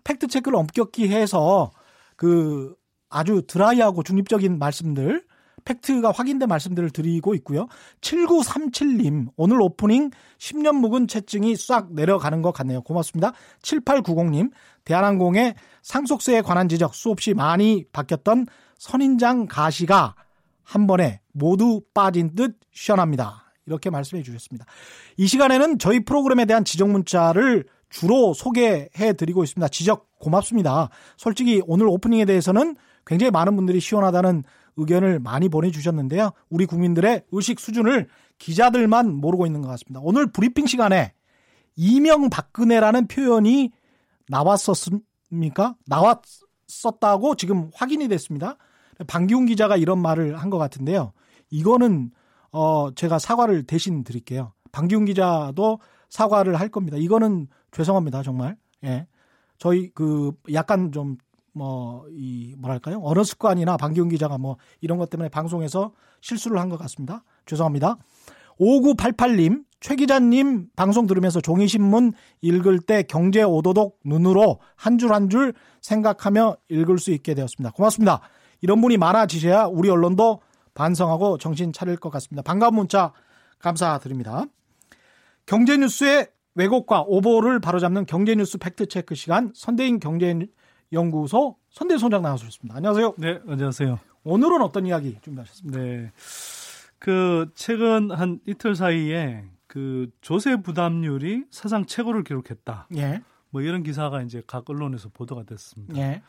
팩트 0.05 0.29
체크를 0.29 0.57
엄격히 0.57 1.09
해서 1.09 1.71
그 2.17 2.75
아주 3.11 3.43
드라이하고 3.47 4.03
중립적인 4.03 4.59
말씀들 4.59 5.25
팩트가 5.69 6.13
확인된 6.13 6.49
말씀들을 6.49 6.91
드리고 6.91 7.35
있고요. 7.37 7.67
7937님, 8.01 9.29
오늘 9.37 9.61
오프닝 9.61 10.11
10년 10.39 10.77
묵은 10.77 11.09
체증이 11.09 11.57
싹 11.57 11.93
내려가는 11.93 12.41
것 12.41 12.53
같네요. 12.53 12.81
고맙습니다. 12.83 13.33
7890님, 13.63 14.51
대한항공의 14.85 15.55
상속세에 15.83 16.41
관한 16.41 16.69
지적 16.69 16.95
수없이 16.95 17.35
많이 17.35 17.85
바뀌었던 17.93 18.47
선인장 18.79 19.47
가시가 19.47 20.15
한 20.63 20.87
번에 20.87 21.21
모두 21.33 21.83
빠진 21.93 22.35
듯 22.35 22.57
시원합니다. 22.73 23.45
이렇게 23.67 23.91
말씀해 23.91 24.23
주셨습니다. 24.23 24.65
이 25.19 25.27
시간에는 25.27 25.79
저희 25.79 26.01
프로그램에 26.01 26.47
대한 26.47 26.65
지적 26.65 26.89
문자를 26.89 27.67
주로 27.91 28.33
소개해 28.33 29.13
드리고 29.17 29.45
있습니다. 29.45 29.69
지적 29.69 30.19
고맙습니다. 30.19 30.89
솔직히 31.17 31.63
오늘 31.67 31.87
오프닝에 31.89 32.25
대해서는 32.25 32.77
굉장히 33.07 33.31
많은 33.31 33.57
분들이 33.57 33.81
시원하다는 33.81 34.45
의견을 34.79 35.19
많이 35.19 35.49
보내주셨는데요. 35.49 36.31
우리 36.49 36.65
국민들의 36.67 37.25
의식 37.33 37.61
수준을 37.61 38.09
기자들만 38.39 39.13
모르고 39.15 39.45
있는 39.47 39.61
것 39.61 39.69
같습니다. 39.69 40.01
오늘 40.03 40.31
브리핑 40.33 40.67
시간에 40.67 41.13
이명박근혜라는 41.77 43.09
표현이 43.09 43.73
나왔었습니까? 44.29 45.75
나왔었다고 45.87 47.35
지금 47.37 47.71
확인이 47.75 48.09
됐습니다. 48.09 48.57
방기훈 49.07 49.47
기자가 49.47 49.77
이런 49.77 50.01
말을 50.01 50.37
한 50.37 50.51
것 50.51 50.59
같은데요. 50.59 51.13
이거는 51.51 52.11
어, 52.51 52.91
제가 52.95 53.19
사과를 53.19 53.65
대신 53.65 54.03
드릴게요. 54.05 54.53
방기훈 54.73 55.05
기자도 55.05 55.81
사과를 56.09 56.59
할 56.59 56.69
겁니다. 56.69 56.97
이거는 56.97 57.49
죄송합니다, 57.73 58.23
정말. 58.23 58.57
예. 58.85 59.07
저희 59.59 59.91
그 59.91 60.33
약간 60.53 60.93
좀 60.93 61.17
뭐 61.59 62.07
이 62.11 62.55
뭐랄까요? 62.59 63.01
언어 63.03 63.23
습관이나 63.25 63.77
방기훈 63.77 64.09
기자가 64.09 64.39
뭐 64.39 64.57
이런 64.81 64.99
것 64.99 65.11
때문에 65.11 65.29
방송에서 65.29 65.93
실수를 66.21 66.59
한 66.59 66.69
것 66.69 66.79
같습니다. 66.79 67.23
죄송합니다. 67.47 67.97
5988님, 68.61 69.65
최 69.81 69.95
기자님 69.95 70.69
방송 70.75 71.07
들으면서 71.07 71.41
종이신문 71.41 72.13
읽을 72.41 72.81
때 72.81 73.03
경제 73.05 73.43
오도독 73.43 74.01
눈으로 74.05 74.59
한 74.75 74.99
줄 74.99 75.13
한 75.13 75.29
줄 75.29 75.55
생각하며 75.81 76.57
읽을 76.69 76.99
수 76.99 77.11
있게 77.13 77.35
되었습니다. 77.35 77.73
고맙습니다. 77.73 78.21
이런 78.61 78.81
분이 78.81 78.97
많아지셔야 78.97 79.67
우리 79.67 79.89
언론도 79.91 80.41
반성하고 80.75 81.39
정신 81.39 81.73
차릴 81.73 81.97
것 81.97 82.11
같습니다. 82.11 82.43
반가운 82.43 82.75
문자 82.75 83.13
감사드립니다. 83.61 84.45
경제뉴스의 85.47 86.29
왜곡과 86.55 87.05
오보를 87.07 87.61
바로잡는 87.61 88.07
경제뉴스 88.07 88.59
팩트체크 88.59 89.15
시간 89.15 89.53
선대인 89.55 90.01
경제 90.01 90.37
연구소 90.93 91.57
선대 91.71 91.99
소장 91.99 92.23
나와주셨습니다. 92.23 92.77
안녕하세요. 92.77 93.15
네, 93.19 93.41
안녕하세요. 93.47 93.99
오늘은 94.25 94.63
어떤 94.63 94.87
이야기 94.87 95.19
준비하셨습니까? 95.23 95.79
네. 95.79 96.13
그 96.99 97.51
최근 97.55 98.11
한 98.11 98.41
이틀 98.47 98.75
사이에 98.75 99.45
그 99.67 100.11
조세 100.21 100.57
부담률이 100.57 101.45
사상 101.51 101.85
최고를 101.87 102.25
기록했다. 102.25 102.89
예. 102.97 103.21
뭐 103.51 103.63
이런 103.63 103.83
기사가 103.83 104.23
이제 104.23 104.43
각 104.47 104.69
언론에서 104.69 105.09
보도가 105.11 105.45
됐습니다. 105.45 105.97
예. 105.97 106.23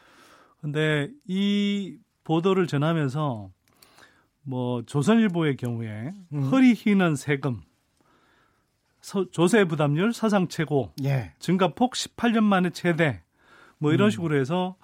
근데 0.61 1.09
이 1.25 1.97
보도를 2.23 2.67
전하면서 2.67 3.49
뭐 4.43 4.81
조선일보의 4.83 5.57
경우에 5.57 6.13
음. 6.33 6.41
허리 6.43 6.73
휘는 6.73 7.15
세금 7.15 7.61
서, 9.01 9.25
조세 9.31 9.63
부담률 9.63 10.13
사상 10.13 10.47
최고 10.47 10.91
예. 11.03 11.33
증가폭 11.39 11.93
18년 11.93 12.43
만에 12.43 12.69
최대 12.71 13.23
뭐 13.79 13.91
이런 13.93 14.07
음. 14.07 14.11
식으로 14.11 14.39
해서 14.39 14.75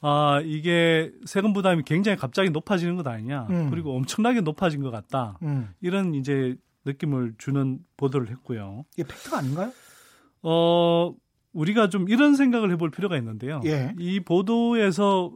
아 0.00 0.40
이게 0.44 1.12
세금 1.24 1.52
부담이 1.54 1.82
굉장히 1.84 2.18
갑자기 2.18 2.50
높아지는 2.50 2.96
것 2.96 3.06
아니냐 3.06 3.46
음. 3.48 3.70
그리고 3.70 3.96
엄청나게 3.96 4.42
높아진 4.42 4.82
것 4.82 4.90
같다 4.90 5.38
음. 5.42 5.70
이런 5.80 6.14
이제 6.14 6.56
느낌을 6.84 7.34
주는 7.38 7.78
보도를 7.96 8.28
했고요. 8.30 8.84
이게 8.94 9.04
팩트가 9.04 9.38
아닌가요? 9.38 9.72
어 10.42 11.14
우리가 11.52 11.88
좀 11.88 12.08
이런 12.08 12.34
생각을 12.34 12.70
해볼 12.72 12.90
필요가 12.90 13.16
있는데요. 13.16 13.60
예. 13.64 13.94
이 13.98 14.20
보도에서 14.20 15.32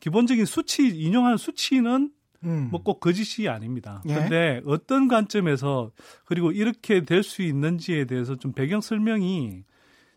기본적인 0.00 0.44
수치 0.44 0.88
인용하는 0.88 1.36
수치는 1.38 2.10
음. 2.44 2.68
뭐꼭 2.72 2.98
거짓이 3.00 3.48
아닙니다. 3.48 4.02
예. 4.08 4.14
근데 4.14 4.60
어떤 4.66 5.06
관점에서 5.08 5.92
그리고 6.24 6.50
이렇게 6.50 7.04
될 7.04 7.22
수 7.22 7.42
있는지에 7.42 8.04
대해서 8.06 8.34
좀 8.36 8.52
배경 8.52 8.80
설명이 8.80 9.62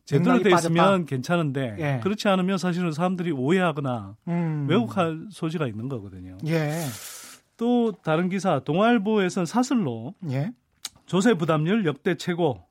제대로 0.05 0.41
돼 0.41 0.51
있으면 0.51 1.05
괜찮은데 1.05 1.75
예. 1.79 1.99
그렇지 2.03 2.27
않으면 2.27 2.57
사실은 2.57 2.91
사람들이 2.91 3.31
오해하거나 3.31 4.15
음. 4.27 4.67
왜곡할 4.69 5.27
소지가 5.31 5.67
있는 5.67 5.89
거거든요. 5.89 6.37
예. 6.47 6.79
또 7.57 7.91
다른 8.03 8.29
기사 8.29 8.59
동아일보에서는 8.59 9.45
사슬로 9.45 10.13
예. 10.29 10.51
조세 11.05 11.33
부담률 11.33 11.85
역대 11.85 12.15
최고 12.15 12.63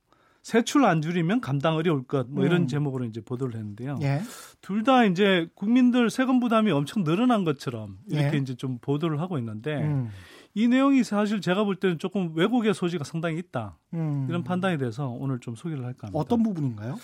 세출 0.42 0.84
안 0.84 1.00
줄이면 1.00 1.40
감당 1.40 1.76
어려울 1.76 2.04
것 2.04 2.26
뭐 2.28 2.44
이런 2.44 2.62
음. 2.62 2.66
제목으로 2.68 3.04
이제 3.06 3.20
보도를 3.20 3.54
했는데요. 3.54 3.98
예. 4.02 4.20
둘다 4.60 5.04
이제 5.06 5.48
국민들 5.54 6.10
세금 6.10 6.38
부담이 6.38 6.70
엄청 6.70 7.02
늘어난 7.02 7.44
것처럼 7.44 7.98
이렇게 8.10 8.36
예. 8.36 8.40
이제 8.40 8.54
좀 8.54 8.78
보도를 8.80 9.20
하고 9.20 9.38
있는데 9.38 9.76
음. 9.82 10.10
이 10.54 10.68
내용이 10.68 11.02
사실 11.02 11.40
제가 11.40 11.64
볼 11.64 11.76
때는 11.76 11.98
조금 11.98 12.32
왜곡의 12.34 12.74
소지가 12.74 13.04
상당히 13.04 13.38
있다. 13.38 13.76
음. 13.92 14.26
이런 14.28 14.44
판단이 14.44 14.78
돼서 14.78 15.08
오늘 15.08 15.40
좀 15.40 15.56
소개를 15.56 15.84
할까 15.84 16.06
합니다. 16.06 16.18
어떤 16.18 16.42
부분인가요? 16.42 16.96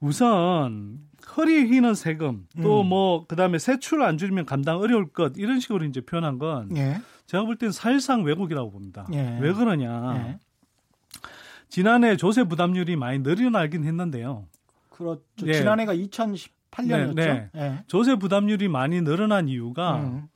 우선 0.00 0.98
허리 1.36 1.64
휘는 1.64 1.94
세금 1.94 2.46
또뭐 2.60 3.20
음. 3.20 3.24
그다음에 3.26 3.58
세출 3.58 4.02
안 4.02 4.18
줄이면 4.18 4.44
감당 4.44 4.78
어려울 4.78 5.10
것 5.10 5.32
이런 5.36 5.60
식으로 5.60 5.86
이제 5.86 6.02
표현한 6.02 6.38
건 6.38 6.76
예. 6.76 7.00
제가 7.26 7.44
볼 7.44 7.56
때는 7.56 7.72
사실상 7.72 8.22
왜곡이라고 8.22 8.70
봅니다. 8.70 9.06
예. 9.14 9.38
왜 9.40 9.52
그러냐? 9.54 10.26
예. 10.28 10.38
지난해 11.70 12.16
조세 12.18 12.44
부담률이 12.44 12.96
많이 12.96 13.20
늘어나긴 13.20 13.84
했는데요. 13.84 14.46
그렇죠. 14.90 15.22
네. 15.42 15.54
지난해가 15.54 15.94
2018년이었죠. 15.94 17.14
네, 17.14 17.26
네. 17.26 17.50
네. 17.54 17.84
조세 17.86 18.16
부담률이 18.16 18.68
많이 18.68 19.00
늘어난 19.00 19.48
이유가 19.48 19.96
음. 19.96 20.28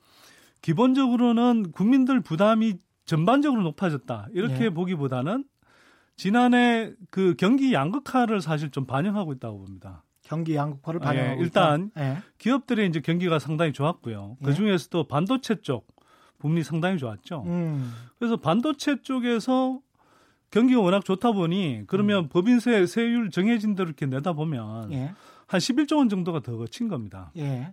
기본적으로는 0.68 1.72
국민들 1.72 2.20
부담이 2.20 2.74
전반적으로 3.07 3.62
높아졌다. 3.62 4.28
이렇게 4.35 4.64
예. 4.64 4.70
보기보다는 4.70 5.46
지난해 6.14 6.92
그 7.11 7.35
경기 7.38 7.72
양극화를 7.72 8.42
사실 8.42 8.70
좀 8.70 8.85
반영하고 8.85 9.33
있다고 9.33 9.61
봅니다. 9.61 10.04
경기 10.20 10.57
양극화를 10.57 11.00
반영하고 11.00 11.40
예, 11.40 11.42
일단 11.42 11.90
예. 11.96 12.18
기업들의 12.37 12.87
이제 12.87 13.00
경기가 13.00 13.38
상당히 13.38 13.72
좋았고요. 13.72 14.37
그 14.44 14.52
중에서도 14.52 15.04
반도체 15.04 15.62
쪽 15.62 15.87
부분이 16.38 16.62
상당히 16.64 16.98
좋았죠. 16.98 17.44
음. 17.46 17.90
그래서 18.18 18.37
반도체 18.37 19.00
쪽에서 19.00 19.81
경기가 20.50 20.83
워낙 20.83 21.02
좋다 21.02 21.33
보니 21.33 21.85
그러면 21.87 22.24
음. 22.24 22.28
법인세 22.28 22.85
세율 22.85 23.31
정해진 23.31 23.74
대로 23.74 23.88
이렇게 23.88 24.04
내다 24.04 24.35
보면 24.35 24.92
예. 24.92 25.14
한 25.46 25.61
11조 25.61 25.96
원 25.96 26.11
정도가 26.11 26.40
더 26.40 26.59
거친 26.59 26.88
겁니다. 26.88 27.33
예. 27.38 27.72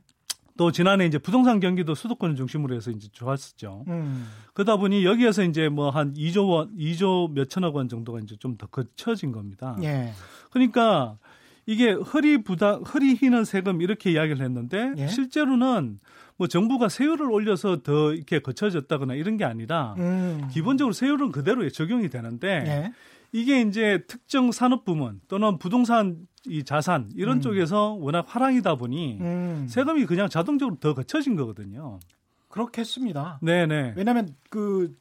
또 0.57 0.71
지난해 0.71 1.05
이제 1.05 1.17
부동산 1.17 1.59
경기도 1.59 1.95
수도권을 1.95 2.35
중심으로 2.35 2.75
해서 2.75 2.89
이제 2.91 3.07
좋았었죠. 3.11 3.83
음. 3.89 4.27
그러다 4.53 4.77
보니 4.77 5.03
여기에서 5.05 5.43
이제 5.43 5.67
뭐 5.69 5.89
한 5.89 6.13
2조 6.13 6.49
원, 6.49 6.75
2조 6.77 7.31
몇천억 7.33 7.75
원 7.75 7.89
정도가 7.89 8.19
이제 8.19 8.35
좀 8.39 8.57
더 8.57 8.67
거쳐진 8.67 9.31
겁니다. 9.33 9.75
예. 9.83 10.13
그러니까 10.51 11.17
이게 11.65 11.91
허리 11.91 12.41
부담, 12.43 12.83
허리 12.83 13.15
휘는 13.15 13.43
세금 13.43 13.81
이렇게 13.81 14.11
이야기를 14.11 14.43
했는데 14.45 14.93
예? 14.97 15.07
실제로는 15.07 15.99
뭐 16.37 16.47
정부가 16.47 16.87
세율을 16.89 17.29
올려서 17.31 17.81
더 17.81 18.13
이렇게 18.13 18.39
거쳐졌다거나 18.39 19.15
이런 19.15 19.35
게 19.37 19.43
아니라 19.45 19.95
음. 19.97 20.47
기본적으로 20.51 20.93
세율은 20.93 21.31
그대로 21.31 21.67
적용이 21.69 22.09
되는데 22.09 22.47
예? 22.65 22.93
이게 23.35 23.59
이제 23.59 24.05
특정 24.07 24.53
산업 24.53 24.85
부문 24.85 25.19
또는 25.27 25.57
부동산 25.57 26.25
이 26.47 26.63
자산 26.63 27.09
이런 27.15 27.37
음. 27.37 27.41
쪽에서 27.41 27.91
워낙 27.91 28.23
화랑이다 28.25 28.75
보니 28.75 29.17
음. 29.19 29.67
세금이 29.67 30.05
그냥 30.05 30.29
자동적으로 30.29 30.77
더 30.77 30.93
거쳐진 30.93 31.35
거거든요. 31.35 31.99
그렇겠습니다. 32.47 33.39
네네. 33.41 33.95
왜냐하면 33.97 34.29
그 34.49 34.95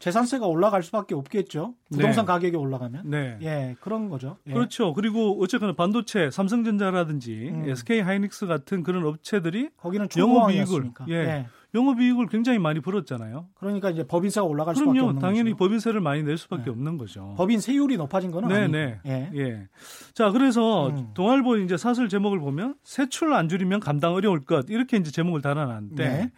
재산세가 0.00 0.46
올라갈 0.46 0.82
수밖에 0.82 1.14
없겠죠. 1.14 1.76
부동산 1.90 2.26
네. 2.26 2.32
가격이 2.32 2.56
올라가면. 2.56 3.08
네. 3.08 3.38
예, 3.40 3.76
그런 3.80 4.10
거죠. 4.10 4.36
예. 4.46 4.52
그렇죠. 4.52 4.92
그리고 4.92 5.42
어쨌거나 5.42 5.72
반도체, 5.72 6.30
삼성전자라든지 6.30 7.48
음. 7.48 7.68
SK 7.70 8.00
하이닉스 8.00 8.46
같은 8.46 8.82
그런 8.82 9.06
업체들이 9.06 9.70
거기는 9.78 10.06
영업이익을 10.14 10.92
예. 11.08 11.14
예. 11.14 11.46
영업이익을 11.74 12.26
굉장히 12.28 12.58
많이 12.58 12.80
벌었잖아요. 12.80 13.46
그러니까 13.54 13.90
이제 13.90 14.02
법인세가 14.06 14.44
올라갈 14.46 14.74
그럼요, 14.74 14.92
수밖에 14.92 15.06
없는 15.06 15.20
당연히 15.20 15.50
거죠. 15.50 15.56
법인세를 15.56 16.00
많이 16.00 16.22
낼 16.22 16.38
수밖에 16.38 16.64
네. 16.64 16.70
없는 16.70 16.96
거죠. 16.96 17.34
법인 17.36 17.60
세율이 17.60 17.96
높아진 17.98 18.30
거는 18.30 18.48
네네. 18.48 19.00
네. 19.04 19.30
예. 19.34 19.38
예. 19.38 19.68
자, 20.14 20.30
그래서 20.30 20.88
음. 20.88 21.10
동아일보 21.14 21.58
이제 21.58 21.76
사설 21.76 22.08
제목을 22.08 22.40
보면 22.40 22.74
세출 22.84 23.34
안 23.34 23.48
줄이면 23.48 23.80
감당 23.80 24.14
어려울 24.14 24.44
것 24.44 24.66
이렇게 24.70 24.96
이제 24.96 25.10
제목을 25.10 25.42
달아놨는데 25.42 26.08
네. 26.08 26.32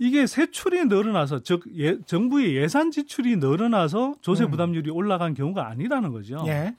이게 0.00 0.26
세출이 0.26 0.86
늘어나서 0.86 1.40
즉 1.44 1.62
예, 1.76 2.00
정부의 2.02 2.56
예산 2.56 2.90
지출이 2.90 3.36
늘어나서 3.36 4.14
조세 4.20 4.44
음. 4.44 4.50
부담률이 4.50 4.90
음. 4.90 4.96
올라간 4.96 5.34
경우가 5.34 5.68
아니라는 5.68 6.10
거죠. 6.10 6.42
예. 6.48 6.74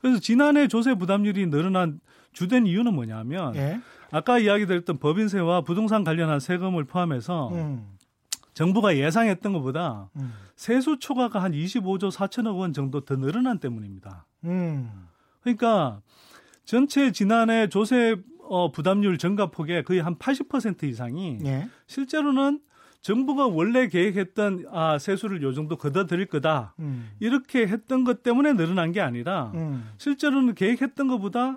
그래서 0.00 0.20
지난해 0.20 0.68
조세 0.68 0.94
부담률이 0.94 1.46
늘어난 1.46 2.00
주된 2.32 2.66
이유는 2.66 2.94
뭐냐면 2.94 3.56
예. 3.56 3.80
아까 4.10 4.38
이야기드렸던 4.38 4.98
법인세와 4.98 5.62
부동산 5.62 6.04
관련한 6.04 6.40
세금을 6.40 6.84
포함해서 6.84 7.48
음. 7.52 7.86
정부가 8.54 8.96
예상했던 8.96 9.52
것보다 9.52 10.10
음. 10.16 10.32
세수 10.56 10.98
초과가 10.98 11.42
한 11.42 11.52
25조 11.52 12.10
4천억 12.10 12.58
원 12.58 12.72
정도 12.72 13.04
더 13.04 13.16
늘어난 13.16 13.58
때문입니다. 13.58 14.26
음. 14.44 15.08
그러니까 15.40 16.00
전체 16.64 17.12
지난해 17.12 17.68
조세 17.68 18.16
어, 18.48 18.72
부담률 18.72 19.16
증가폭의 19.16 19.84
거의 19.84 20.00
한 20.00 20.16
80% 20.16 20.82
이상이 20.82 21.38
예. 21.44 21.68
실제로는 21.86 22.60
정부가 23.00 23.46
원래 23.46 23.88
계획했던 23.88 24.66
아 24.70 24.98
세수를 24.98 25.42
요 25.42 25.54
정도 25.54 25.76
걷어들일 25.76 26.26
거다 26.26 26.74
음. 26.80 27.10
이렇게 27.20 27.66
했던 27.66 28.04
것 28.04 28.22
때문에 28.22 28.52
늘어난 28.54 28.92
게 28.92 29.00
아니라 29.00 29.52
음. 29.54 29.88
실제로는 29.98 30.54
계획했던 30.54 31.08
것보다 31.08 31.56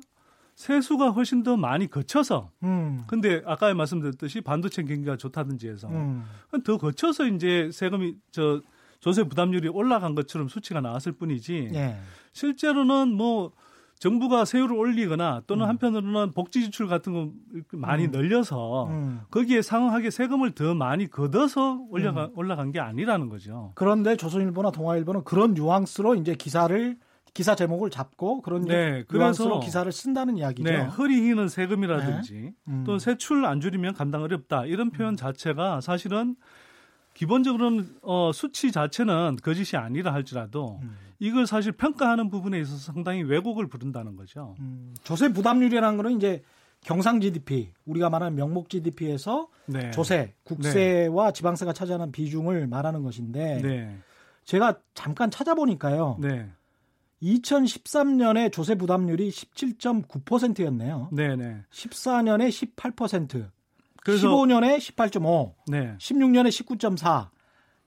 세수가 0.55 1.11
훨씬 1.11 1.43
더 1.43 1.57
많이 1.57 1.89
거쳐서 1.89 2.51
음. 2.63 3.03
근데 3.07 3.41
아까 3.45 3.73
말씀드렸듯이 3.73 4.41
반도체 4.41 4.83
경기가 4.83 5.17
좋다든지 5.17 5.67
해서 5.67 5.87
음. 5.89 6.25
더 6.63 6.77
거쳐서 6.77 7.27
이제 7.27 7.69
세금이 7.71 8.15
저 8.31 8.61
조세 8.99 9.23
부담률이 9.23 9.67
올라간 9.67 10.15
것처럼 10.15 10.47
수치가 10.47 10.79
나왔을 10.79 11.11
뿐이지 11.13 11.71
예. 11.73 11.97
실제로는 12.31 13.13
뭐 13.13 13.51
정부가 13.99 14.43
세율을 14.43 14.75
올리거나 14.75 15.43
또는 15.47 15.65
음. 15.65 15.69
한편으로는 15.69 16.33
복지 16.33 16.61
지출 16.61 16.87
같은 16.87 17.13
거 17.13 17.31
많이 17.71 18.05
음. 18.05 18.11
늘려서 18.11 18.87
음. 18.87 19.21
거기에 19.31 19.61
상응하게 19.61 20.09
세금을 20.09 20.51
더 20.51 20.75
많이 20.75 21.09
걷어서 21.09 21.85
올라가, 21.89 22.25
음. 22.25 22.31
올라간 22.35 22.71
게 22.71 22.79
아니라는 22.79 23.29
거죠. 23.29 23.71
그런데 23.75 24.17
조선일보나 24.17 24.71
동아일보는 24.71 25.23
그런 25.23 25.53
뉘앙스로 25.53 26.15
이제 26.15 26.35
기사를 26.35 26.97
기사 27.33 27.55
제목을 27.55 27.89
잡고 27.89 28.41
그런 28.41 28.65
네, 28.65 29.03
그래서 29.07 29.59
기사를 29.59 29.91
쓴다는 29.91 30.37
이야기죠. 30.37 30.69
네, 30.69 30.81
허리 30.81 31.19
휘는 31.19 31.47
세금이라든지 31.47 32.33
네. 32.33 32.53
음. 32.67 32.83
또 32.85 32.99
세출 32.99 33.45
안 33.45 33.59
줄이면 33.59 33.95
감당 33.95 34.21
어렵다 34.21 34.65
이런 34.65 34.91
표현 34.91 35.15
자체가 35.15 35.81
사실은 35.81 36.35
기본적으로는 37.15 37.87
어, 38.01 38.31
수치 38.33 38.71
자체는 38.71 39.37
거짓이 39.41 39.77
아니라 39.77 40.13
할지라도 40.13 40.79
음. 40.83 40.95
이걸 41.19 41.47
사실 41.47 41.71
평가하는 41.71 42.29
부분에 42.29 42.59
있어서 42.59 42.91
상당히 42.91 43.23
왜곡을 43.23 43.67
부른다는 43.67 44.15
거죠. 44.15 44.55
음. 44.59 44.93
조세 45.03 45.29
부담률이라는 45.29 45.97
거는 45.97 46.17
이제 46.17 46.43
경상 46.81 47.21
GDP 47.21 47.71
우리가 47.85 48.09
말하는 48.09 48.35
명목 48.35 48.69
GDP에서 48.69 49.47
네. 49.65 49.89
조세 49.91 50.33
국세와 50.43 51.27
네. 51.27 51.33
지방세가 51.33 51.73
차지하는 51.73 52.11
비중을 52.11 52.67
말하는 52.67 53.03
것인데 53.03 53.61
네. 53.61 53.97
제가 54.43 54.79
잠깐 54.93 55.31
찾아보니까요. 55.31 56.17
네. 57.23 57.33
2013년에 57.33 58.51
조세 58.51 58.75
부담률이 58.75 59.29
17.9%였네요. 59.29 61.09
네네. 61.11 61.63
14년에 61.71 62.49
18%, 62.49 63.49
그래서 64.03 64.27
15년에 64.27 64.77
18.5, 64.77 65.53
네. 65.67 65.95
16년에 65.97 66.49
19.4, 66.49 67.29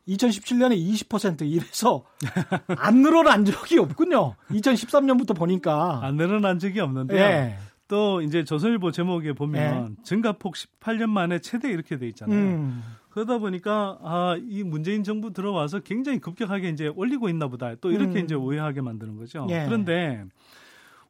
2017년에 0.08 1.08
20% 1.08 1.42
이래서 1.42 2.04
안 2.78 3.02
늘어난 3.02 3.44
적이 3.44 3.80
없군요. 3.80 4.36
2013년부터 4.50 5.36
보니까 5.36 6.00
안 6.02 6.16
늘어난 6.16 6.58
적이 6.58 6.80
없는데 6.80 7.14
네. 7.14 7.58
또 7.88 8.20
이제 8.22 8.44
조선일보 8.44 8.90
제목에 8.90 9.32
보면 9.32 9.96
네. 9.96 10.02
증가폭 10.02 10.54
18년 10.54 11.08
만에 11.08 11.38
최대 11.38 11.70
이렇게 11.70 11.98
돼 11.98 12.08
있잖아요. 12.08 12.38
음. 12.38 12.82
그러다 13.10 13.38
보니까 13.38 13.98
아, 14.02 14.36
이 14.46 14.62
문재인 14.62 15.02
정부 15.04 15.32
들어와서 15.32 15.80
굉장히 15.80 16.18
급격하게 16.18 16.68
이제 16.68 16.88
올리고 16.88 17.28
있나 17.28 17.48
보다. 17.48 17.74
또 17.76 17.90
이렇게 17.90 18.20
음. 18.20 18.24
이제 18.24 18.34
오해하게 18.34 18.82
만드는 18.82 19.16
거죠. 19.16 19.46
예. 19.50 19.64
그런데 19.64 20.24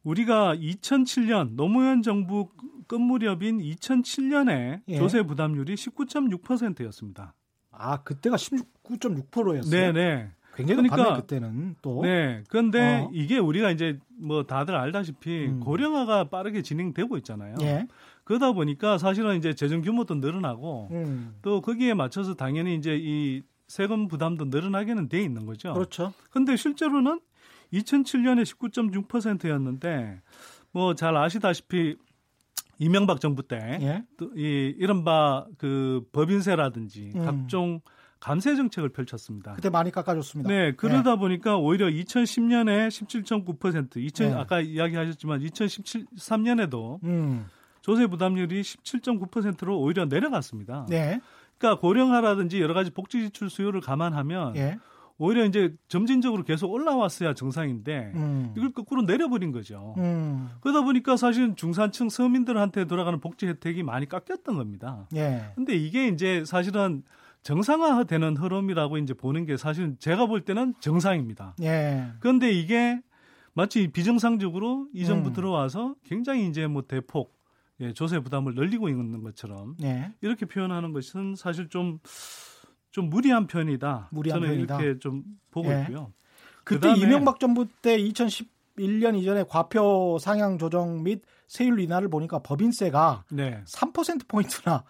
우리가 0.03 0.55
2007년 0.55 1.55
노무현 1.55 2.01
정부 2.01 2.47
끝 2.87 2.95
무렵인 2.95 3.57
2007년에 3.57 4.81
예. 4.87 4.97
조세 4.97 5.23
부담률이 5.23 5.75
19.6%였습니다. 5.75 7.33
아, 7.71 7.97
그때가 8.03 8.37
19.6%였어요. 8.37 9.69
네, 9.69 9.91
네. 9.91 10.31
굉장히 10.57 10.89
그러니까 10.89 11.21
그때는 11.21 11.75
또. 11.81 12.01
네. 12.03 12.43
그런데 12.49 13.03
어. 13.05 13.09
이게 13.13 13.37
우리가 13.37 13.71
이제 13.71 13.99
뭐 14.19 14.43
다들 14.43 14.75
알다시피 14.75 15.45
음. 15.47 15.59
고령화가 15.59 16.25
빠르게 16.25 16.61
진행되고 16.61 17.17
있잖아요. 17.17 17.55
예. 17.61 17.87
그러다 18.23 18.51
보니까 18.51 18.97
사실은 18.97 19.37
이제 19.37 19.53
재정 19.53 19.81
규모도 19.81 20.15
늘어나고 20.15 20.89
음. 20.91 21.35
또 21.41 21.61
거기에 21.61 21.93
맞춰서 21.93 22.33
당연히 22.33 22.75
이제 22.75 22.97
이 22.99 23.43
세금 23.67 24.07
부담도 24.07 24.45
늘어나게는 24.45 25.07
돼 25.09 25.21
있는 25.21 25.45
거죠. 25.45 25.73
그렇죠. 25.73 26.13
근데 26.31 26.55
실제로는 26.55 27.19
2007년에 27.73 28.43
19.6%였는데 28.43 30.21
뭐 30.71 30.93
잘 30.95 31.15
아시다시피 31.17 31.95
이명박 32.79 33.19
정부 33.19 33.43
때 33.43 33.77
예? 33.81 34.03
또 34.17 34.29
이 34.35 34.73
이른바 34.77 35.45
그 35.57 36.01
법인세라든지 36.11 37.11
음. 37.15 37.25
각종 37.25 37.81
감세 38.19 38.55
정책을 38.55 38.89
펼쳤습니다. 38.89 39.53
그때 39.53 39.69
많이 39.69 39.91
깎아줬습니다. 39.91 40.49
네, 40.49 40.73
그러다 40.75 41.11
네. 41.11 41.17
보니까 41.17 41.57
오히려 41.57 41.87
2010년에 41.87 42.87
17.9%, 42.87 43.97
2000 43.97 44.29
네. 44.29 44.35
아까 44.35 44.59
이야기하셨지만 44.59 45.41
2013년에도 45.41 47.03
음. 47.03 47.45
조세 47.81 48.07
부담률이 48.07 48.61
17.9%로 48.61 49.79
오히려 49.79 50.05
내려갔습니다. 50.05 50.85
네. 50.89 51.21
그러니까 51.57 51.79
고령화라든지 51.79 52.61
여러 52.61 52.73
가지 52.73 52.91
복지 52.91 53.21
지출 53.21 53.49
수요를 53.49 53.81
감안하면 53.81 54.53
네. 54.53 54.77
오히려 55.19 55.45
이제 55.45 55.73
점진적으로 55.87 56.43
계속 56.43 56.71
올라왔어야 56.71 57.33
정상인데 57.33 58.11
음. 58.13 58.53
이걸 58.55 58.71
거꾸로 58.71 59.01
내려버린 59.01 59.51
거죠. 59.51 59.95
음. 59.97 60.49
그러다 60.61 60.81
보니까 60.81 61.17
사실 61.17 61.55
중산층 61.55 62.09
서민들한테 62.09 62.85
돌아가는 62.85 63.19
복지 63.19 63.47
혜택이 63.47 63.81
많이 63.83 64.07
깎였던 64.07 64.57
겁니다. 64.57 65.07
예. 65.15 65.51
근데 65.55 65.75
이게 65.75 66.07
이제 66.07 66.43
사실은 66.45 67.03
정상화되는 67.47 68.35
흐름이라고 68.35 68.97
이제 68.97 69.13
보는 69.13 69.45
게 69.45 69.55
사실 69.55 69.95
제가 69.99 70.25
볼 70.25 70.41
때는 70.41 70.73
정상입니다. 70.81 71.55
예. 71.61 72.07
그런데 72.19 72.51
이게 72.51 72.99
마치 73.53 73.87
비정상적으로 73.87 74.89
이 74.93 75.05
정부 75.05 75.29
음. 75.29 75.33
들어와서 75.33 75.95
굉장히 76.03 76.49
이제 76.49 76.67
뭐 76.67 76.81
대폭 76.85 77.37
예, 77.79 77.93
조세 77.93 78.19
부담을 78.19 78.53
늘리고 78.53 78.89
있는 78.89 79.23
것처럼 79.23 79.77
예. 79.81 80.11
이렇게 80.19 80.45
표현하는 80.45 80.91
것은 80.91 81.35
사실 81.37 81.69
좀좀 81.69 83.09
무리한 83.09 83.47
편이다. 83.47 84.09
무리한 84.11 84.41
저는 84.41 84.53
편이다. 84.53 84.81
이렇게 84.81 84.99
좀 84.99 85.23
보고 85.49 85.71
예. 85.71 85.83
있고요. 85.83 86.11
그때 86.65 86.93
이명박 86.97 87.39
정부 87.39 87.65
때 87.81 87.97
2011년 87.97 89.17
이전에 89.17 89.45
과표 89.47 90.17
상향 90.19 90.57
조정 90.57 91.01
및 91.01 91.21
세율 91.47 91.79
인하를 91.79 92.09
보니까 92.09 92.39
법인세가 92.39 93.23
네. 93.31 93.63
3% 93.63 94.27
포인트나 94.27 94.83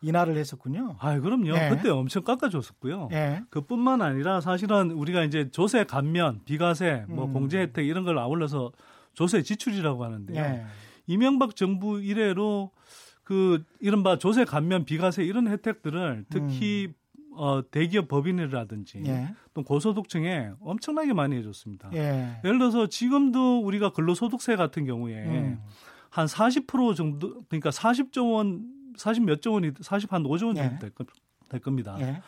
인하를 0.00 0.36
했었군요. 0.36 0.96
아, 1.00 1.18
그럼요. 1.18 1.52
네. 1.52 1.70
그때 1.70 1.88
엄청 1.88 2.22
깎아줬었고요. 2.22 3.08
네. 3.10 3.42
그뿐만 3.50 4.00
아니라 4.02 4.40
사실은 4.40 4.92
우리가 4.92 5.24
이제 5.24 5.50
조세 5.50 5.84
감면, 5.84 6.40
비과세, 6.44 7.04
뭐 7.08 7.26
음. 7.26 7.32
공제 7.32 7.58
혜택 7.58 7.86
이런 7.86 8.04
걸 8.04 8.18
아울러서 8.18 8.72
조세 9.14 9.42
지출이라고 9.42 10.04
하는데요. 10.04 10.40
네. 10.40 10.64
이명박 11.06 11.56
정부 11.56 12.00
이래로 12.00 12.70
그 13.24 13.64
이른바 13.80 14.18
조세 14.18 14.44
감면, 14.44 14.84
비과세 14.84 15.24
이런 15.24 15.48
혜택들을 15.48 16.26
특히 16.30 16.88
음. 16.88 16.94
어, 17.38 17.62
대기업 17.70 18.08
법인이라든지 18.08 19.04
예. 19.06 19.28
또 19.54 19.62
고소득층에 19.62 20.50
엄청나게 20.60 21.12
많이 21.12 21.36
해줬습니다. 21.36 21.88
예. 21.94 22.40
예를 22.44 22.58
들어서 22.58 22.88
지금도 22.88 23.60
우리가 23.60 23.90
근로소득세 23.90 24.56
같은 24.56 24.84
경우에 24.84 25.24
음. 25.24 25.60
한40% 26.10 26.96
정도 26.96 27.42
그러니까 27.48 27.70
40조 27.70 28.34
원 28.34 28.77
40 28.98 29.24
몇 29.24 29.40
조 29.40 29.52
원이 29.52 29.72
40 29.80 30.12
한 30.12 30.22
5조 30.24 30.46
원 30.46 30.54
정도 30.56 30.74
예. 30.74 30.78
될, 30.78 30.90
될 31.48 31.60
겁니다. 31.60 31.96
예. 32.00 32.20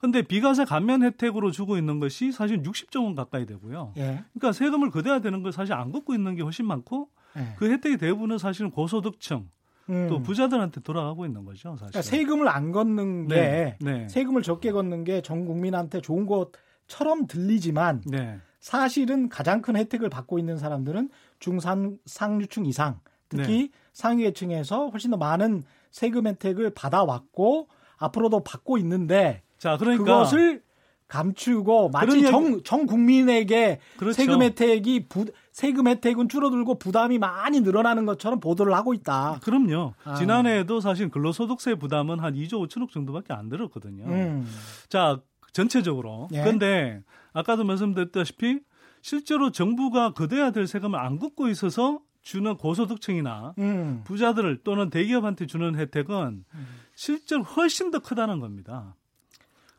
근데 0.00 0.22
비과세 0.22 0.64
감면 0.64 1.02
혜택으로 1.02 1.50
주고 1.50 1.76
있는 1.76 1.98
것이 1.98 2.30
사실 2.30 2.62
60조 2.62 3.04
원 3.04 3.14
가까이 3.16 3.46
되고요. 3.46 3.94
예. 3.96 4.22
그러니까 4.32 4.52
세금을 4.52 4.90
걷어야 4.90 5.20
되는 5.20 5.42
걸 5.42 5.52
사실 5.52 5.72
안 5.74 5.90
걷고 5.90 6.14
있는 6.14 6.36
게 6.36 6.42
훨씬 6.42 6.66
많고 6.66 7.08
예. 7.36 7.54
그 7.58 7.70
혜택이 7.70 7.96
대부분은 7.96 8.38
사실은 8.38 8.70
고소득층 8.70 9.48
음. 9.90 10.06
또 10.08 10.22
부자들한테 10.22 10.82
돌아가고 10.82 11.24
있는 11.26 11.44
거죠. 11.44 11.70
사실. 11.78 11.90
그러니까 11.92 12.02
세금을 12.02 12.48
안 12.48 12.70
걷는 12.72 13.26
게 13.28 13.34
네. 13.34 13.76
네. 13.80 14.08
세금을 14.08 14.42
적게 14.42 14.70
걷는 14.70 15.02
게 15.04 15.22
전 15.22 15.46
국민한테 15.46 16.00
좋은 16.00 16.26
것처럼 16.26 17.26
들리지만 17.26 18.02
네. 18.06 18.38
사실은 18.60 19.28
가장 19.28 19.62
큰 19.62 19.76
혜택을 19.76 20.10
받고 20.10 20.38
있는 20.38 20.58
사람들은 20.58 21.08
중산 21.40 21.98
상류층 22.06 22.66
이상 22.66 23.00
특히 23.28 23.58
네. 23.58 23.68
상위계층에서 23.92 24.88
훨씬 24.88 25.10
더 25.10 25.16
많은 25.16 25.62
세금 25.90 26.26
혜택을 26.26 26.70
받아왔고 26.70 27.68
앞으로도 27.98 28.44
받고 28.44 28.78
있는데 28.78 29.42
자, 29.58 29.76
그러니까 29.76 30.04
그것을 30.04 30.62
감추고 31.08 31.88
마치 31.88 32.22
정, 32.22 32.62
정 32.62 32.86
국민에게 32.86 33.80
그렇죠. 33.96 34.14
세금 34.14 34.42
혜택이 34.42 35.08
부, 35.08 35.24
세금 35.52 35.88
혜택은 35.88 36.28
줄어들고 36.28 36.78
부담이 36.78 37.18
많이 37.18 37.60
늘어나는 37.60 38.04
것처럼 38.04 38.40
보도를 38.40 38.74
하고 38.74 38.92
있다. 38.92 39.40
그럼요. 39.42 39.94
아. 40.04 40.14
지난해에도 40.14 40.80
사실 40.80 41.08
근로소득세 41.08 41.76
부담은 41.76 42.20
한 42.20 42.34
2조 42.34 42.68
5천억 42.68 42.90
정도밖에 42.90 43.32
안 43.32 43.48
들었거든요. 43.48 44.04
음. 44.04 44.46
자, 44.90 45.20
전체적으로. 45.52 46.28
예. 46.32 46.42
그런데 46.42 47.02
아까도 47.32 47.64
말씀드렸다시피 47.64 48.60
실제로 49.00 49.50
정부가 49.50 50.12
거둬야 50.12 50.50
될 50.50 50.66
세금을 50.66 50.98
안 50.98 51.18
걷고 51.18 51.48
있어서 51.48 52.00
주는 52.28 52.58
고소득층이나 52.58 53.54
음. 53.56 54.02
부자들 54.04 54.62
또는 54.62 54.90
대기업한테 54.90 55.46
주는 55.46 55.74
혜택은 55.74 56.44
음. 56.52 56.66
실제로 56.94 57.42
훨씬 57.42 57.90
더 57.90 58.00
크다는 58.00 58.38
겁니다. 58.38 58.94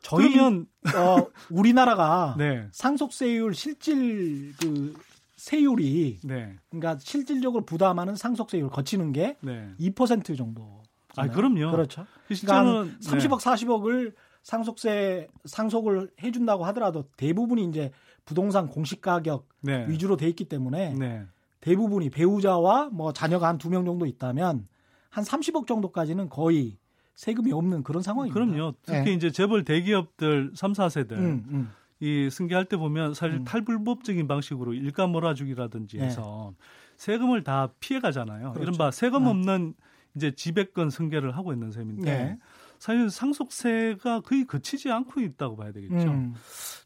저희 0.02 0.36
면 0.36 0.66
어, 0.96 1.28
우리나라가 1.52 2.34
네. 2.40 2.68
상속세율 2.72 3.54
실질 3.54 4.56
그 4.60 4.96
세율이 5.36 6.22
네. 6.24 6.56
그러니까 6.72 6.98
실질적으로 7.00 7.66
부담하는 7.66 8.16
상속세율 8.16 8.70
거치는 8.70 9.12
게 9.12 9.38
네. 9.42 9.70
2% 9.80 10.36
정도. 10.36 10.82
아, 11.18 11.28
그럼요. 11.28 11.70
그렇죠. 11.70 12.08
그러니까 12.28 12.86
30억, 13.00 13.42
40억을 13.42 14.16
상속세 14.42 15.28
상속을 15.46 16.10
해준다고 16.24 16.66
하더라도 16.66 17.04
대부분이 17.16 17.66
이제 17.66 17.92
부동산 18.26 18.68
공시 18.68 19.00
가격 19.00 19.48
네. 19.62 19.86
위주로 19.88 20.18
돼 20.18 20.28
있기 20.28 20.46
때문에 20.46 20.96
네. 20.96 21.28
대부분이 21.62 22.10
배우자와 22.10 22.90
뭐 22.92 23.12
자녀가 23.14 23.48
한 23.48 23.58
두 23.58 23.70
명 23.70 23.86
정도 23.86 24.06
있다면 24.06 24.68
한 25.10 25.24
30억 25.24 25.68
정도까지는 25.68 26.30
거의 26.30 26.78
세금이 27.16 27.52
없는 27.52 27.84
그런 27.84 28.02
상황입니다. 28.02 28.34
그럼요. 28.34 28.74
특히 28.84 29.04
네. 29.06 29.14
이제 29.14 29.32
재벌 29.32 29.66
대기업들 29.66 30.52
3, 30.56 30.72
4세들 30.74 31.12
음, 31.14 31.46
음. 31.50 31.72
이 32.00 32.30
승계할 32.30 32.66
때 32.66 32.78
보면 32.78 33.14
사실 33.14 33.38
음. 33.40 33.44
탈불법적인 33.44 34.26
방식으로 34.28 34.74
일가 34.74 35.08
몰아주기라든지 35.08 35.98
네. 35.98 36.06
해서 36.06 36.54
네. 36.58 36.66
세금을 36.96 37.44
다 37.44 37.70
피해 37.82 38.00
가잖아요. 38.00 38.54
그렇죠. 38.54 38.62
이른바 38.62 38.92
세금 38.92 39.24
네. 39.26 39.30
없는 39.32 39.74
이제 40.16 40.32
지배권 40.34 40.90
승계를 40.92 41.36
하고 41.36 41.52
있는 41.52 41.72
셈인데 41.72 42.12
네. 42.18 42.38
사실 42.78 43.10
상속세가 43.10 44.22
거의 44.22 44.46
그치지 44.46 44.90
않고 44.90 45.20
있다고 45.20 45.58
봐야 45.58 45.74
되겠죠. 45.74 45.96
음. 45.96 46.34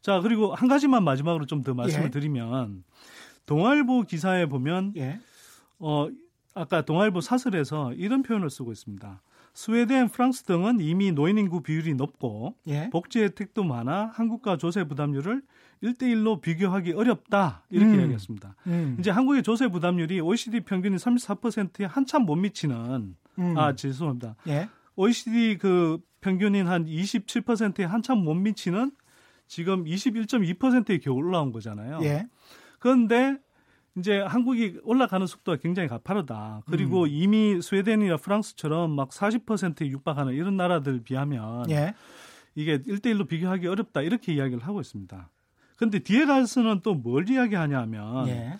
자, 0.02 0.20
그리고 0.20 0.52
한 0.54 0.68
가지만 0.68 1.04
마지막으로 1.04 1.46
좀 1.46 1.62
더 1.62 1.74
말씀을 1.74 2.06
예. 2.06 2.10
드리면 2.10 2.82
동아일보 3.46 4.02
기사에 4.02 4.46
보면 4.46 4.94
예. 4.96 5.20
어 5.78 6.08
아까 6.54 6.82
동아일보 6.82 7.20
사설에서 7.20 7.92
이런 7.94 8.22
표현을 8.22 8.50
쓰고 8.50 8.72
있습니다. 8.72 9.20
스웨덴, 9.54 10.08
프랑스 10.08 10.42
등은 10.42 10.80
이미 10.80 11.12
노인 11.12 11.38
인구 11.38 11.62
비율이 11.62 11.94
높고 11.94 12.56
예. 12.66 12.90
복지 12.90 13.20
혜택도 13.20 13.62
많아 13.62 14.10
한국과 14.14 14.56
조세 14.56 14.84
부담률을 14.84 15.42
1대1로 15.82 16.40
비교하기 16.40 16.92
어렵다. 16.92 17.64
이렇게 17.70 17.92
음. 17.92 18.00
이야기했습니다. 18.00 18.56
음. 18.66 18.96
이제 18.98 19.10
한국의 19.10 19.44
조세 19.44 19.68
부담률이 19.68 20.20
OECD 20.20 20.60
평균이 20.60 20.96
34%에 20.96 21.84
한참 21.84 22.22
못 22.22 22.34
미치는 22.34 23.16
음. 23.38 23.58
아, 23.58 23.74
죄송합니다. 23.76 24.34
예. 24.48 24.68
OECD 24.96 25.58
그 25.58 25.98
평균인 26.20 26.66
한 26.66 26.86
27%에 26.86 27.84
한참 27.84 28.18
못 28.18 28.34
미치는 28.34 28.90
지금 29.46 29.84
21.2%에 29.84 30.98
겨우 30.98 31.14
올라온 31.14 31.52
거잖아요. 31.52 32.00
예. 32.02 32.26
그런데 32.84 33.38
이제 33.96 34.18
한국이 34.20 34.78
올라가는 34.82 35.26
속도가 35.26 35.56
굉장히 35.62 35.88
가파르다. 35.88 36.64
그리고 36.66 37.04
음. 37.04 37.08
이미 37.08 37.62
스웨덴이나 37.62 38.18
프랑스처럼 38.18 38.90
막 38.90 39.08
40%에 39.08 39.86
육박하는 39.88 40.34
이런 40.34 40.58
나라들 40.58 41.02
비하면 41.02 41.70
예. 41.70 41.94
이게 42.54 42.82
1대1로 42.82 43.26
비교하기 43.26 43.66
어렵다. 43.66 44.02
이렇게 44.02 44.34
이야기를 44.34 44.62
하고 44.64 44.82
있습니다. 44.82 45.30
근데 45.78 45.98
뒤에 46.00 46.26
가서는 46.26 46.80
또 46.82 46.94
뭘 46.94 47.26
이야기하냐면 47.30 48.28
예. 48.28 48.58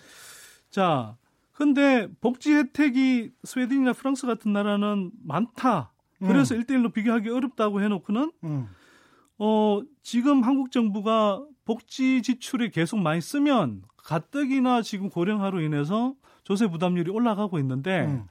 자, 0.70 1.18
근데 1.52 2.08
복지 2.22 2.54
혜택이 2.54 3.30
스웨덴이나 3.42 3.92
프랑스 3.92 4.26
같은 4.26 4.54
나라는 4.54 5.10
많다. 5.22 5.92
그래서 6.20 6.54
음. 6.54 6.62
1대1로 6.62 6.94
비교하기 6.94 7.28
어렵다고 7.28 7.82
해놓고는 7.82 8.32
음. 8.44 8.68
어, 9.36 9.82
지금 10.02 10.42
한국 10.44 10.72
정부가 10.72 11.44
복지 11.66 12.22
지출에 12.22 12.70
계속 12.70 12.98
많이 13.00 13.20
쓰면 13.20 13.82
가뜩이나 14.04 14.82
지금 14.82 15.08
고령화로 15.10 15.60
인해서 15.60 16.14
조세 16.44 16.66
부담률이 16.66 17.10
올라가고 17.10 17.58
있는데 17.58 18.02
음. 18.06 18.24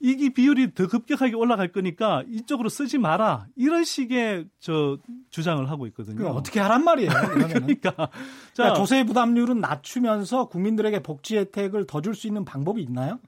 이기 0.00 0.32
비율이 0.32 0.74
더 0.74 0.86
급격하게 0.86 1.34
올라갈 1.34 1.72
거니까 1.72 2.22
이쪽으로 2.28 2.68
쓰지 2.68 2.98
마라 2.98 3.46
이런 3.56 3.82
식의 3.82 4.46
저 4.60 4.98
주장을 5.30 5.68
하고 5.68 5.86
있거든요. 5.88 6.28
어떻게 6.28 6.60
하란 6.60 6.84
말이에요? 6.84 7.10
그러니까 7.48 7.90
자 7.90 8.10
그러니까 8.54 8.74
조세 8.76 9.02
부담률은 9.04 9.60
낮추면서 9.60 10.46
국민들에게 10.48 11.00
복지 11.02 11.36
혜택을 11.38 11.86
더 11.88 12.00
줄 12.00 12.14
수 12.14 12.28
있는 12.28 12.44
방법이 12.44 12.80
있나요? 12.82 13.18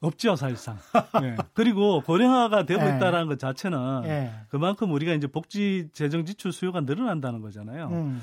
없죠 0.00 0.36
사실상. 0.36 0.76
네. 1.22 1.36
그리고 1.54 2.02
고령화가 2.02 2.66
되고 2.66 2.82
네. 2.82 2.96
있다는 2.96 3.26
것 3.26 3.38
자체는 3.38 4.02
네. 4.02 4.34
그만큼 4.50 4.92
우리가 4.92 5.14
이제 5.14 5.26
복지 5.26 5.88
재정 5.94 6.26
지출 6.26 6.52
수요가 6.52 6.80
늘어난다는 6.82 7.40
거잖아요. 7.40 7.88
음. 7.88 8.20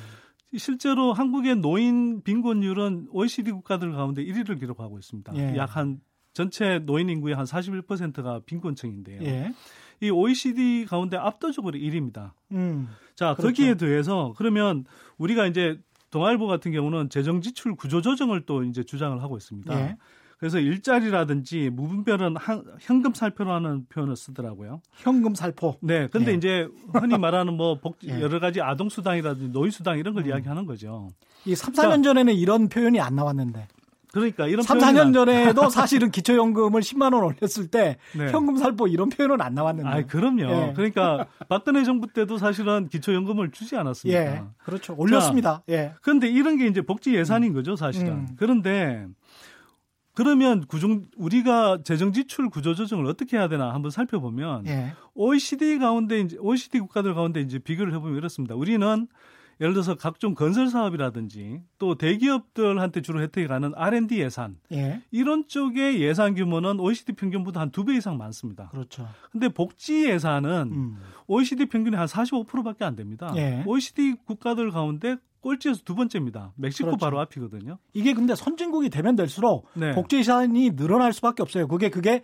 실제로 0.57 1.13
한국의 1.13 1.57
노인 1.57 2.21
빈곤율은 2.23 3.07
OECD 3.11 3.51
국가들 3.51 3.93
가운데 3.93 4.23
1위를 4.23 4.59
기록하고 4.59 4.99
있습니다. 4.99 5.35
예. 5.35 5.55
약한 5.57 6.01
전체 6.33 6.79
노인 6.79 7.09
인구의 7.09 7.35
한 7.35 7.45
41%가 7.45 8.41
빈곤층인데요. 8.45 9.21
예. 9.23 9.53
이 10.01 10.09
OECD 10.09 10.85
가운데 10.85 11.17
압도적으로 11.17 11.77
1위입니다. 11.77 12.31
음. 12.51 12.89
자, 13.15 13.35
그렇죠. 13.35 13.47
거기에 13.47 13.75
더해서 13.75 14.33
그러면 14.35 14.85
우리가 15.17 15.45
이제 15.45 15.79
동아일보 16.09 16.47
같은 16.47 16.71
경우는 16.71 17.09
재정 17.09 17.41
지출 17.41 17.75
구조 17.75 18.01
조정을 18.01 18.45
또 18.45 18.63
이제 18.63 18.83
주장을 18.83 19.21
하고 19.21 19.37
있습니다. 19.37 19.79
예. 19.79 19.97
그래서 20.41 20.57
일자리라든지 20.57 21.69
무분별한 21.71 22.35
현금 22.79 23.13
살포라는 23.13 23.85
표현을 23.89 24.15
쓰더라고요. 24.15 24.81
현금 24.95 25.35
살포. 25.35 25.77
네. 25.81 26.07
근데 26.07 26.31
예. 26.31 26.35
이제 26.35 26.67
흔히 26.93 27.15
말하는 27.15 27.53
뭐 27.53 27.75
복, 27.75 27.97
예. 28.09 28.19
여러 28.19 28.39
가지 28.39 28.59
아동 28.59 28.89
수당이라든지 28.89 29.51
노인 29.51 29.69
수당 29.69 29.99
이런 29.99 30.15
걸 30.15 30.23
음. 30.23 30.29
이야기하는 30.29 30.65
거죠. 30.65 31.09
이 31.45 31.53
3, 31.53 31.75
4년 31.75 32.03
전에는 32.03 32.33
이런 32.33 32.69
표현이 32.69 32.99
안 32.99 33.15
나왔는데. 33.15 33.67
그러니까 34.11 34.47
이런 34.47 34.63
3, 34.63 34.79
4년 34.79 35.13
전에도 35.13 35.69
사실은 35.69 36.09
기초연금을 36.09 36.81
10만 36.81 37.13
원 37.13 37.23
올렸을 37.23 37.67
때 37.69 37.97
네. 38.17 38.31
현금 38.31 38.57
살포 38.57 38.87
이런 38.87 39.09
표현은 39.09 39.41
안 39.41 39.53
나왔는데. 39.53 39.89
아, 39.89 40.05
그럼요. 40.07 40.41
예. 40.41 40.73
그러니까 40.75 41.27
박근혜 41.49 41.83
정부 41.83 42.07
때도 42.11 42.39
사실은 42.39 42.87
기초연금을 42.87 43.51
주지 43.51 43.77
않았습니까? 43.77 44.19
예. 44.19 44.41
그렇죠. 44.57 44.95
올렸습니다. 44.97 45.57
자, 45.57 45.63
예. 45.69 45.93
그런데 46.01 46.27
이런 46.27 46.57
게 46.57 46.65
이제 46.65 46.81
복지 46.81 47.13
예산인 47.13 47.53
거죠, 47.53 47.75
사실은. 47.75 48.07
음. 48.07 48.27
그런데 48.37 49.05
그러면 50.13 50.65
구중 50.65 51.05
우리가 51.17 51.79
재정 51.83 52.11
지출 52.11 52.49
구조 52.49 52.73
조정을 52.75 53.05
어떻게 53.05 53.37
해야 53.37 53.47
되나 53.47 53.73
한번 53.73 53.91
살펴보면 53.91 54.67
예. 54.67 54.93
OECD 55.15 55.77
가운데 55.79 56.19
이제 56.19 56.37
OECD 56.39 56.79
국가들 56.79 57.13
가운데 57.13 57.39
이제 57.41 57.59
비교를 57.59 57.93
해보면 57.93 58.17
이렇습니다. 58.17 58.55
우리는 58.55 59.07
예를 59.61 59.73
들어서 59.73 59.93
각종 59.95 60.33
건설 60.33 60.69
사업이라든지 60.69 61.61
또 61.77 61.93
대기업들한테 61.95 63.01
주로 63.01 63.21
혜택이 63.21 63.47
가는 63.47 63.71
R&D 63.75 64.19
예산 64.19 64.57
예. 64.71 65.01
이런 65.11 65.47
쪽의 65.47 66.01
예산 66.01 66.33
규모는 66.33 66.79
OECD 66.79 67.13
평균보다 67.13 67.59
한 67.61 67.69
두 67.71 67.83
배 67.85 67.95
이상 67.95 68.17
많습니다. 68.17 68.69
그렇죠. 68.69 69.07
근데 69.31 69.49
복지 69.49 70.09
예산은 70.09 70.71
음. 70.71 70.97
OECD 71.27 71.67
평균이 71.67 71.95
한 71.95 72.07
45%밖에 72.07 72.83
안 72.83 72.95
됩니다. 72.95 73.31
예. 73.37 73.63
OECD 73.67 74.15
국가들 74.25 74.71
가운데 74.71 75.17
꼴찌에서 75.41 75.81
두 75.83 75.95
번째입니다. 75.95 76.53
멕시코 76.55 76.89
그렇죠. 76.89 77.05
바로 77.05 77.19
앞이거든요. 77.19 77.77
이게 77.93 78.13
근데 78.13 78.35
선진국이 78.35 78.89
되면 78.89 79.15
될수록 79.15 79.67
네. 79.73 79.93
복지 79.93 80.17
예산이 80.17 80.75
늘어날 80.75 81.13
수밖에 81.13 81.41
없어요. 81.41 81.67
그게 81.67 81.89
그게 81.89 82.23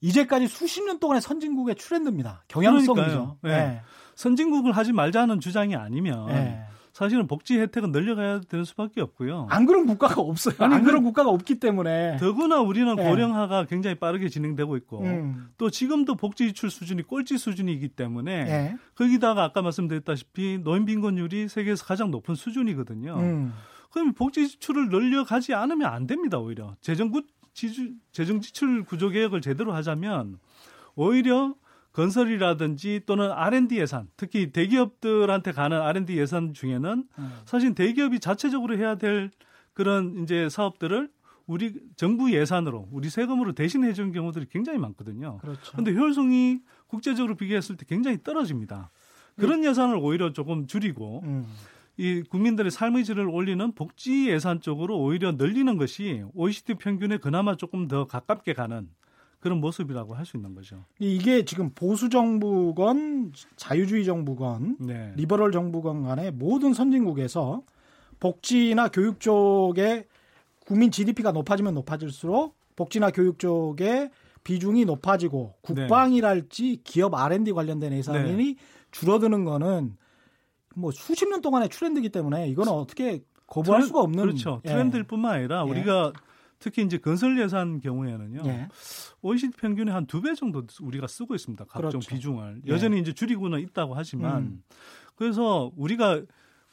이제까지 0.00 0.48
수십 0.48 0.82
년 0.84 0.98
동안의 0.98 1.20
선진국의 1.20 1.74
트렌드입니다. 1.76 2.44
경향성이죠. 2.48 3.38
네. 3.42 3.50
네. 3.50 3.82
선진국을 4.14 4.72
하지 4.72 4.92
말자는 4.92 5.40
주장이 5.40 5.76
아니면 5.76 6.26
네. 6.26 6.64
사실은 6.98 7.28
복지 7.28 7.56
혜택은 7.60 7.92
늘려가야 7.92 8.40
되는 8.40 8.64
수밖에 8.64 9.00
없고요. 9.00 9.46
안 9.50 9.66
그런 9.66 9.86
국가가 9.86 10.20
없어요. 10.20 10.56
아니, 10.58 10.74
안 10.74 10.82
그런 10.82 11.04
국가가 11.04 11.30
없기 11.30 11.60
때문에. 11.60 12.16
더구나 12.16 12.60
우리는 12.60 12.92
네. 12.96 13.08
고령화가 13.08 13.66
굉장히 13.66 13.94
빠르게 13.94 14.28
진행되고 14.28 14.76
있고 14.78 15.04
음. 15.04 15.48
또 15.58 15.70
지금도 15.70 16.16
복지 16.16 16.48
지출 16.48 16.70
수준이 16.70 17.02
꼴찌 17.02 17.38
수준이기 17.38 17.90
때문에 17.90 18.44
네. 18.44 18.76
거기다가 18.96 19.44
아까 19.44 19.62
말씀드렸다시피 19.62 20.58
노인 20.64 20.86
빈곤율이 20.86 21.46
세계에서 21.46 21.84
가장 21.84 22.10
높은 22.10 22.34
수준이거든요. 22.34 23.14
음. 23.16 23.52
그럼 23.92 24.12
복지 24.12 24.48
지출을 24.48 24.88
늘려가지 24.88 25.54
않으면 25.54 25.88
안 25.88 26.08
됩니다. 26.08 26.38
오히려 26.38 26.74
재정 26.80 27.12
구 27.12 27.22
지주, 27.54 27.92
재정 28.10 28.40
지출 28.40 28.82
구조 28.82 29.08
개혁을 29.10 29.40
제대로 29.40 29.72
하자면 29.72 30.40
오히려 30.96 31.54
건설이라든지 31.92 33.02
또는 33.06 33.30
R&D 33.32 33.78
예산, 33.78 34.08
특히 34.16 34.52
대기업들한테 34.52 35.52
가는 35.52 35.80
R&D 35.80 36.16
예산 36.18 36.54
중에는 36.54 37.04
음. 37.18 37.32
사실 37.44 37.74
대기업이 37.74 38.20
자체적으로 38.20 38.76
해야 38.76 38.96
될 38.96 39.30
그런 39.72 40.22
이제 40.22 40.48
사업들을 40.48 41.10
우리 41.46 41.72
정부 41.96 42.32
예산으로 42.32 42.88
우리 42.92 43.08
세금으로 43.08 43.52
대신해 43.52 43.94
주는 43.94 44.12
경우들이 44.12 44.46
굉장히 44.50 44.78
많거든요. 44.78 45.38
그렇죠. 45.38 45.72
그런데 45.72 45.92
효율성이 45.92 46.60
국제적으로 46.86 47.36
비교했을 47.36 47.76
때 47.76 47.86
굉장히 47.88 48.22
떨어집니다. 48.22 48.90
그런 49.36 49.64
예산을 49.64 49.96
오히려 49.96 50.32
조금 50.32 50.66
줄이고 50.66 51.22
음. 51.24 51.46
이 51.96 52.22
국민들의 52.22 52.70
삶의 52.70 53.04
질을 53.04 53.28
올리는 53.28 53.72
복지 53.72 54.28
예산 54.28 54.60
쪽으로 54.60 54.98
오히려 54.98 55.32
늘리는 55.32 55.76
것이 55.78 56.22
OECD 56.34 56.74
평균에 56.74 57.16
그나마 57.16 57.56
조금 57.56 57.88
더 57.88 58.06
가깝게 58.06 58.52
가는 58.52 58.88
그런 59.40 59.60
모습이라고 59.60 60.14
할 60.14 60.26
수 60.26 60.36
있는 60.36 60.54
거죠. 60.54 60.84
이게 60.98 61.44
지금 61.44 61.70
보수 61.74 62.08
정부건 62.08 63.32
자유주의 63.56 64.04
정부건 64.04 64.76
네. 64.80 65.12
리버럴 65.16 65.52
정부건 65.52 66.02
간에 66.02 66.30
모든 66.30 66.74
선진국에서 66.74 67.62
복지나 68.20 68.88
교육 68.88 69.20
쪽에 69.20 70.06
국민 70.66 70.90
GDP가 70.90 71.32
높아지면 71.32 71.74
높아질수록 71.74 72.56
복지나 72.76 73.10
교육 73.10 73.38
쪽에 73.38 74.10
비중이 74.44 74.84
높아지고 74.84 75.54
국방이랄지 75.62 76.80
기업 76.84 77.14
R&D 77.14 77.52
관련된 77.52 77.92
예산이 77.92 78.36
네. 78.36 78.54
줄어드는 78.90 79.44
거는 79.44 79.96
뭐 80.74 80.90
수십 80.90 81.28
년 81.28 81.40
동안의 81.40 81.68
트렌드이기 81.68 82.10
때문에 82.10 82.48
이거는 82.48 82.72
어떻게 82.72 83.22
거부할 83.46 83.82
수가 83.82 84.00
없는 84.00 84.20
그렇죠. 84.22 84.60
예. 84.64 84.68
트렌드일 84.68 85.04
뿐만 85.04 85.34
아니라 85.34 85.64
예. 85.66 85.70
우리가 85.70 86.12
특히 86.58 86.82
이제 86.82 86.98
건설 86.98 87.38
예산 87.40 87.80
경우에는요. 87.80 88.42
예. 88.46 88.68
OECD 89.22 89.56
평균의 89.56 89.94
한 89.94 90.06
두 90.06 90.20
배 90.20 90.34
정도 90.34 90.64
우리가 90.80 91.06
쓰고 91.06 91.34
있습니다. 91.34 91.64
각종 91.66 91.90
그렇죠. 91.90 92.08
비중을. 92.10 92.62
예. 92.66 92.72
여전히 92.72 92.96
예. 92.96 93.00
이제 93.00 93.12
줄이고는 93.12 93.60
있다고 93.60 93.94
하지만 93.94 94.36
음. 94.42 94.62
그래서 95.16 95.70
우리가 95.76 96.22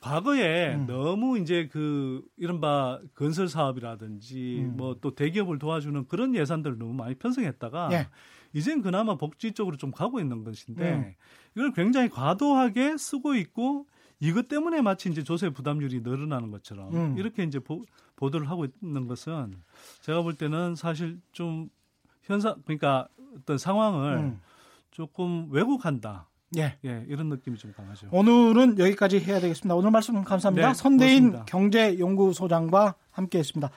과거에 0.01 0.75
음. 0.75 0.85
너무 0.87 1.39
이제 1.39 1.67
그 1.71 2.23
이른바 2.37 2.99
건설 3.15 3.47
사업이라든지 3.47 4.59
음. 4.63 4.77
뭐또 4.77 5.15
대기업을 5.15 5.57
도와주는 5.59 6.07
그런 6.07 6.35
예산들을 6.35 6.77
너무 6.77 6.93
많이 6.93 7.15
편성했다가 7.15 7.89
예. 7.93 8.07
이젠 8.53 8.81
그나마 8.81 9.15
복지 9.17 9.51
쪽으로 9.51 9.77
좀 9.77 9.91
가고 9.91 10.19
있는 10.19 10.43
것인데 10.43 10.93
음. 10.93 11.13
이걸 11.55 11.73
굉장히 11.73 12.09
과도하게 12.09 12.97
쓰고 12.97 13.35
있고 13.35 13.87
이것 14.25 14.47
때문에 14.47 14.81
마치 14.81 15.09
이제 15.09 15.23
조세 15.23 15.49
부담률이 15.49 16.01
늘어나는 16.01 16.51
것처럼 16.51 16.93
음. 16.93 17.17
이렇게 17.17 17.43
이제 17.43 17.59
보, 17.59 17.83
보도를 18.15 18.49
하고 18.49 18.65
있는 18.81 19.07
것은 19.07 19.53
제가 20.01 20.21
볼 20.21 20.33
때는 20.33 20.75
사실 20.75 21.19
좀 21.31 21.69
현상 22.23 22.55
그러니까 22.65 23.07
어떤 23.37 23.57
상황을 23.57 24.17
음. 24.17 24.41
조금 24.91 25.47
왜곡한다. 25.51 26.27
예. 26.57 26.77
예, 26.85 27.05
이런 27.07 27.27
느낌이 27.29 27.57
좀 27.57 27.73
강하죠. 27.75 28.07
오늘은 28.11 28.79
여기까지 28.79 29.19
해야 29.19 29.39
되겠습니다. 29.39 29.75
오늘 29.75 29.91
말씀 29.91 30.23
감사합니다. 30.23 30.69
네, 30.69 30.73
선대인 30.73 31.31
고맙습니다. 31.31 31.45
경제연구소장과 31.45 32.95
함께 33.11 33.39
했습니다. 33.39 33.69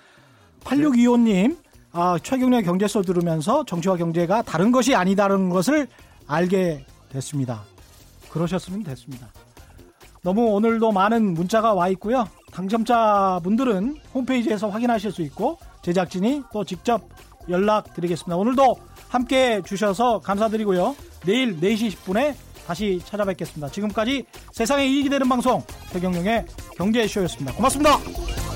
8625님, 0.60 1.56
아, 1.92 2.18
최경련 2.22 2.62
경제소 2.62 3.02
들으면서 3.02 3.64
정치와 3.64 3.96
경제가 3.96 4.42
다른 4.42 4.70
것이 4.70 4.94
아니다는 4.94 5.48
것을 5.48 5.88
알게 6.26 6.84
됐습니다. 7.08 7.64
그러셨으면 8.30 8.84
됐습니다. 8.84 9.28
너무 10.22 10.46
오늘도 10.46 10.92
많은 10.92 11.34
문자가 11.34 11.74
와 11.74 11.88
있고요. 11.88 12.28
당첨자 12.52 13.40
분들은 13.42 13.96
홈페이지에서 14.14 14.68
확인하실 14.68 15.12
수 15.12 15.22
있고 15.22 15.58
제작진이 15.82 16.42
또 16.52 16.64
직접 16.64 17.02
연락드리겠습니다. 17.48 18.36
오늘도 18.36 18.76
함께 19.08 19.62
주셔서 19.64 20.20
감사드리고요. 20.20 20.94
내일 21.24 21.58
4시 21.60 21.92
10분에 21.92 22.34
다시 22.66 23.00
찾아뵙겠습니다. 23.04 23.70
지금까지 23.70 24.24
세상에 24.52 24.86
이익이 24.86 25.08
되는 25.08 25.28
방송 25.28 25.62
최경영의 25.90 26.44
경제쇼였습니다. 26.76 27.54
고맙습니다. 27.54 28.47